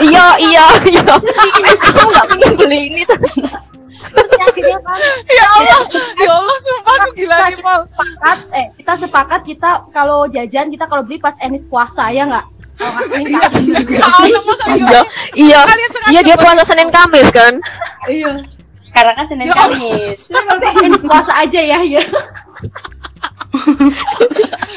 Iya 0.00 0.40
iya 0.40 0.66
iya. 0.88 1.04
Aku 1.12 2.08
nggak 2.08 2.26
pengen 2.32 2.52
beli 2.56 2.80
ini 2.88 3.02
terus 3.04 4.30
akhirnya 4.36 4.78
kan 4.84 4.98
Ya 5.26 5.46
Allah, 5.58 5.80
ya 6.20 6.32
Allah 6.36 6.58
sumpah 6.60 6.94
aku 7.00 7.10
gila 7.16 7.36
nih 7.48 7.56
sepakat 7.56 8.38
eh 8.52 8.66
kita 8.80 8.92
sepakat 9.00 9.40
kita 9.48 9.70
kalau 9.90 10.28
jajan 10.28 10.68
kita 10.68 10.84
kalau 10.86 11.02
beli 11.02 11.18
pas 11.18 11.36
Enis 11.40 11.64
puasa 11.64 12.12
ya 12.12 12.28
nggak 12.28 12.44
kalau 12.74 12.90
nggak 12.92 13.06
Senin 13.06 13.34
Kamis. 13.38 13.86
Ya 13.86 14.04
Allah, 14.04 14.42
masa 14.42 14.64
iya? 14.74 15.00
iya 15.34 15.60
iya 15.60 15.60
iya 16.10 16.20
dia 16.22 16.36
puasa 16.36 16.62
Senin 16.66 16.90
Kamis 16.90 17.28
kan 17.30 17.54
karena 18.90 19.12
kan 19.14 19.24
Senin 19.26 19.46
Ya. 19.46 19.54
Kamis 19.54 20.18
Enis 20.82 21.02
puasa 21.02 21.32
aja 21.38 21.60
ya 21.60 21.78
ya 21.82 22.02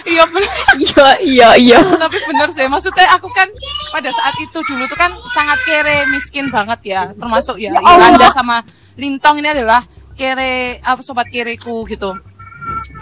Iya 0.08 0.24
bener. 0.30 0.54
iya 0.78 1.08
iya 1.20 1.50
iya 1.58 1.80
Tapi 1.98 2.18
bener 2.30 2.48
sih, 2.48 2.70
maksudnya 2.70 3.10
aku 3.12 3.28
kan 3.34 3.50
pada 3.92 4.08
saat 4.08 4.38
itu 4.40 4.60
dulu 4.64 4.86
tuh 4.86 4.96
kan 4.96 5.12
sangat 5.34 5.58
kere, 5.66 6.06
miskin 6.14 6.48
banget 6.48 6.80
ya. 6.86 7.02
Termasuk 7.12 7.58
ya, 7.58 7.74
Yolanda 7.76 8.30
sama 8.32 8.62
Lintong 8.96 9.42
ini 9.42 9.50
adalah 9.52 9.82
kere, 10.14 10.80
apa 10.80 11.02
sobat 11.02 11.28
kereku 11.28 11.84
gitu. 11.90 12.16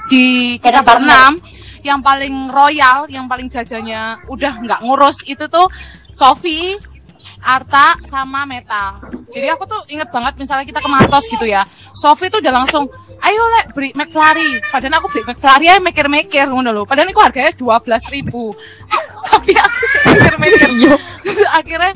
Di 0.09 0.57
kita 0.57 0.81
berenam, 0.81 1.37
yang 1.85 2.01
paling 2.01 2.49
royal, 2.49 3.05
yang 3.05 3.29
paling 3.29 3.45
jajannya 3.45 4.17
udah 4.25 4.53
nggak 4.65 4.81
ngurus 4.81 5.21
itu 5.29 5.45
tuh 5.45 5.69
Sofi, 6.09 6.73
Arta 7.45 7.93
sama 8.09 8.49
Meta. 8.49 8.97
Jadi 9.29 9.45
aku 9.53 9.69
tuh 9.69 9.77
inget 9.93 10.09
banget 10.09 10.33
misalnya 10.41 10.65
kita 10.65 10.81
ke 10.81 10.89
Matos 10.89 11.29
gitu 11.29 11.45
ya. 11.45 11.61
Sofi 11.93 12.33
tuh 12.33 12.41
udah 12.41 12.53
langsung, 12.65 12.89
ayo 13.21 13.41
lek 13.59 13.77
beli 13.77 13.89
McFlurry. 13.93 14.57
Padahal 14.73 14.97
aku 14.97 15.13
beli 15.13 15.23
McFlurry 15.29 15.69
aja 15.69 15.81
mikir-mikir 15.83 16.49
ngono 16.49 16.73
loh. 16.73 16.85
Padahal 16.89 17.13
itu 17.13 17.21
harganya 17.21 17.53
dua 17.53 17.77
belas 17.77 18.09
ribu. 18.09 18.57
Tapi 19.29 19.51
aku 19.53 19.81
sih 19.85 20.01
mikir-mikir. 20.09 20.97
Terus 21.21 21.45
akhirnya 21.53 21.93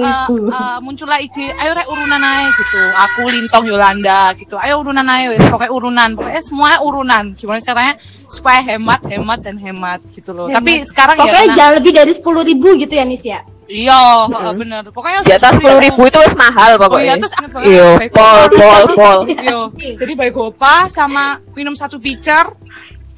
uh, 0.00 0.26
uh, 0.48 0.78
muncullah 0.80 1.20
ide, 1.20 1.52
ayo 1.52 1.70
rek 1.76 1.86
urunan 1.88 2.20
aja 2.20 2.48
gitu. 2.56 2.80
Aku 2.96 3.20
Lintong 3.28 3.64
Yolanda 3.68 4.32
gitu. 4.32 4.56
Ayo 4.56 4.80
urunan 4.80 5.04
aja 5.04 5.28
wes, 5.28 5.44
pokoknya 5.44 5.72
urunan. 5.72 6.08
Pokoknya 6.16 6.42
semuanya 6.42 6.78
urunan. 6.80 7.24
Gimana 7.36 7.60
caranya 7.60 7.94
supaya 8.26 8.60
hemat, 8.64 9.00
hemat 9.04 9.38
dan 9.44 9.56
hemat 9.60 10.00
gitu 10.16 10.32
loh. 10.32 10.48
Tapi 10.48 10.80
sekarang 10.80 11.20
ya 11.20 11.22
pokoknya 11.28 11.40
karena- 11.44 11.56
jangan 11.60 11.74
lebih 11.76 11.92
dari 11.92 12.12
sepuluh 12.16 12.42
ribu 12.44 12.68
gitu 12.80 12.94
ya 12.96 13.04
Nis 13.04 13.24
ya 13.24 13.40
Iya, 13.68 14.32
heeh, 14.32 14.52
bener. 14.56 14.80
Pokoknya 14.88 15.20
di 15.28 15.32
atas 15.36 15.52
sepuluh 15.52 15.76
ribu 15.76 16.08
itu 16.08 16.16
wes 16.16 16.32
mahal 16.32 16.80
Oh 16.80 16.88
pokoknya 16.88 17.04
iya, 17.04 17.20
terus 17.20 17.34
iya 17.68 17.88
pol 18.08 18.40
pol 18.56 18.84
pol 18.96 19.18
Iya. 19.28 19.60
Jadi 19.92 20.12
baik 20.16 20.32
gopa 20.32 20.88
sama 20.88 21.36
minum 21.52 21.76
satu 21.76 22.00
pitcher 22.00 22.48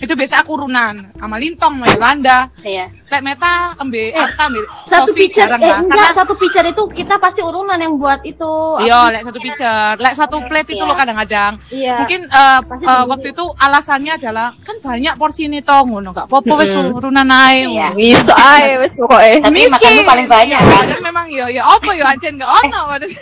itu 0.01 0.13
biasa 0.13 0.41
aku 0.41 0.57
urunan 0.57 1.13
sama 1.13 1.37
Lintong, 1.37 1.77
sama 1.77 1.87
Yolanda. 1.87 2.49
Iya. 2.61 2.89
Lek 3.07 3.21
Meta 3.21 3.75
ambil 3.77 4.07
Eh, 4.09 4.17
Arta 4.17 4.47
ambil 4.47 4.65
satu 4.83 5.11
pitcher 5.11 5.45
jarang 5.45 5.61
eh 5.61 5.67
enggak 5.67 5.79
Karena 5.91 6.09
satu 6.15 6.33
pitcher 6.35 6.65
itu 6.65 6.83
kita 6.89 7.19
pasti 7.19 7.41
urunan 7.41 7.75
yang 7.75 7.95
buat 7.95 8.23
itu 8.23 8.53
Iya, 8.81 9.11
lek 9.11 9.23
satu 9.23 9.37
pitcher, 9.37 9.99
lek 9.99 10.15
satu 10.15 10.37
plate 10.43 10.71
itu 10.71 10.79
Iya. 10.79 10.87
loh 10.87 10.97
kadang-kadang. 10.97 11.53
iya 11.69 11.97
Mungkin 12.01 12.21
eh, 12.25 12.59
Pasti 12.63 12.81
eh, 12.81 12.89
sendiri. 12.89 13.11
waktu 13.11 13.27
itu 13.29 13.45
alasannya 13.53 14.13
adalah 14.15 14.49
kan 14.59 14.77
banyak 14.81 15.15
porsi 15.15 15.43
ini 15.45 15.61
toh 15.61 15.83
ngono 15.83 16.11
enggak 16.11 16.27
apa-apa 16.27 16.53
wes 16.57 16.73
urunan 16.73 17.29
ae. 17.29 17.67
Iya. 17.67 17.89
bisa 17.93 18.33
aja 18.33 18.79
wes 18.79 18.95
pokoknya 18.95 19.37
Tapi 19.43 19.59
makanmu 19.67 20.03
paling 20.07 20.29
banyak 20.29 20.61
kan 20.61 20.77
Padahal 20.81 21.03
memang 21.03 21.27
ya 21.29 21.45
ya 21.47 21.63
apa 21.67 21.91
ya 21.93 22.05
ancen 22.09 22.33
enggak 22.35 22.49
ono 22.49 22.81
padahal. 22.89 23.13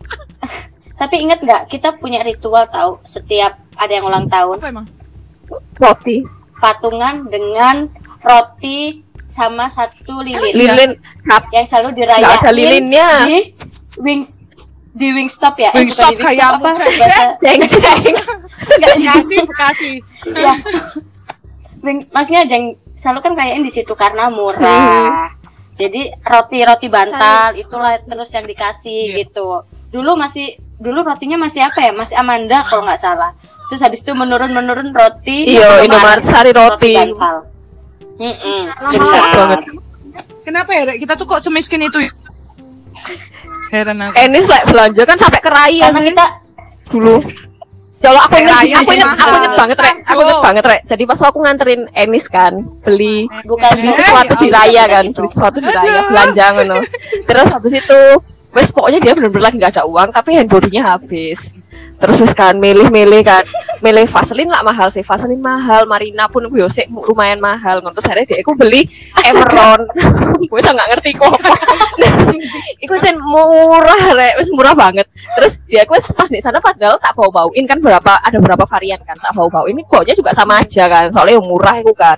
Tapi 0.96 1.16
inget 1.18 1.40
nggak 1.40 1.62
kita 1.68 1.96
punya 1.96 2.20
ritual 2.20 2.68
tahu 2.68 3.00
setiap 3.02 3.56
ada 3.74 3.88
yang 3.90 4.04
ulang 4.04 4.26
tahun 4.26 4.56
Apa 4.56 4.68
emang? 4.68 4.86
Roti 5.76 6.22
patungan 6.56 7.26
dengan 7.26 7.88
roti 8.20 9.02
sama 9.30 9.66
satu 9.66 10.20
lilin 10.20 10.52
lilin 10.52 10.90
yang 11.50 11.64
selalu 11.64 11.96
dirayain 11.96 12.20
Nggak 12.20 12.38
ada 12.38 12.50
lilinnya. 12.52 13.08
di 13.24 13.38
wings 13.96 14.40
di 14.90 15.06
Wingstop 15.14 15.54
ya? 15.54 15.70
Eh, 15.70 15.86
Wingstop 15.86 16.12
di 16.12 16.22
kayak 16.22 16.58
apa? 16.58 16.70
jeng 17.38 17.62
jeng 17.62 18.02
Bekasi, 18.98 19.36
Bekasi. 19.46 19.92
ya. 20.26 20.54
Wing, 21.80 22.10
maksudnya 22.10 22.42
jeng 22.44 22.74
selalu 22.98 23.18
kan 23.22 23.32
kayain 23.32 23.62
di 23.62 23.70
situ 23.70 23.94
karena 23.94 24.28
murah. 24.28 25.30
Jadi 25.78 26.12
roti-roti 26.20 26.92
bantal 26.92 27.56
itulah 27.56 27.96
terus 28.02 28.28
yang 28.30 28.44
dikasih 28.44 29.14
Iya. 29.14 29.24
gitu. 29.24 29.64
Dulu 29.88 30.12
masih 30.12 30.60
dulu 30.76 31.00
rotinya 31.00 31.40
masih 31.40 31.64
apa 31.64 31.80
ya? 31.80 31.92
Masih 31.94 32.18
Amanda 32.18 32.60
kalau 32.66 32.84
nggak 32.84 33.00
salah. 33.00 33.32
Terus 33.70 33.80
habis 33.86 34.02
itu 34.02 34.10
menurun-menurun 34.10 34.90
roti 34.90 35.54
Iya, 35.54 35.86
Indomaret 35.86 36.26
Sari 36.26 36.50
Roti. 36.50 36.98
Mm-mm, 38.18 38.62
Besar 38.90 39.24
banget. 39.32 39.60
Kenapa 40.42 40.70
ya, 40.74 40.82
Rek? 40.90 40.98
Kita 41.06 41.14
tuh 41.14 41.24
kok 41.30 41.38
semiskin 41.38 41.86
itu 41.86 42.02
ya? 42.02 42.10
Heran 43.70 44.02
aku. 44.02 44.14
Enis 44.18 44.50
like 44.50 44.66
belanja 44.66 45.02
kan 45.06 45.16
sampai 45.16 45.40
ke 45.40 45.50
raya 45.50 45.86
Karena 45.88 46.00
sih 46.02 46.10
kita 46.10 46.26
dulu. 46.90 47.16
Kalau 48.00 48.16
aku 48.24 48.32
Kayak 48.32 48.42
inget, 48.42 48.56
raya 48.56 48.74
aku 48.80 48.90
inget, 48.96 49.10
aku 49.12 49.34
inget 49.36 49.54
banget 49.60 49.76
rek, 49.78 49.96
aku 50.08 50.20
inget 50.24 50.40
banget 50.40 50.64
rek. 50.64 50.80
Jadi 50.88 51.02
pas 51.04 51.20
aku 51.20 51.38
nganterin 51.44 51.82
Enis 51.92 52.26
kan, 52.32 52.52
beli 52.80 53.28
bukan 53.44 53.72
beli 53.76 53.92
sesuatu 53.92 54.32
ya 54.34 54.40
di 54.40 54.48
raya 54.48 54.82
kan, 54.88 55.04
beli 55.12 55.28
sesuatu 55.28 55.58
di 55.60 55.68
raya, 55.68 56.00
belanja 56.08 56.44
ngono. 56.56 56.76
Terus 57.28 57.48
habis 57.52 57.72
itu, 57.76 58.00
wes 58.56 58.72
pokoknya 58.72 59.04
dia 59.04 59.12
bener-bener 59.12 59.44
lagi 59.52 59.56
nggak 59.60 59.72
ada 59.76 59.84
uang, 59.84 60.16
tapi 60.16 60.32
handbody-nya 60.32 60.96
habis. 60.96 61.52
Terus 62.00 62.16
wes 62.24 62.32
kan 62.32 62.56
milih-milih 62.56 63.20
kan, 63.20 63.44
milih 63.84 64.08
Vaseline 64.08 64.48
lah 64.48 64.64
mahal 64.64 64.88
sih, 64.88 65.04
Vaseline 65.04 65.44
mahal, 65.44 65.84
Marina 65.84 66.24
pun 66.32 66.48
gue 66.48 66.64
sih 66.72 66.88
lumayan 66.88 67.36
mahal. 67.36 67.84
Terus 67.84 68.06
akhirnya 68.08 68.24
dia 68.24 68.38
aku 68.40 68.56
beli 68.56 68.88
Emeron, 69.20 69.84
gue 70.40 70.60
nggak 70.76 70.88
ngerti 70.96 71.10
kok 71.20 71.28
apa. 71.28 71.54
Cen 73.04 73.16
murah 73.16 74.16
rek, 74.16 74.32
wes 74.40 74.48
murah 74.52 74.72
banget. 74.72 75.08
Terus 75.36 75.60
dia 75.68 75.84
aku 75.84 75.96
pas 76.16 76.28
di 76.28 76.40
sana 76.40 76.60
padahal 76.60 76.96
tak 76.96 77.12
bau 77.16 77.28
bauin 77.28 77.64
kan 77.68 77.80
berapa 77.80 78.20
ada 78.20 78.36
berapa 78.40 78.64
varian 78.64 79.00
kan 79.04 79.16
tak 79.20 79.32
bau 79.36 79.52
bauin. 79.52 79.76
Ini 79.76 79.84
baunya 79.88 80.14
juga 80.16 80.32
sama 80.32 80.60
aja 80.64 80.88
kan, 80.88 81.12
soalnya 81.12 81.36
yang 81.36 81.44
murah 81.44 81.76
itu 81.80 81.92
kan. 81.92 82.16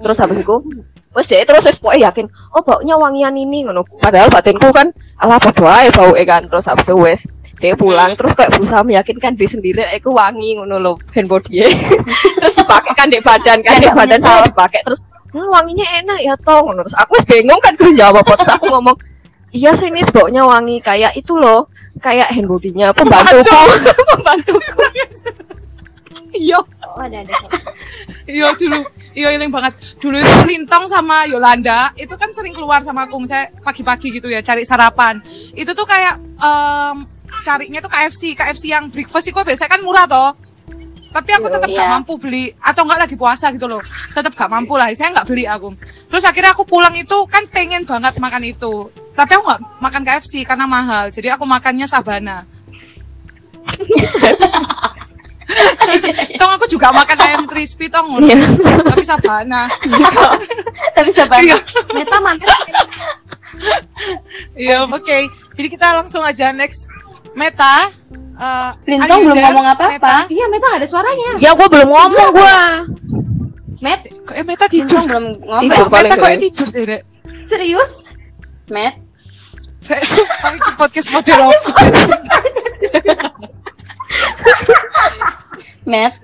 Terus 0.00 0.20
habis 0.20 0.40
itu 0.44 0.56
Wes 1.14 1.30
dia 1.30 1.46
terus 1.46 1.62
wes 1.62 1.78
pokoknya 1.78 2.10
yakin, 2.10 2.26
oh 2.26 2.62
baunya 2.66 2.98
wangian 2.98 3.38
ini 3.38 3.62
ngono. 3.62 3.86
Padahal 4.02 4.34
batinku 4.34 4.66
kan 4.74 4.90
ala 5.22 5.38
podo 5.38 5.62
ae 5.70 5.86
bau 5.94 6.10
kan. 6.10 6.42
Terus 6.50 6.66
habis 6.66 6.90
itu 6.90 6.98
wes 6.98 7.20
dia 7.58 7.74
pulang 7.74 8.14
terus 8.18 8.34
kayak 8.34 8.54
berusaha 8.54 8.82
meyakinkan 8.82 9.34
diri 9.34 9.48
sendiri 9.48 9.82
aku 9.86 10.10
wangi 10.10 10.58
ngono 10.58 10.76
loh 10.78 10.94
hand 11.14 11.28
body 11.30 11.62
terus 12.40 12.54
dipakai 12.58 12.92
kan 12.94 13.08
di 13.08 13.18
badan 13.22 13.58
kan 13.62 13.78
di 13.80 13.88
badan 13.90 14.20
saya 14.20 14.44
dipakai 14.46 14.82
terus 14.82 15.00
"Hmm, 15.34 15.50
wanginya 15.50 15.82
enak 15.98 16.18
ya 16.22 16.34
toh 16.38 16.62
ngono 16.62 16.86
terus 16.86 16.94
aku 16.94 17.18
bingung 17.26 17.58
kan 17.58 17.74
gue 17.74 17.90
jawab 17.98 18.22
apa. 18.22 18.38
terus 18.38 18.50
aku 18.54 18.66
ngomong 18.70 18.96
iya 19.50 19.74
sih 19.74 19.90
ini 19.90 20.02
baunya 20.10 20.46
wangi 20.46 20.78
kayak 20.78 21.14
itu 21.18 21.34
loh 21.34 21.66
kayak 21.98 22.30
hand 22.30 22.46
body-nya 22.46 22.94
pembantuku 22.94 23.42
pembantuku 24.14 24.58
Iya, 26.34 26.58
Oh, 26.94 26.98
ada 27.02 27.22
ada. 27.22 27.34
iya 28.26 28.50
dulu. 28.54 28.82
Iya, 29.14 29.34
yang 29.34 29.50
banget. 29.54 29.74
Dulu 30.02 30.18
itu 30.18 30.34
Lintong 30.50 30.90
sama 30.90 31.26
Yolanda, 31.30 31.94
itu 31.94 32.10
kan 32.18 32.30
sering 32.34 32.50
keluar 32.50 32.82
sama 32.82 33.06
aku, 33.06 33.22
misalnya 33.22 33.54
pagi-pagi 33.62 34.18
gitu 34.18 34.26
ya, 34.26 34.42
cari 34.42 34.66
sarapan. 34.66 35.22
Itu 35.54 35.74
tuh 35.74 35.86
kayak, 35.86 36.18
em, 36.38 37.06
carinya 37.44 37.78
tuh 37.78 37.92
KFC, 37.92 38.32
KFC 38.32 38.72
yang 38.72 38.88
breakfast 38.88 39.28
itu 39.28 39.36
biasanya 39.36 39.70
kan 39.70 39.80
murah 39.84 40.08
toh. 40.08 40.32
Tapi 41.14 41.30
aku 41.30 41.46
tetap 41.46 41.70
gak 41.70 41.86
Iya. 41.86 41.94
mampu 41.94 42.18
beli, 42.18 42.50
atau 42.58 42.82
enggak 42.82 43.06
lagi 43.06 43.14
puasa 43.14 43.46
gitu 43.54 43.70
loh. 43.70 43.78
Tetap 44.10 44.34
gak 44.34 44.50
mampu 44.50 44.74
lah, 44.74 44.90
saya 44.90 45.14
nggak 45.14 45.30
beli 45.30 45.46
aku. 45.46 45.70
Terus 46.10 46.26
akhirnya 46.26 46.50
aku 46.50 46.66
pulang 46.66 46.90
itu 46.90 47.14
kan 47.30 47.46
pengen 47.46 47.86
banget 47.86 48.18
makan 48.18 48.42
itu. 48.42 48.90
Tapi 49.14 49.30
aku 49.30 49.46
nggak 49.46 49.62
makan 49.78 50.02
KFC 50.02 50.42
karena 50.42 50.66
mahal, 50.66 51.14
jadi 51.14 51.38
aku 51.38 51.46
makannya 51.46 51.86
Sabana. 51.86 52.42
Tong 56.34 56.50
aku 56.50 56.66
juga 56.66 56.90
makan 56.90 57.18
ayam 57.20 57.42
crispy 57.46 57.86
tong, 57.86 58.18
Iya. 58.18 58.34
tapi 58.82 59.04
Sabana. 59.06 59.70
tapi 60.96 61.08
siapa 61.14 61.38
Iya. 61.38 61.54
Meta 61.94 62.18
mantap. 62.18 62.58
Iya, 64.58 64.82
oke. 64.82 65.18
Jadi 65.54 65.68
kita 65.70 65.94
langsung 65.94 66.26
aja 66.26 66.50
next 66.50 66.90
Meta. 67.34 67.74
Uh, 68.34 68.70
Lintong 68.86 69.10
are 69.10 69.18
you 69.22 69.26
belum 69.30 69.36
there, 69.38 69.46
ngomong 69.54 69.66
apa-apa. 69.70 69.94
Meta? 69.94 70.16
Iya, 70.26 70.44
Meta 70.50 70.68
ada 70.74 70.86
suaranya. 70.86 71.30
ya 71.38 71.50
gua 71.54 71.66
belum 71.70 71.88
ngomong 71.90 72.28
gua 72.34 72.56
Met, 73.82 74.00
Kok 74.24 74.34
eh, 74.34 74.44
Meta 74.46 74.66
tidur? 74.66 75.02
Lintong 75.02 75.06
belum 75.06 75.24
ngomong 75.44 75.62
Tidur. 75.62 75.86
Meta 75.92 76.14
kok 76.16 76.30
tidur 76.40 76.68
deh, 76.72 76.84
Dek? 76.88 77.02
serius? 77.44 77.92
Matt 78.72 78.94
Dek, 79.84 80.00
sumpah 80.00 80.50
ini 80.56 80.70
podcast 80.80 81.08
model 81.12 81.38
apa 81.44 81.68
sih? 81.68 81.88
Matt 85.84 86.14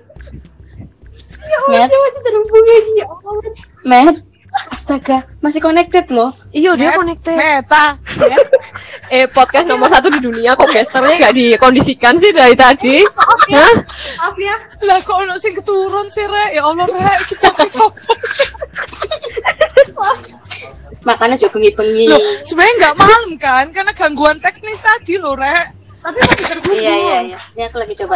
Ya 1.51 1.57
Matt 1.69 1.89
Dia 1.91 1.99
masih 1.99 2.21
terhubung 2.23 2.65
lagi. 2.65 2.93
Ya 2.97 3.05
Allah. 3.05 3.53
Matt 3.85 4.15
astaga 4.51 5.23
masih 5.39 5.63
connected 5.63 6.11
loh 6.11 6.35
iya 6.51 6.75
dia 6.75 6.91
Met- 6.91 6.99
connected 6.99 7.35
Meta. 7.35 7.95
eh 9.07 9.23
podcast 9.25 9.63
nomor 9.63 9.87
satu 9.87 10.11
di 10.11 10.19
dunia 10.19 10.53
kok 10.53 10.67
gesternya 10.67 11.15
nggak 11.17 11.35
dikondisikan 11.35 12.19
sih 12.19 12.31
dari 12.31 12.51
tadi 12.51 12.99
Hah? 13.51 13.73
Maaf 14.17 14.35
ya. 14.35 14.55
Lah 14.81 14.99
kok 14.99 15.17
ono 15.17 15.35
sing 15.35 15.51
keturun 15.51 16.07
sih, 16.07 16.23
Rek? 16.23 16.55
Ya 16.55 16.63
Allah, 16.63 16.87
Rek. 16.87 17.17
Iki 17.21 17.35
podcast 17.37 17.75
apa? 17.77 17.89
makanya 21.01 21.35
juga 21.35 21.57
bengi-bengi 21.57 22.05
Loh, 22.07 22.21
sebenarnya 22.45 22.75
nggak 22.77 22.95
malam 22.95 23.31
kan? 23.35 23.65
Karena 23.73 23.91
gangguan 23.91 24.37
teknis 24.37 24.79
tadi 24.79 25.17
loh, 25.17 25.33
Rek. 25.33 25.65
Tapi 26.01 26.17
masih 26.17 26.45
terhubung. 26.47 26.75
iya 26.75 26.93
iya 26.93 27.17
iya 27.29 27.39
ini 27.53 27.61
aku 27.65 27.77
lagi 27.77 27.93
coba 27.93 28.15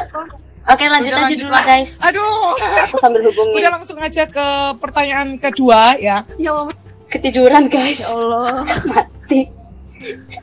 oke 0.66 0.84
lanjut 0.84 1.08
Udah 1.08 1.18
aja 1.18 1.26
lanjut 1.26 1.40
dulu 1.42 1.52
lah. 1.52 1.64
guys 1.64 1.92
Aduh. 2.00 2.54
aku 2.82 2.98
sambil 2.98 3.22
hubungin 3.24 3.56
Udah 3.56 3.72
langsung 3.72 3.98
aja 3.98 4.24
ke 4.26 4.46
pertanyaan 4.78 5.36
kedua 5.36 5.96
ya. 5.98 6.26
Ya 6.36 6.52
Allah. 6.52 6.74
ketiduran 7.08 7.68
guys 7.68 8.00
Ya 8.00 8.10
Allah. 8.12 8.66
mati 8.86 9.42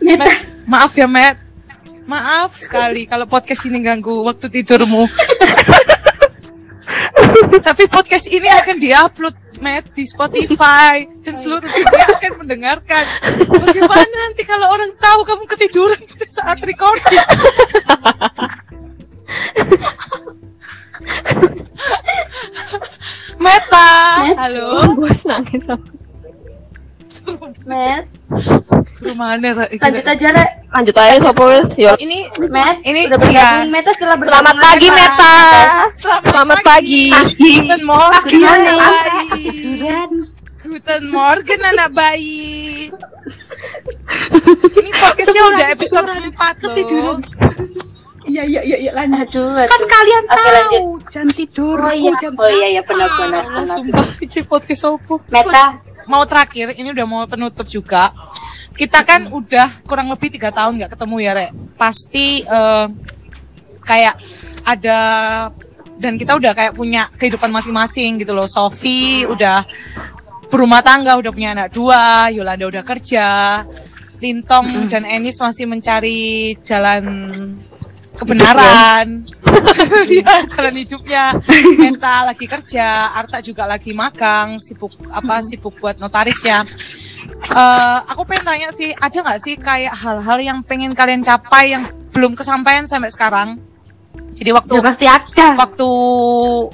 Matt, 0.01 0.43
maaf 0.65 0.93
ya, 0.93 1.07
Matt. 1.07 1.39
Maaf 2.03 2.59
sekali 2.59 3.07
kalau 3.07 3.25
podcast 3.25 3.63
ini 3.63 3.79
ganggu 3.79 4.27
waktu 4.27 4.51
tidurmu. 4.51 5.07
Tapi 7.63 7.85
podcast 7.87 8.27
ini 8.27 8.51
akan 8.51 8.77
diupload, 8.77 9.35
Matt, 9.59 9.95
di 9.95 10.03
Spotify 10.03 11.07
dan 11.23 11.35
seluruh 11.37 11.63
dunia 11.63 12.05
akan 12.11 12.33
mendengarkan. 12.43 13.05
Bagaimana 13.47 14.03
nanti 14.27 14.43
kalau 14.43 14.67
orang 14.67 14.91
tahu 14.97 15.21
kamu 15.23 15.45
ketiduran 15.47 16.01
pada 16.03 16.27
saat 16.27 16.59
recording? 16.61 17.23
Meta, 23.43 23.89
halo. 24.39 24.95
gue 24.95 25.13
nangis 25.27 25.65
aku. 25.67 25.91
Matt 27.63 28.11
Suruh 28.99 29.15
mana, 29.15 29.55
Ra? 29.55 29.63
lanjut 29.71 30.03
aja 30.03 30.27
Rek 30.35 30.51
lanjut 30.75 30.97
aja 30.99 31.17
sopo 31.23 31.47
wes 31.47 31.71
yo 31.79 31.95
Ini 31.95 32.27
Matt 32.51 32.83
Ini- 32.83 33.07
udah 33.07 33.19
bergabung 33.19 33.71
iya. 33.71 33.71
Meta 33.71 33.95
setelah 33.95 34.19
selamat 34.19 34.57
pagi 34.59 34.89
Meta 34.91 35.35
Selamat, 35.95 36.23
Selamat 36.27 36.59
pagi. 36.67 37.05
Guten 37.39 37.83
Morgen, 37.87 38.27
Good 38.27 38.43
morning. 38.43 38.75
anak 38.75 38.91
bayi. 39.31 39.55
Guten 40.59 41.03
Morgen, 41.15 41.61
anak 41.63 41.91
bayi. 41.95 42.43
Ini 44.73 44.91
podcastnya 44.91 45.43
udah 45.47 45.67
episode 45.71 46.07
4 46.11 46.67
loh. 46.67 47.17
Iya 48.33 48.43
iya 48.49 48.61
iya 48.65 48.77
iya 48.81 48.93
lanjut. 48.97 49.29
aduh 49.29 49.69
Kan 49.69 49.77
aduh 49.77 49.89
kalian 49.93 50.25
Oke, 50.25 50.33
tahu 50.33 50.49
lanjut. 50.49 50.83
jam 51.13 51.27
tidur. 51.29 51.77
oh 51.79 51.93
iya 51.93 52.13
jam 52.17 52.33
oh 52.33 52.49
iya 52.49 52.67
iya 52.73 52.83
benar 52.83 53.09
benar 53.13 53.45
Ah, 53.45 53.51
benar 53.61 53.69
Sumpah, 53.69 54.45
podcast 54.49 54.83
apa? 54.89 55.15
Meta 55.29 55.67
Mau 56.03 56.23
terakhir, 56.27 56.75
ini 56.75 56.91
udah 56.91 57.07
mau 57.07 57.23
penutup 57.31 57.69
juga. 57.69 58.11
Kita 58.75 59.05
kan 59.05 59.31
udah 59.31 59.69
kurang 59.87 60.11
lebih 60.11 60.33
tiga 60.33 60.51
tahun 60.51 60.81
nggak 60.81 60.97
ketemu 60.97 61.17
ya, 61.21 61.33
Rek. 61.37 61.51
Pasti 61.79 62.43
eh, 62.43 62.87
kayak 63.85 64.15
ada 64.67 64.99
dan 65.95 66.19
kita 66.19 66.35
udah 66.35 66.57
kayak 66.57 66.73
punya 66.75 67.07
kehidupan 67.15 67.53
masing-masing 67.53 68.19
gitu 68.19 68.35
loh. 68.35 68.51
Sofi 68.51 69.23
udah 69.29 69.63
berumah 70.51 70.83
tangga, 70.83 71.15
udah 71.15 71.31
punya 71.31 71.55
anak 71.55 71.71
dua, 71.71 72.33
Yolanda 72.35 72.67
udah 72.67 72.83
kerja, 72.83 73.63
Lintong 74.19 74.91
dan 74.91 75.07
Enis 75.07 75.39
masih 75.39 75.71
mencari 75.71 76.55
jalan 76.61 77.03
kebenaran. 78.17 79.07
Iya, 80.09 80.47
jalan 80.49 80.75
hidupnya. 80.75 81.37
Menta 81.77 82.25
lagi 82.25 82.49
kerja, 82.49 83.13
Arta 83.13 83.39
juga 83.45 83.69
lagi 83.69 83.93
magang, 83.93 84.57
sibuk 84.57 84.91
apa 85.13 85.45
sibuk 85.45 85.77
buat 85.77 86.01
notaris 86.01 86.41
ya. 86.41 86.65
Eh, 87.53 87.99
aku 88.09 88.25
pengen 88.25 88.49
tanya 88.49 88.69
sih, 88.73 88.91
ada 88.97 89.13
nggak 89.13 89.41
sih 89.43 89.55
kayak 89.61 89.93
hal-hal 89.93 90.39
yang 90.41 90.59
pengen 90.65 90.97
kalian 90.97 91.21
capai 91.21 91.77
yang 91.77 91.85
belum 92.11 92.33
kesampaian 92.33 92.89
sampai 92.89 93.13
sekarang? 93.13 93.61
Jadi 94.33 94.51
waktu 94.57 94.73
Ya 94.73 94.83
pasti 94.83 95.07
ada. 95.07 95.49
waktu 95.61 95.89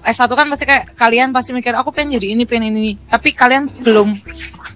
S1 0.07 0.31
kan 0.31 0.47
pasti 0.47 0.65
kayak 0.65 0.85
kalian 0.95 1.35
pasti 1.35 1.51
mikir 1.51 1.75
aku 1.75 1.91
pengen 1.91 2.17
jadi 2.23 2.39
ini 2.39 2.47
pengen 2.47 2.71
ini 2.71 2.95
tapi 3.11 3.35
kalian 3.35 3.67
belum 3.83 4.15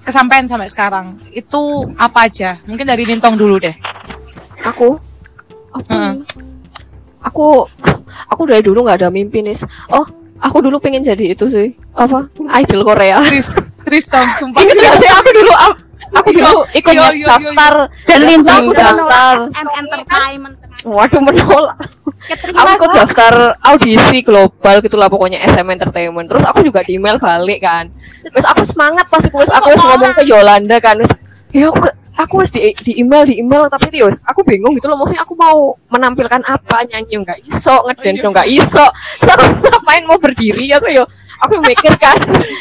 kesampaian 0.02 0.50
sampai 0.50 0.66
sekarang 0.66 1.14
itu 1.30 1.86
apa 1.94 2.26
aja 2.26 2.58
mungkin 2.66 2.82
dari 2.82 3.06
Lintong 3.06 3.38
dulu 3.38 3.62
deh 3.62 3.74
aku 4.66 4.98
apa. 5.78 6.18
Aku 7.22 7.66
aku 8.28 8.42
dari 8.44 8.62
dulu 8.62 8.84
nggak 8.86 8.98
ada 9.02 9.08
mimpi 9.08 9.40
nih 9.40 9.56
oh 9.94 10.06
aku 10.42 10.58
dulu 10.58 10.82
pengen 10.82 11.06
jadi 11.06 11.32
itu 11.32 11.46
sih 11.46 11.72
apa 11.94 12.28
idol 12.62 12.82
Korea 12.82 13.22
Tris 13.82 14.06
dong, 14.06 14.30
sumpah. 14.30 14.62
Ini 14.62 14.72
biasanya 14.78 15.14
aku 15.18 15.30
dulu 15.34 15.52
aku 16.12 16.28
dulu 16.34 16.60
ikut 16.70 16.92
Yo, 16.94 17.02
yo, 17.18 17.26
daftar 17.26 17.74
Dan 18.06 18.20
Lintang 18.30 18.70
Daftar. 18.70 18.70
udah 18.70 18.88
nolak 18.94 19.36
SM 19.50 19.68
Entertainment 19.74 20.56
Waduh 20.82 21.22
menolak. 21.22 21.78
Aku 22.58 22.70
ikut 22.74 22.90
daftar 22.90 23.54
audisi 23.62 24.18
global 24.26 24.82
gitulah 24.82 25.06
pokoknya 25.06 25.38
SM 25.46 25.62
Entertainment. 25.62 26.26
Terus 26.26 26.42
aku 26.42 26.66
juga 26.66 26.82
di 26.82 26.98
email 26.98 27.22
balik 27.22 27.62
kan. 27.62 27.86
Terus 28.26 28.42
aku 28.42 28.66
semangat 28.66 29.06
pas 29.06 29.22
aku 29.22 29.46
aku 29.46 29.66
wis 29.70 29.78
ngomong 29.78 30.12
ke 30.18 30.26
Yolanda 30.26 30.82
kan. 30.82 30.98
Terus, 30.98 31.14
ya 31.54 31.70
aku 31.70 31.86
aku 32.22 32.34
wis 32.38 32.50
di, 32.50 32.72
di 32.76 32.98
email 32.98 33.22
di 33.22 33.38
email 33.38 33.66
tapi 33.66 33.88
terus 33.88 34.22
aku 34.22 34.42
bingung 34.42 34.72
gitu 34.72 34.86
loh 34.86 34.96
maksudnya 34.96 35.22
aku 35.22 35.34
mau 35.34 35.56
menampilkan 35.88 36.42
apa 36.42 36.84
nyanyi 36.84 37.18
nggak 37.18 37.40
iso 37.44 37.82
ngedance 37.84 38.22
nggak 38.24 38.48
iso 38.48 38.86
terus 39.20 39.34
aku 39.34 39.44
ngapain 39.62 40.02
mau 40.02 40.16
berdiri 40.16 40.70
aku 40.70 40.86
yo 40.88 41.04
aku 41.38 41.58
mikir 41.60 41.90
kan 41.96 42.14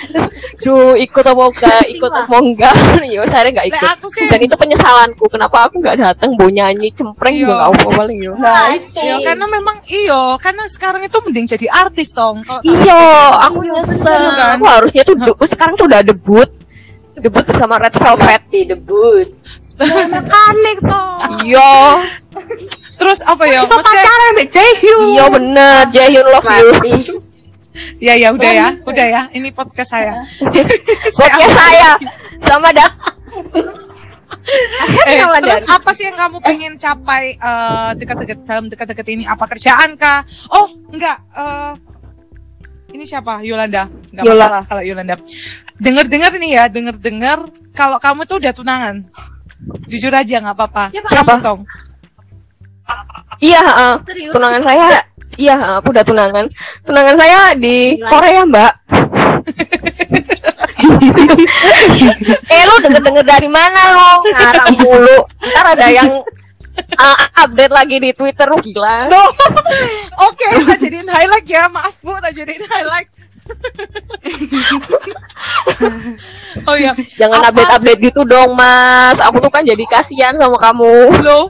terus 0.09 0.25
duh 0.59 0.93
ikut 0.95 1.21
apa 1.23 1.43
enggak 1.47 1.83
ikut 1.87 2.09
apa 2.11 2.35
enggak 2.35 2.75
yo 3.13 3.21
saya 3.23 3.45
nggak 3.47 3.67
ikut 3.67 3.89
aku 3.91 4.09
sih- 4.09 4.25
dan 4.25 4.39
itu 4.39 4.53
penyesalanku 4.53 5.25
kenapa 5.27 5.65
aku 5.65 5.77
nggak 5.77 5.97
datang 5.97 6.33
mau 6.33 6.47
nyanyi 6.47 6.89
cempreng 6.89 7.29
Iya. 7.31 7.41
juga 7.43 7.53
nggak 7.55 7.69
apa 7.71 7.87
paling 7.95 8.19
yo 8.19 8.33
Nah, 8.33 8.73
itu. 8.73 8.97
Ya 8.97 9.15
karena 9.21 9.45
memang 9.45 9.77
iyo, 9.85 10.21
karena 10.37 10.65
sekarang 10.65 11.01
itu 11.01 11.13
mending 11.19 11.45
jadi 11.45 11.67
artis 11.69 12.09
dong. 12.09 12.41
Kalau 12.41 12.61
Iya, 12.63 13.05
aku 13.43 13.59
nyesel. 13.61 14.01
Iya 14.01 14.29
kan? 14.31 14.49
Aku 14.57 14.65
harusnya 14.65 15.01
tuh 15.03 15.13
sekarang 15.45 15.75
tuh 15.75 15.85
udah 15.85 16.01
debut. 16.01 16.49
Debut 17.17 17.43
bersama 17.43 17.75
Red 17.77 17.95
Velvet 17.95 18.41
di 18.47 18.61
debut. 18.63 19.27
Mekanik 19.81 20.77
toh. 20.79 21.17
Iya. 21.41 22.05
terus 22.95 23.19
apa 23.25 23.43
ya? 23.49 23.65
So 23.65 23.75
Maksudnya, 23.75 24.03
pacaran 24.05 24.29
mbak 24.37 24.47
Jaehyun. 24.53 25.01
Iya 25.09 25.25
bener, 25.27 25.79
Jaehyun 25.89 26.25
love 26.29 26.47
you. 26.47 26.69
ya 28.03 28.13
ya 28.19 28.29
udah 28.35 28.51
ya, 28.51 28.67
udah 28.85 29.05
ya. 29.07 29.21
Ini 29.33 29.49
podcast 29.51 29.95
saya. 29.95 30.21
Podcast 31.17 31.55
saya 31.55 31.91
sama 32.43 32.69
dah. 32.71 32.89
Eh, 35.07 35.21
terus 35.39 35.63
apa 35.69 35.89
sih 35.93 36.03
yang 36.09 36.17
kamu 36.17 36.37
pengen 36.43 36.73
capai 36.75 37.37
eh, 37.37 37.89
dekat-dekat 37.95 38.39
dalam 38.43 38.65
dekat-dekat 38.67 39.07
ini? 39.13 39.23
Apa 39.23 39.47
kerjaan 39.47 39.95
kah? 39.95 40.25
Oh, 40.51 40.67
enggak. 40.91 41.17
eh, 41.33 41.73
ini 42.93 43.03
siapa? 43.07 43.41
Yolanda. 43.41 43.87
Enggak 44.11 44.23
Yola. 44.27 44.35
masalah 44.35 44.61
kalau 44.67 44.83
Yolanda. 44.83 45.15
Dengar-dengar 45.81 46.31
nih 46.37 46.51
ya, 46.55 46.63
dengar-dengar 46.67 47.37
kalau 47.73 47.97
kamu 47.97 48.27
tuh 48.27 48.37
udah 48.39 48.53
tunangan. 48.53 48.95
Jujur 49.87 50.13
aja 50.13 50.41
nggak 50.41 50.55
apa-apa. 50.57 50.85
Siapa? 50.91 51.39
Kamu 51.39 51.45
tong. 51.45 51.61
Iya, 53.41 53.59
heeh. 53.63 53.93
Serius? 54.05 54.33
tunangan 54.35 54.61
saya. 54.61 54.87
Iya, 55.39 55.55
heeh, 55.55 55.75
aku 55.79 55.89
udah 55.95 56.05
tunangan. 56.05 56.45
Tunangan 56.83 57.15
saya 57.17 57.55
di 57.55 57.97
Korea, 58.03 58.43
Mbak. 58.45 58.73
eh 62.51 62.61
lu 62.67 62.75
denger-denger 62.83 63.25
dari 63.25 63.49
mana 63.49 63.81
lo? 63.95 64.21
Ngarang 64.27 64.75
mulu. 64.81 65.17
Ntar 65.39 65.65
ada 65.77 65.87
yang 65.89 66.09
uh, 66.77 67.17
update 67.45 67.73
lagi 67.73 67.97
di 67.99 68.11
Twitter 68.13 68.47
lu 68.47 68.57
gila. 68.61 69.09
No. 69.09 69.23
Oke, 70.29 70.47
tak 70.67 70.77
jadiin 70.79 71.09
highlight 71.09 71.47
ya. 71.47 71.67
Maaf 71.67 71.95
Bu, 71.99 72.13
tak 72.21 72.33
jadiin 72.35 72.65
highlight. 72.67 73.09
oh 76.69 76.77
ya, 76.77 76.93
Jangan 77.17 77.51
update-update 77.51 77.99
gitu 78.11 78.21
dong, 78.23 78.55
Mas. 78.55 79.19
Aku 79.19 79.41
tuh 79.43 79.51
kan 79.51 79.65
jadi 79.65 79.83
kasihan 79.89 80.37
sama 80.37 80.57
kamu. 80.61 81.09
lo. 81.25 81.49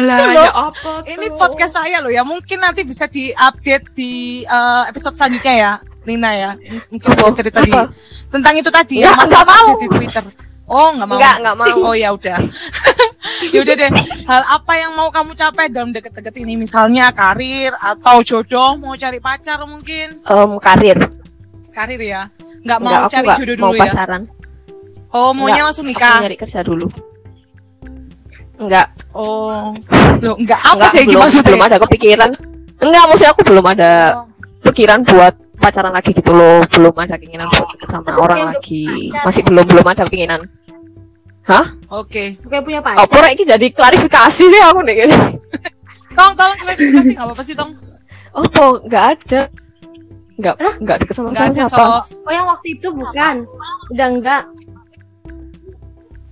Lah, 0.00 0.32
Loh, 0.32 0.34
ya 0.48 0.48
apa 0.72 1.04
Ini 1.04 1.28
podcast 1.36 1.76
saya 1.76 2.00
loh 2.00 2.08
ya. 2.08 2.24
Mungkin 2.24 2.56
nanti 2.56 2.88
bisa 2.88 3.04
diupdate 3.04 3.92
di 3.92 4.40
eh, 4.48 4.82
episode 4.88 5.12
selanjutnya 5.12 5.54
ya, 5.54 5.72
Lina 6.08 6.30
ya. 6.32 6.50
Mungkin 6.88 7.08
bisa 7.20 7.30
cerita 7.36 7.60
di 7.60 7.72
tentang 8.32 8.54
itu 8.56 8.70
tadi 8.72 9.04
Nggak, 9.04 9.12
ya, 9.12 9.20
Mas 9.20 9.28
nggak 9.28 9.44
Mas 9.44 9.50
mau. 9.52 9.60
update 9.60 9.82
di 9.84 9.88
Twitter. 9.92 10.24
Oh, 10.70 10.88
nggak 10.96 11.08
mau. 11.10 11.18
Nggak, 11.20 11.36
nggak 11.44 11.56
mau. 11.58 11.76
Oh 11.84 11.94
ya 11.94 12.08
udah. 12.16 12.38
ya 13.46 13.60
udah 13.60 13.74
deh. 13.74 13.90
Hal 14.22 14.42
apa 14.50 14.72
yang 14.74 14.92
mau 14.92 15.08
kamu 15.08 15.32
capai 15.32 15.68
dalam 15.68 15.90
deket-deket 15.90 16.34
ini? 16.38 16.56
Misalnya 16.56 17.10
karir 17.10 17.72
atau 17.74 18.20
jodoh, 18.20 18.76
mau 18.76 18.94
cari 18.94 19.18
pacar 19.18 19.60
mungkin? 19.62 20.20
Em, 20.20 20.50
karir. 20.58 20.98
Karir 21.70 22.00
ya. 22.00 22.22
Nggak 22.60 22.78
mau 22.78 22.90
Nggak, 22.90 23.02
aku 23.02 23.12
cari 23.12 23.28
jodoh 23.36 23.54
mau 23.56 23.62
dulu 23.66 23.76
ya. 23.76 23.82
pacaran. 23.86 24.22
Oh, 25.10 25.30
maunya 25.30 25.52
Nggak, 25.52 25.66
langsung 25.66 25.84
Aku 25.84 25.92
nikah. 25.92 26.18
nyari 26.22 26.36
kerja 26.36 26.60
dulu. 26.62 26.86
Enggak, 28.56 28.86
Oh. 29.10 29.72
Loh, 30.20 30.36
enggak 30.36 30.60
apa 30.60 30.76
enggak 30.76 30.90
sih 30.92 31.02
belum, 31.02 31.18
maksudnya? 31.18 31.46
belum 31.48 31.62
ada 31.64 31.76
kepikiran. 31.80 32.30
Enggak, 32.78 33.04
maksudnya 33.08 33.30
aku 33.32 33.42
belum 33.42 33.64
ada 33.66 33.90
Oh. 34.14 34.24
pikiran 34.62 35.00
buat 35.02 35.34
pacaran 35.56 35.90
lagi 35.90 36.10
gitu 36.12 36.30
loh. 36.30 36.60
Belum 36.68 36.92
ada 36.94 37.16
keinginan 37.16 37.48
buat 37.48 37.68
deket 37.74 37.88
sama 37.88 38.12
orang 38.14 38.52
lagi. 38.52 39.08
Masih 39.18 39.42
belum 39.42 39.64
belum 39.64 39.86
ada 39.86 40.04
keinginan. 40.06 40.44
Hah? 41.42 41.66
Oke. 41.90 42.36
kayak 42.38 42.62
punya 42.62 42.78
Oh, 42.78 43.04
pacar 43.04 43.28
ini 43.28 43.42
jadi 43.42 43.66
klarifikasi 43.70 44.42
sih 44.42 44.62
aku 44.62 44.80
nih. 44.82 45.08
Tong, 46.16 46.32
tolong 46.34 46.58
klarifikasi 46.58 47.10
nggak 47.12 47.26
apa-apa 47.26 47.42
sih, 47.42 47.54
Tong? 47.54 47.70
Oh, 48.30 48.44
kok 48.44 48.84
enggak 48.84 49.04
ada. 49.16 49.40
Enggak, 50.34 50.54
enggak 50.78 50.96
deket 50.98 51.14
sama 51.14 51.28
Nggak 51.30 51.46
ada 51.46 51.62
siapa. 51.66 51.84
so 52.00 52.16
oh 52.18 52.32
yang 52.32 52.46
waktu 52.46 52.68
itu 52.72 52.88
bukan 52.88 53.34
udah 53.90 54.08
enggak 54.08 54.42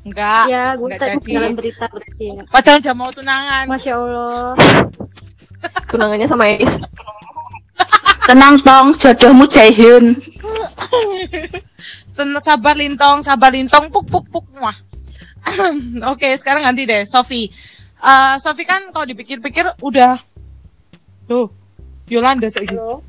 enggak. 0.03 0.45
ya 0.49 0.65
gue 0.73 0.87
nggak 0.89 0.97
tadi 0.99 1.17
jadi. 1.21 1.33
jalan 1.37 1.53
berita 1.53 1.85
berarti 1.87 2.25
ya 2.25 2.43
Padahal 2.49 2.77
udah 2.81 2.95
mau 2.97 3.11
tunangan. 3.13 3.65
masya 3.69 3.93
allah 3.95 4.57
Tunangannya 5.91 6.25
sama 6.25 6.45
Eis. 6.49 6.81
Tenang 8.25 8.57
tong, 8.61 8.93
jodohmu 8.95 9.45
Jaehyun. 9.45 10.17
Ten 12.17 12.29
sabar 12.39 12.75
lintong, 12.75 13.21
sabar 13.21 13.51
lintong, 13.51 13.89
puk 13.89 14.05
puk 14.07 14.25
puk 14.29 14.45
wah. 14.57 14.73
Oke, 16.13 16.29
sekarang 16.37 16.65
ganti 16.65 16.85
deh, 16.85 17.03
Sofi. 17.09 17.49
Eh, 17.99 18.35
Sofi 18.39 18.63
kan 18.63 18.93
kalau 18.95 19.07
dipikir-pikir 19.09 19.79
udah 19.83 20.19
Loh, 21.29 21.53
Yolanda 22.09 22.49
sih. 22.49 22.65
Halo. 22.65 23.05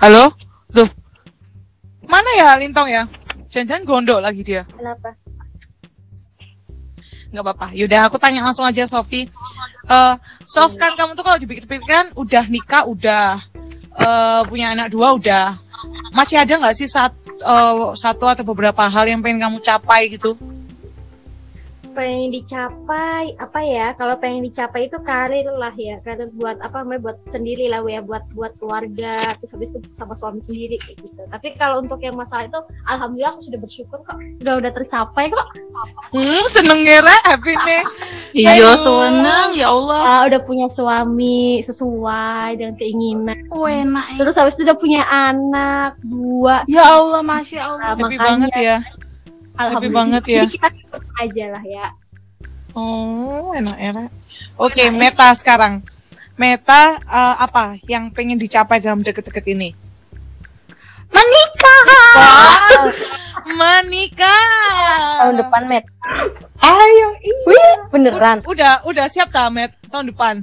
Halo? 0.00 0.24
Loh. 0.72 0.88
Mana 2.08 2.30
ya 2.40 2.56
Lintong 2.56 2.88
ya? 2.88 3.04
Jangan-jangan 3.52 3.84
gondok 3.84 4.20
lagi 4.24 4.40
dia. 4.40 4.64
kenapa 4.64 5.12
nggak 7.34 7.44
apa-apa. 7.50 7.66
Yaudah, 7.74 8.06
aku 8.06 8.16
tanya 8.22 8.46
langsung 8.46 8.62
aja 8.62 8.86
Sofi. 8.86 9.26
Eh, 9.90 10.14
Sof 10.46 10.78
kan 10.78 10.94
kamu 10.94 11.18
tuh 11.18 11.26
kalau 11.26 11.38
dipikir-pikir 11.42 11.82
kan 11.82 12.06
udah 12.14 12.46
nikah, 12.46 12.86
udah 12.86 13.42
eh, 13.98 14.40
punya 14.46 14.70
anak 14.70 14.94
dua, 14.94 15.18
udah. 15.18 15.58
Masih 16.14 16.38
ada 16.38 16.54
nggak 16.54 16.74
sih 16.78 16.86
saat, 16.86 17.10
eh, 17.26 17.74
satu 17.98 18.30
atau 18.30 18.46
beberapa 18.46 18.86
hal 18.86 19.10
yang 19.10 19.18
pengen 19.18 19.42
kamu 19.50 19.58
capai 19.58 20.14
gitu? 20.14 20.38
Pengen 21.94 22.28
dicapai 22.28 23.38
apa 23.38 23.60
ya 23.62 23.94
kalau 23.94 24.18
pengen 24.18 24.42
dicapai 24.42 24.86
itu 24.86 24.98
karir 25.00 25.46
lah 25.48 25.72
ya 25.72 26.02
karir 26.02 26.28
buat 26.34 26.58
apa 26.58 26.82
namanya 26.82 27.00
buat 27.00 27.16
sendiri 27.26 27.70
lah 27.70 27.80
ya 27.86 28.02
buat 28.02 28.26
buat 28.34 28.52
keluarga 28.58 29.38
terus 29.38 29.54
habis 29.54 29.70
itu 29.70 29.78
sama 29.94 30.12
suami 30.12 30.42
sendiri 30.42 30.76
kayak 30.76 30.98
gitu 31.00 31.22
tapi 31.24 31.54
kalau 31.54 31.78
untuk 31.78 31.98
yang 31.98 32.14
masalah 32.14 32.44
itu 32.44 32.58
alhamdulillah 32.84 33.32
aku 33.32 33.42
sudah 33.46 33.60
bersyukur 33.62 33.98
kok 34.02 34.18
udah 34.42 34.54
udah 34.58 34.72
tercapai 34.72 35.30
kok 35.30 35.48
Hmm, 36.14 36.46
seneng 36.46 36.86
ngira, 36.86 37.10
happy 37.26 37.50
nih. 37.66 37.82
Iya, 38.30 38.78
seneng 38.78 39.54
ya 39.54 39.70
Allah. 39.70 40.00
Ah, 40.00 40.20
udah 40.26 40.40
punya 40.40 40.70
suami 40.70 41.58
sesuai 41.60 42.54
dengan 42.54 42.74
keinginan 42.74 43.34
Oh, 43.50 43.66
enak. 43.66 44.14
ya. 44.14 44.18
terus 44.22 44.38
habis 44.38 44.54
itu 44.54 44.62
udah 44.62 44.78
punya 44.78 45.02
anak 45.04 45.98
dua 46.00 46.62
Ya 46.66 46.86
Allah, 46.86 47.22
masya 47.22 47.60
Allah. 47.66 47.78
Nah, 47.78 47.88
Happy 47.90 48.02
makanya 48.14 48.22
banget 48.22 48.50
ya. 48.54 48.76
Alhamdulillah 49.56 49.94
banget 49.94 50.24
ya. 50.26 50.42
Jadi 50.42 50.54
kita 50.54 50.68
aja 51.16 51.44
lah 51.50 51.64
ya 51.64 51.86
Oh, 52.74 53.54
enak 53.54 53.78
enak. 53.78 54.08
Oke, 54.58 54.90
Meta 54.90 55.30
sekarang. 55.32 55.78
Meta 56.34 56.98
eh, 56.98 57.36
apa 57.38 57.78
yang 57.86 58.10
pengen 58.10 58.34
dicapai 58.34 58.82
dalam 58.82 58.98
deket-deket 58.98 59.46
ini? 59.48 59.70
Menikah. 61.06 61.80
Wow, 62.14 62.90
menikah. 63.62 64.42
tahun 65.20 65.36
depan 65.38 65.62
met 65.66 65.84
Ayo, 66.56 67.08
iya. 67.20 67.36
wih 67.44 67.72
beneran 67.88 68.38
Udah, 68.42 68.82
udah 68.82 69.06
siap 69.06 69.30
tak, 69.30 69.46
Met? 69.50 69.70
Tahun 69.86 70.08
depan. 70.08 70.42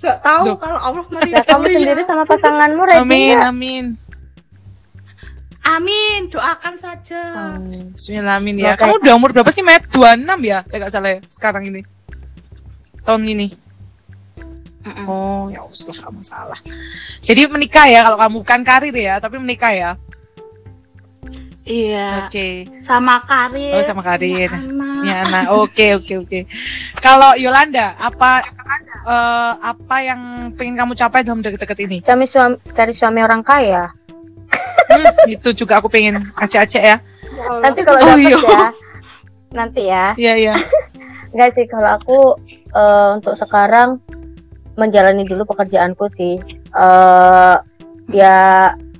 Gak 0.00 0.18
tahu 0.18 0.42
Duh. 0.44 0.56
kalau 0.58 0.78
Allah 0.80 1.04
meridai. 1.14 1.46
kamu 1.46 1.64
sendiri 1.70 2.02
sama 2.02 2.24
pasanganmu 2.26 2.82
rajin 2.82 3.02
Amin, 3.06 3.36
amin. 3.38 3.84
Amin, 5.62 6.26
doakan 6.26 6.74
saja. 6.74 7.54
Bismillah, 7.94 8.42
amin 8.42 8.58
ya. 8.58 8.74
Kamu 8.74 8.98
udah 8.98 9.14
umur 9.14 9.30
berapa 9.30 9.46
sih, 9.54 9.62
Met? 9.62 9.86
26 9.94 10.26
ya? 10.42 10.66
Ya 10.66 10.76
gak 10.82 10.90
salah 10.90 11.10
ya, 11.14 11.20
sekarang 11.30 11.70
ini. 11.70 11.86
Tahun 13.06 13.22
ini. 13.22 13.54
Oh, 15.06 15.46
ya 15.54 15.62
usah 15.62 15.94
gak 15.94 16.10
masalah. 16.10 16.58
Jadi 17.22 17.46
menikah 17.46 17.86
ya 17.86 18.02
kalau 18.02 18.18
kamu 18.18 18.36
bukan 18.42 18.60
karir 18.66 18.94
ya, 18.94 19.22
tapi 19.22 19.38
menikah 19.38 19.70
ya. 19.70 19.90
Iya. 21.62 22.26
Oke. 22.26 22.66
Sama 22.82 23.22
karir. 23.22 23.78
Oh, 23.78 23.86
sama 23.86 24.02
karir. 24.02 24.50
anak. 24.50 25.06
Ya, 25.06 25.18
nah, 25.30 25.44
oke, 25.54 26.02
oke, 26.02 26.26
oke. 26.26 26.40
Kalau 26.98 27.38
Yolanda, 27.38 27.94
apa 28.02 28.42
eh, 29.06 29.52
apa 29.62 29.96
yang 30.02 30.50
pengen 30.58 30.74
kamu 30.78 30.92
capai 30.98 31.22
dalam 31.22 31.42
deket-deket 31.42 31.78
ini? 31.86 31.98
cari 32.02 32.26
suami 32.26 32.56
cari 32.74 32.92
suami 32.94 33.20
orang 33.22 33.42
kaya 33.46 33.90
Hmm, 34.92 35.08
itu 35.24 35.48
juga 35.56 35.80
aku 35.80 35.88
pengen 35.88 36.28
aceh-aceh 36.36 36.82
ya. 36.82 36.96
Ya. 37.32 37.46
Nanti 37.64 37.80
kalau 37.80 37.98
Oh, 38.00 38.06
dapet 38.12 38.28
iya. 38.28 38.36
ya. 38.38 38.62
Nanti 39.52 39.82
ya. 39.88 40.06
Iya 40.16 40.34
iya. 40.36 40.54
Enggak 41.32 41.56
sih 41.56 41.64
kalau 41.64 41.88
aku 41.96 42.18
eh, 42.70 43.08
untuk 43.16 43.34
sekarang 43.34 44.00
menjalani 44.76 45.24
dulu 45.24 45.44
pekerjaanku 45.44 46.08
sih. 46.08 46.36
eh 46.72 47.56
ya 48.12 48.36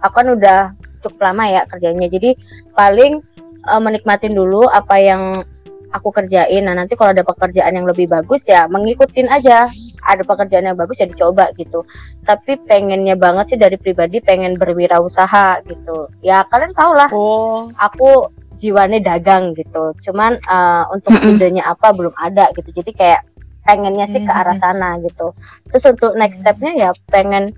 aku 0.01 0.15
kan 0.15 0.29
udah 0.33 0.61
cukup 1.01 1.21
lama 1.21 1.45
ya 1.49 1.63
kerjanya. 1.69 2.09
Jadi 2.09 2.37
paling 2.73 3.21
eh, 3.65 3.81
menikmatin 3.81 4.33
dulu 4.33 4.65
apa 4.69 4.97
yang 4.97 5.45
aku 5.93 6.09
kerjain. 6.11 6.65
Nah, 6.65 6.75
nanti 6.75 6.97
kalau 6.97 7.13
ada 7.13 7.23
pekerjaan 7.23 7.77
yang 7.77 7.87
lebih 7.87 8.09
bagus 8.09 8.43
ya 8.49 8.67
mengikutin 8.67 9.29
aja. 9.29 9.69
Ada 10.03 10.25
pekerjaan 10.27 10.67
yang 10.73 10.77
bagus 10.77 10.99
ya 10.99 11.07
dicoba 11.07 11.53
gitu. 11.55 11.85
Tapi 12.25 12.59
pengennya 12.67 13.15
banget 13.15 13.55
sih 13.55 13.59
dari 13.61 13.77
pribadi 13.77 14.19
pengen 14.25 14.57
berwirausaha 14.59 15.63
gitu. 15.69 16.09
Ya 16.25 16.43
kalian 16.51 16.73
tau 16.75 16.93
lah 16.97 17.13
Oh. 17.13 17.69
aku 17.77 18.33
jiwanya 18.59 18.99
dagang 18.99 19.53
gitu. 19.55 19.93
Cuman 20.03 20.41
eh, 20.41 20.85
untuk 20.91 21.13
idenya 21.23 21.69
apa 21.71 21.93
belum 21.93 22.17
ada 22.19 22.49
gitu. 22.57 22.73
Jadi 22.73 22.91
kayak 22.97 23.23
pengennya 23.63 24.11
sih 24.11 24.25
ke 24.25 24.33
arah 24.33 24.59
sana 24.59 24.99
gitu. 25.07 25.31
Terus 25.71 25.85
untuk 25.87 26.19
next 26.19 26.43
stepnya 26.43 26.75
ya 26.75 26.91
pengen 27.07 27.55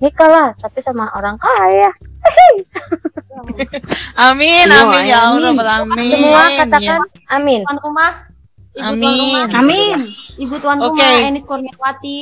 nikah 0.00 0.28
lah, 0.28 0.48
tapi 0.56 0.80
sama 0.84 1.08
orang 1.16 1.36
kaya. 1.40 1.92
Amin, 4.20 4.66
Iya, 4.68 4.84
amin 4.84 5.02
ya 5.06 5.18
amin. 5.24 5.56
Allah, 5.56 5.76
amin. 5.80 6.10
Semua 6.12 6.42
Ya. 6.44 6.58
katakan 6.60 6.98
amin. 7.30 7.60
tuan 7.64 7.78
rumah 7.80 8.10
ibu 8.70 8.76
tuan 8.76 8.92
Amin. 8.92 9.40
rumah 9.40 9.58
Amin. 9.58 9.98
ibu 10.36 10.54
tuan 10.58 10.76
rumah 10.78 11.10
Enis 11.24 11.44
Kurniawati 11.44 12.18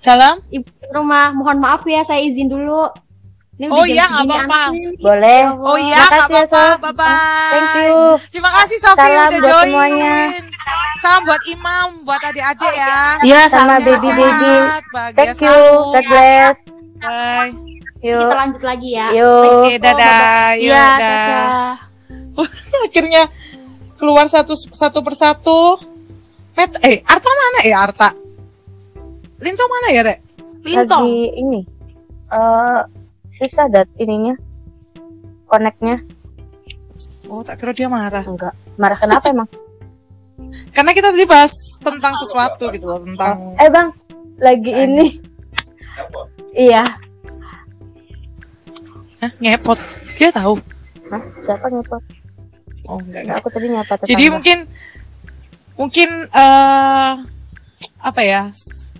Dalam? 0.00 0.34
ibu 0.48 0.68
tuan 0.70 0.92
rumah 0.94 1.24
mohon 1.30 1.58
maaf 1.58 1.82
ya 1.84 2.00
saya 2.00 2.22
izin 2.22 2.46
dulu 2.46 2.86
ini 3.56 3.72
Oh 3.72 3.82
udah 3.82 3.88
jam 3.88 3.88
iya, 3.88 4.04
nggak 4.04 4.20
segini 4.20 4.36
apa-apa. 4.36 4.62
Boleh. 5.00 5.40
Oh 5.64 5.76
iya, 5.80 5.96
nggak 5.96 6.12
ya, 6.12 6.18
apa-apa. 6.28 6.40
Sof. 6.44 6.76
Bye 6.76 6.92
bye. 6.92 7.52
Thank 7.56 7.72
you. 7.80 7.96
Terima 8.28 8.50
kasih 8.52 8.76
Sofi 8.76 9.00
Salam 9.00 9.16
udah 9.16 9.32
buat 9.32 9.48
join. 9.48 9.64
semuanya. 9.64 10.14
Salam 11.00 11.20
buat 11.24 11.42
Imam, 11.48 11.86
buat 12.04 12.20
adik-adik 12.20 12.68
ya. 12.68 12.96
Iya, 13.24 13.40
Sama 13.48 13.80
sama 13.80 13.80
baby 13.80 14.10
baby. 14.12 14.54
Bahagia 14.92 15.16
Thank 15.16 15.40
you. 15.40 15.56
God 15.88 16.04
bless. 16.04 16.56
Bye. 17.00 17.75
Yuk. 17.98 18.20
kita 18.22 18.36
lanjut 18.36 18.62
lagi 18.62 18.88
ya 18.92 19.06
Yuk. 19.10 19.50
Oke, 19.64 19.72
dadah. 19.78 20.52
Yuk, 20.54 20.62
Iya, 20.62 20.76
dah. 20.76 20.98
dadah. 21.00 21.72
Akhirnya 22.86 23.22
keluar 23.96 24.26
satu 24.26 24.52
satu 24.54 25.00
persatu. 25.00 25.80
Met, 26.52 26.72
eh, 26.80 27.00
Arta 27.02 27.28
mana 27.28 27.60
ya 27.62 27.78
Arta? 27.82 28.08
Linto 29.36 29.64
mana 29.66 29.88
ya, 29.90 30.00
Rek? 30.02 30.18
Lintong. 30.62 31.04
Lagi 31.04 31.24
ini. 31.36 31.60
eh 32.26 32.80
susah 33.34 33.68
dat 33.68 33.86
ininya. 33.96 34.34
Connectnya 35.46 36.02
Oh, 37.28 37.42
tak 37.42 37.60
kira 37.60 37.70
dia 37.70 37.86
marah. 37.86 38.22
enggak. 38.22 38.54
Marah 38.74 38.96
kenapa 38.96 39.28
emang? 39.28 39.46
Karena 40.74 40.90
kita 40.90 41.10
tadi 41.10 41.24
bahas 41.24 41.52
tentang 41.78 42.16
sesuatu 42.16 42.68
gitu 42.70 42.84
loh, 42.84 43.00
tentang 43.00 43.52
Eh 43.56 43.68
bang, 43.68 43.88
lagi 44.38 44.72
ini. 44.72 45.06
Iya. 46.52 46.82
Hah, 49.20 49.32
ngepot. 49.40 49.78
Dia 50.16 50.28
tahu. 50.32 50.60
Hah? 51.08 51.22
Siapa 51.40 51.66
ngepot? 51.72 52.02
Oh, 52.86 53.00
enggak, 53.02 53.22
enggak. 53.26 53.36
Aku 53.42 53.48
tadi 53.50 53.66
nyapa 53.72 53.94
tetangga. 53.98 54.10
Jadi 54.12 54.24
mungkin 54.30 54.58
mungkin 55.76 56.08
eh 56.30 57.12
apa 58.00 58.20
ya? 58.22 58.52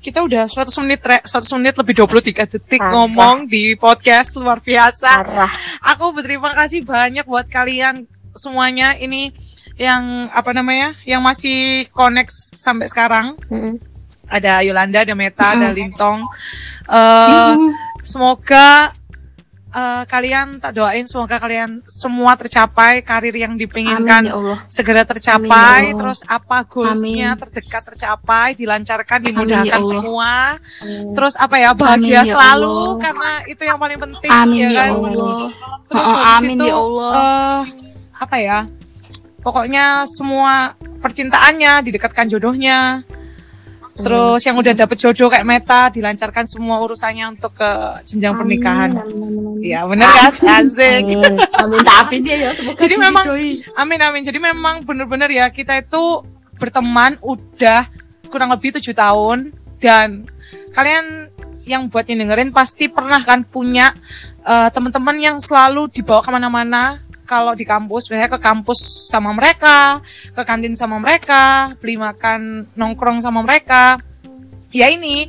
Kita 0.02 0.22
udah 0.22 0.46
100 0.46 0.70
menit 0.86 1.02
Rek. 1.02 1.26
100 1.26 1.58
menit 1.58 1.74
lebih 1.74 1.94
23 2.06 2.46
detik 2.46 2.78
Parah. 2.78 2.92
ngomong 2.94 3.36
di 3.50 3.74
podcast 3.74 4.38
luar 4.38 4.62
biasa. 4.62 5.26
parah. 5.26 5.50
Aku 5.94 6.14
berterima 6.14 6.54
kasih 6.54 6.86
banyak 6.86 7.26
buat 7.26 7.50
kalian 7.50 8.06
semuanya 8.30 8.94
ini 9.02 9.34
yang 9.74 10.30
apa 10.30 10.54
namanya? 10.54 10.94
Yang 11.02 11.22
masih 11.26 11.58
connect 11.90 12.30
sampai 12.32 12.86
sekarang. 12.86 13.34
Mm-mm. 13.50 13.82
Ada 14.26 14.62
Yolanda, 14.62 15.02
ada 15.06 15.14
Meta, 15.18 15.54
ada 15.58 15.74
Lintong. 15.74 16.22
Eh 16.86 17.54
semoga 18.02 18.94
eh, 19.76 20.02
kalian 20.06 20.56
tak 20.56 20.72
doain 20.72 21.04
semoga 21.04 21.36
kalian 21.36 21.84
semua 21.84 22.32
tercapai 22.32 23.00
karir 23.00 23.36
yang 23.36 23.54
dipinginkan 23.54 24.24
Amin 24.24 24.30
ya 24.30 24.34
Allah. 24.34 24.58
segera 24.66 25.04
Amin, 25.04 25.10
tercapai 25.12 25.52
ya 25.52 25.84
Allah. 25.92 25.98
terus 26.00 26.20
apa 26.26 26.58
goalsnya 26.64 27.28
Amin. 27.30 27.40
terdekat 27.44 27.82
tercapai 27.86 28.48
dilancarkan 28.54 29.18
Amin, 29.20 29.26
dimudahkan 29.28 29.68
ya 29.68 29.76
Allah. 29.76 29.90
semua 29.92 30.32
Amin. 30.80 31.06
terus 31.12 31.34
apa 31.36 31.56
ya 31.56 31.70
bahagia 31.72 31.92
Amin, 32.16 32.16
ya 32.16 32.22
selalu 32.26 32.72
Allah. 32.72 32.94
karena 32.98 33.30
itu 33.46 33.62
yang 33.62 33.76
paling 33.76 33.98
penting 34.00 34.32
Amin 34.32 34.56
ya 34.56 34.68
ya 34.70 34.80
kan 34.80 34.90
Allah. 34.96 35.38
terus 35.86 36.02
Oh, 36.02 36.16
habis 36.16 36.40
amin, 36.40 36.56
itu 36.56 36.64
ya 36.64 36.76
Allah. 36.76 37.10
eh, 37.12 37.60
apa 38.16 38.36
ya 38.38 38.58
pokoknya 39.40 39.84
semua 40.08 40.72
percintaannya 40.98 41.84
didekatkan 41.84 42.26
jodohnya 42.26 43.04
terus 43.96 44.44
yang 44.44 44.56
udah 44.60 44.72
dapet 44.76 44.96
jodoh 45.00 45.32
kayak 45.32 45.46
Meta 45.48 45.88
dilancarkan 45.88 46.44
semua 46.44 46.80
urusannya 46.84 47.32
untuk 47.32 47.56
ke 47.56 47.70
jenjang 48.04 48.36
pernikahan 48.36 48.92
Iya 49.66 49.88
bener 49.88 50.06
kan 50.06 50.32
asik 50.60 51.02
Amin. 51.56 51.82
Amin 51.88 52.20
dia 52.22 52.36
ya. 52.48 52.50
semoga 52.54 52.78
Jadi 52.78 52.94
memang-. 52.94 53.26
Amin 53.74 54.00
amin. 54.00 54.22
Jadi 54.22 54.38
memang 54.38 54.84
bener-bener 54.84 55.26
ya 55.32 55.48
kita 55.50 55.80
itu 55.80 56.22
berteman 56.60 57.16
udah 57.24 57.88
kurang 58.28 58.52
lebih 58.52 58.76
tujuh 58.78 58.94
tahun 58.94 59.50
dan 59.80 60.28
kalian 60.72 61.32
yang 61.66 61.90
buat 61.90 62.06
yang 62.06 62.22
dengerin 62.22 62.54
pasti 62.54 62.86
pernah 62.86 63.18
kan 63.18 63.42
punya 63.42 63.90
eh, 64.46 64.68
teman-teman 64.70 65.16
yang 65.18 65.36
selalu 65.42 65.90
dibawa 65.90 66.22
ke 66.22 66.30
mana-mana 66.30 67.02
kalau 67.26 67.52
di 67.58 67.66
kampus, 67.66 68.08
misalnya 68.08 68.30
ke 68.32 68.40
kampus 68.40 69.10
sama 69.10 69.34
mereka, 69.34 69.98
ke 70.32 70.42
kantin 70.46 70.78
sama 70.78 70.96
mereka, 71.02 71.74
beli 71.82 71.98
makan 71.98 72.70
nongkrong 72.78 73.18
sama 73.20 73.42
mereka. 73.42 73.98
Ya 74.70 74.88
ini 74.88 75.26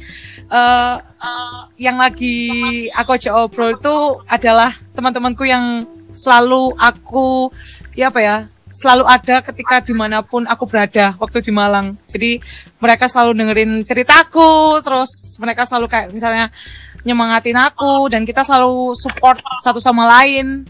eh 0.47 0.95
eh, 1.01 1.59
yang 1.81 1.99
lagi 1.99 2.87
aku 2.95 3.19
ajak 3.19 3.33
obrol 3.35 3.75
itu 3.75 3.95
adalah 4.29 4.71
teman-temanku 4.95 5.43
yang 5.43 5.83
selalu 6.11 6.71
aku 6.79 7.51
ya 7.93 8.07
apa 8.07 8.19
ya 8.23 8.37
selalu 8.67 9.03
ada 9.07 9.39
ketika 9.43 9.79
di 9.79 9.93
mana 9.95 10.23
pun 10.23 10.43
aku 10.43 10.67
berada 10.67 11.15
waktu 11.19 11.39
di 11.39 11.51
Malang 11.51 11.95
jadi 12.07 12.39
mereka 12.79 13.07
selalu 13.07 13.31
dengerin 13.35 13.71
ceritaku 13.83 14.79
terus 14.83 15.39
mereka 15.39 15.63
selalu 15.63 15.87
kayak 15.87 16.11
misalnya 16.11 16.51
nyemangatin 17.07 17.55
aku 17.55 18.11
dan 18.11 18.27
kita 18.27 18.43
selalu 18.43 18.91
support 18.99 19.39
satu 19.63 19.79
sama 19.79 20.03
lain 20.19 20.67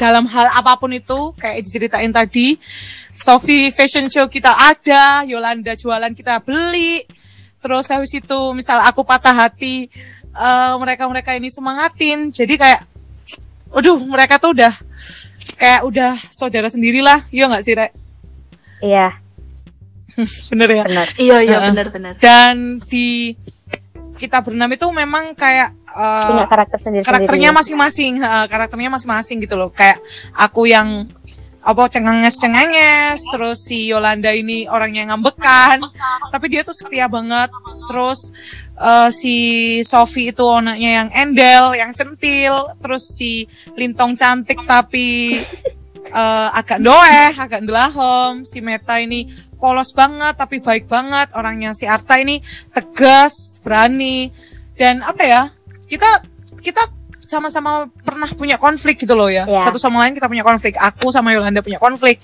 dalam 0.00 0.24
hal 0.24 0.48
apa 0.56 0.80
pun 0.80 0.88
itu 0.88 1.36
kayak 1.36 1.60
diceritain 1.60 2.08
tadi 2.08 2.56
Sofi 3.12 3.68
fashion 3.68 4.08
show 4.08 4.24
kita 4.32 4.48
ada 4.48 5.28
Yolanda 5.28 5.76
jualan 5.76 6.16
kita 6.16 6.40
beli 6.40 7.04
terus 7.60 7.92
habis 7.92 8.16
itu 8.16 8.38
misal 8.56 8.80
aku 8.80 9.04
patah 9.04 9.36
hati 9.36 9.92
eh, 10.32 10.72
mereka-mereka 10.80 11.36
ini 11.36 11.52
semangatin 11.52 12.32
jadi 12.32 12.56
kayak 12.56 12.80
Waduh, 13.70 14.02
mereka 14.02 14.34
tuh 14.42 14.50
udah 14.50 14.74
kayak 15.54 15.86
udah 15.86 16.18
saudara 16.34 16.66
sendirilah, 16.66 17.22
iya 17.30 17.46
nggak 17.46 17.62
sih, 17.62 17.78
Rek? 17.78 17.94
Iya, 18.82 19.14
Bener 20.50 20.68
ya. 20.74 20.84
benar. 20.90 21.06
Iya 21.14 21.36
iya 21.38 21.58
Heeh. 21.62 21.70
benar-benar. 21.70 22.12
Dan 22.18 22.82
di 22.90 23.38
kita 24.20 24.44
berenam 24.44 24.68
itu 24.68 24.84
memang 24.92 25.32
kayak 25.32 25.72
eh, 25.96 26.28
Punya 26.28 26.44
karakter 26.44 26.78
sendiri. 26.78 27.04
karakternya 27.08 27.50
masing-masing, 27.56 28.20
heeh, 28.20 28.44
karakternya 28.52 28.92
masing-masing 28.92 29.40
gitu 29.40 29.56
loh. 29.56 29.72
Kayak 29.72 29.96
aku 30.36 30.68
yang 30.68 31.08
apa 31.60 31.92
cengenges 31.92 32.40
cengenges, 32.40 33.20
terus 33.28 33.64
si 33.64 33.92
Yolanda 33.92 34.32
ini 34.32 34.64
orangnya 34.64 35.12
ngambekan, 35.12 35.80
tapi 36.32 36.52
dia 36.52 36.64
tuh 36.64 36.76
setia 36.76 37.08
banget. 37.08 37.48
Terus 37.88 38.36
eh, 38.76 39.08
si 39.08 39.36
Sofi 39.84 40.28
itu 40.28 40.44
anaknya 40.44 41.04
yang 41.04 41.08
endel, 41.16 41.72
yang 41.72 41.96
centil, 41.96 42.68
terus 42.84 43.16
si 43.16 43.48
Lintong 43.76 44.16
cantik 44.16 44.60
tapi 44.68 45.40
eh, 46.12 46.48
agak 46.52 46.80
doeh, 46.80 47.32
agak 47.36 47.64
ndelahom. 47.64 48.44
Si 48.44 48.60
Meta 48.60 49.00
ini 49.00 49.28
polos 49.60 49.92
banget 49.92 50.34
tapi 50.40 50.58
baik 50.58 50.88
banget. 50.88 51.30
Orangnya 51.36 51.76
si 51.76 51.84
Arta 51.84 52.16
ini 52.16 52.40
tegas, 52.72 53.60
berani 53.60 54.32
dan 54.74 55.04
apa 55.04 55.22
ya? 55.22 55.42
Kita 55.86 56.08
kita 56.64 56.88
sama-sama 57.20 57.86
pernah 58.02 58.26
punya 58.32 58.56
konflik 58.56 58.98
gitu 59.04 59.12
loh 59.12 59.28
ya. 59.28 59.44
Iya. 59.44 59.70
Satu 59.70 59.76
sama 59.76 60.02
lain 60.02 60.16
kita 60.16 60.26
punya 60.26 60.42
konflik. 60.42 60.74
Aku 60.80 61.12
sama 61.12 61.30
Yolanda 61.36 61.60
punya 61.60 61.78
konflik. 61.78 62.18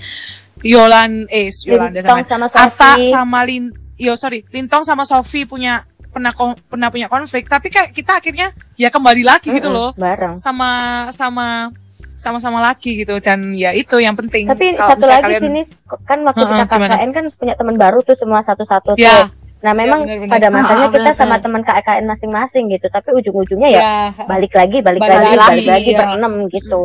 Yolan 0.65 1.29
eh 1.29 1.53
Yolanda 1.69 2.01
sama, 2.01 2.25
sama 2.25 2.49
Arta 2.49 2.97
sama 2.97 3.45
Lin 3.45 3.77
yo 4.01 4.17
sorry, 4.17 4.41
Lintong 4.49 4.89
sama 4.89 5.05
Sofi 5.05 5.45
punya 5.45 5.85
pernah 6.17 6.33
pernah 6.65 6.89
punya 6.89 7.13
konflik 7.13 7.45
tapi 7.45 7.69
kayak 7.69 7.93
kita 7.93 8.17
akhirnya 8.17 8.49
ya 8.81 8.89
kembali 8.89 9.21
lagi 9.21 9.53
gitu 9.53 9.69
Mm-mm, 9.69 9.77
loh 9.77 9.91
Bareng. 10.01 10.33
sama 10.33 11.05
sama 11.13 11.69
sama-sama 12.17 12.59
lagi 12.59 12.97
gitu 12.99 13.15
dan 13.19 13.53
ya 13.53 13.71
itu 13.71 13.95
yang 13.97 14.13
penting 14.13 14.49
Tapi 14.49 14.73
satu 14.73 15.05
lagi 15.05 15.23
kalian- 15.23 15.43
sini 15.43 15.61
kan 16.03 16.19
waktu 16.23 16.41
Heeh, 16.41 16.51
kita 16.59 16.65
gimana? 16.67 16.95
KKN 16.97 17.11
kan 17.13 17.25
punya 17.31 17.55
teman 17.55 17.77
baru 17.77 17.99
tuh 18.01 18.17
semua 18.17 18.41
satu-satu 18.41 18.93
tuh. 18.93 18.99
ya 18.99 19.29
Nah, 19.57 19.73
memang 19.73 20.05
benar-benar. 20.05 20.31
pada 20.31 20.49
masanya 20.49 20.87
Ah, 20.87 20.93
kita 20.93 21.11
sama 21.17 21.37
teman 21.39 21.61
KKN 21.61 22.05
masing-masing 22.07 22.65
gitu, 22.69 22.87
tapi 22.87 23.09
ujung-ujungnya 23.11 23.69
ya, 23.69 23.81
Ya, 23.81 23.95
balik 24.25 24.53
lagi, 24.53 24.79
balik, 24.79 25.01
Balik 25.01 25.17
lagi, 25.17 25.33
lagi, 25.33 25.41
balik 25.41 25.67
lagi 25.67 25.91
ya. 25.91 25.99
berenam 25.99 26.33
gitu. 26.47 26.81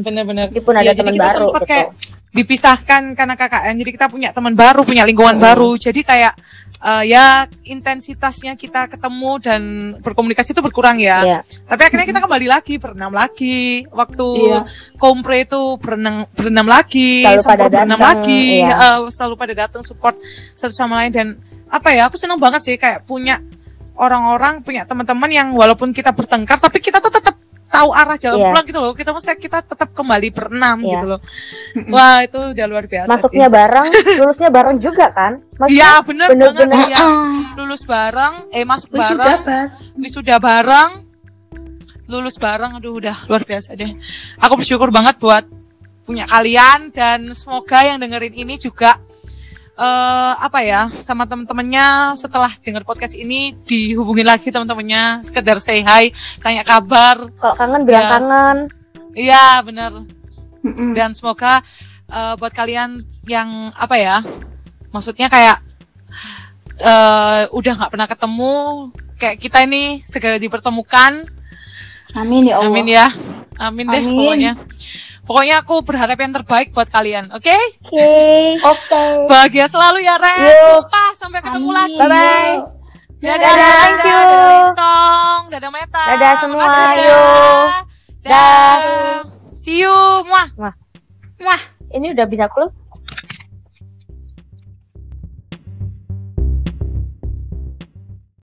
bener-bener. 0.00 0.46
Meskipun 0.46 0.74
ada 0.74 0.84
jadi 0.84 0.98
teman 1.00 1.14
kita 1.14 1.24
baru 1.24 1.38
sempet 1.40 1.54
gitu. 1.56 1.66
kayak 1.66 1.86
dipisahkan 2.30 3.02
karena 3.14 3.34
KKN, 3.34 3.74
jadi 3.76 3.90
kita 3.90 4.06
punya 4.06 4.28
teman 4.30 4.52
baru, 4.52 4.82
punya 4.82 5.02
lingkungan 5.02 5.34
baru. 5.36 5.74
Jadi 5.76 6.02
kayak 6.02 6.34
eh, 6.84 7.04
ya 7.08 7.48
intensitasnya 7.64 8.52
kita 8.60 8.92
ketemu 8.92 9.32
dan 9.40 9.62
berkomunikasi 10.04 10.52
itu 10.52 10.60
berkurang 10.60 11.00
ya. 11.00 11.24
Iya. 11.24 11.38
Tapi 11.64 11.82
akhirnya 11.88 12.06
kita 12.06 12.20
kembali 12.20 12.46
lagi 12.46 12.76
berenam 12.76 13.12
lagi. 13.16 13.88
Waktu 13.88 14.26
Iya. 14.44 14.60
kompre 15.00 15.48
itu 15.48 15.80
berenang 15.80 16.28
berenam 16.36 16.68
lagi, 16.68 17.24
Selalu 17.24 17.42
pada 17.48 17.64
berenam 17.72 17.98
datang, 17.98 18.20
lagi, 18.20 18.44
iya. 18.60 18.76
eh, 18.76 18.98
selalu 19.08 19.34
pada 19.40 19.54
datang 19.56 19.82
support 19.82 20.14
satu 20.52 20.74
sama 20.76 21.00
lain 21.00 21.12
dan 21.12 21.26
apa 21.72 21.90
ya? 21.96 22.06
Aku 22.12 22.20
seneng 22.20 22.36
banget 22.36 22.60
sih 22.62 22.76
kayak 22.76 23.08
punya 23.08 23.40
orang-orang, 23.94 24.60
punya 24.60 24.82
teman-teman 24.84 25.30
yang 25.30 25.48
walaupun 25.54 25.94
kita 25.94 26.10
bertengkar 26.10 26.58
tapi 26.58 26.82
kita 26.82 26.98
tuh 26.98 27.14
tetap 27.14 27.33
tahu 27.74 27.90
arah 27.90 28.14
jalan 28.14 28.38
Iya. 28.38 28.46
pulang 28.48 28.64
gitu 28.64 28.78
loh. 28.78 28.92
Kita 28.94 29.10
maksudnya 29.10 29.34
kita 29.36 29.58
tetap 29.60 29.90
kembali 29.90 30.28
berenam 30.30 30.78
Iya. 30.78 30.90
gitu 30.94 31.06
loh. 31.10 31.20
Wah, 31.90 32.22
itu 32.22 32.38
udah 32.54 32.66
luar 32.66 32.86
biasa 32.86 33.10
Masuknya 33.10 33.46
sih. 33.46 33.52
bareng, 33.52 33.86
lulusnya 34.16 34.48
bareng 34.48 34.76
juga 34.78 35.06
kan? 35.10 35.32
Iya, 35.66 35.90
bener, 36.00 36.28
banget 36.30 36.54
bener-bener 36.54 36.82
ya. 36.88 37.02
Lulus 37.54 37.82
bareng, 37.82 38.34
eh 38.50 38.62
masuk 38.62 38.88
Wisuda 38.90 39.14
bareng, 39.16 39.42
Bas. 39.42 39.72
wisuda 39.94 40.36
bareng, 40.38 40.90
lulus 42.06 42.36
bareng, 42.36 42.70
aduh 42.76 42.94
udah 42.94 43.16
luar 43.26 43.42
biasa 43.42 43.74
deh. 43.74 43.90
Aku 44.38 44.54
bersyukur 44.54 44.88
banget 44.88 45.18
buat 45.18 45.42
punya 46.04 46.24
kalian 46.24 46.92
dan 46.92 47.32
semoga 47.32 47.80
yang 47.80 47.96
dengerin 47.96 48.36
ini 48.36 48.54
juga 48.54 49.00
eh 49.74 50.32
apa 50.38 50.62
ya 50.62 50.86
sama 51.02 51.26
temen-temennya 51.26 52.14
setelah 52.14 52.46
denger 52.62 52.86
podcast 52.86 53.12
ini 53.12 53.58
dihubungin 53.60 54.22
lagi 54.22 54.48
temen-temennya 54.48 55.18
sekedar 55.20 55.58
say 55.58 55.82
hi 55.82 56.14
tanya 56.38 56.62
kabar 56.62 57.26
kalau 57.34 57.54
kangen 57.58 57.82
bilang 57.82 58.06
Yes. 58.06 58.12
kangen. 58.22 58.58
iya 59.12 59.44
bener 59.60 59.92
Mm-mm. 60.62 60.94
dan 60.94 61.10
semoga 61.10 61.58
eh, 62.06 62.34
buat 62.38 62.54
kalian 62.54 63.02
yang 63.26 63.74
apa 63.74 63.98
ya 63.98 64.16
maksudnya 64.90 65.26
kayak 65.26 65.58
eh 66.76 67.42
udah 67.50 67.72
nggak 67.74 67.90
pernah 67.90 68.06
ketemu 68.06 68.54
kayak 69.14 69.36
kita 69.38 69.58
ini 69.62 70.02
segera 70.02 70.38
dipertemukan 70.38 71.22
Amin 72.14 72.46
ya 72.46 72.62
Allah. 72.62 72.70
amin 72.70 72.86
ya 72.86 73.06
amin 73.58 73.86
deh 73.88 74.02
Amin. 74.02 74.14
pokoknya 74.14 74.52
pokoknya 75.24 75.60
aku 75.60 75.80
berharap 75.80 76.16
yang 76.16 76.32
terbaik 76.32 76.70
buat 76.70 76.86
kalian 76.86 77.28
oke 77.30 77.56
Oke. 77.84 78.08
Oke. 78.60 79.04
bahagia 79.26 79.66
selalu 79.66 80.00
ya 80.00 80.16
Ren 80.16 80.40
sumpah 80.70 81.08
sampai 81.16 81.40
ketemu 81.40 81.64
Amin. 81.64 81.74
lagi 81.74 81.96
Bye-bye. 81.98 82.56
dadah 83.18 83.36
Dadah, 83.40 83.54
dadah 83.56 83.72
thank 83.74 84.00
you. 84.02 84.20
dadah 84.20 84.48
Lintong 84.50 85.42
dadah 85.48 85.70
Meta 85.70 86.02
Dadah 86.06 86.32
semua, 86.38 86.60
Makasih, 86.60 86.84
dadah. 86.84 87.00
yuk. 87.00 87.68
Dah. 88.22 88.78
see 89.54 89.80
you 89.80 89.96
muah 90.24 90.44
Ini 91.88 92.10
udah 92.10 92.26
bisa 92.26 92.50
close? 92.50 92.74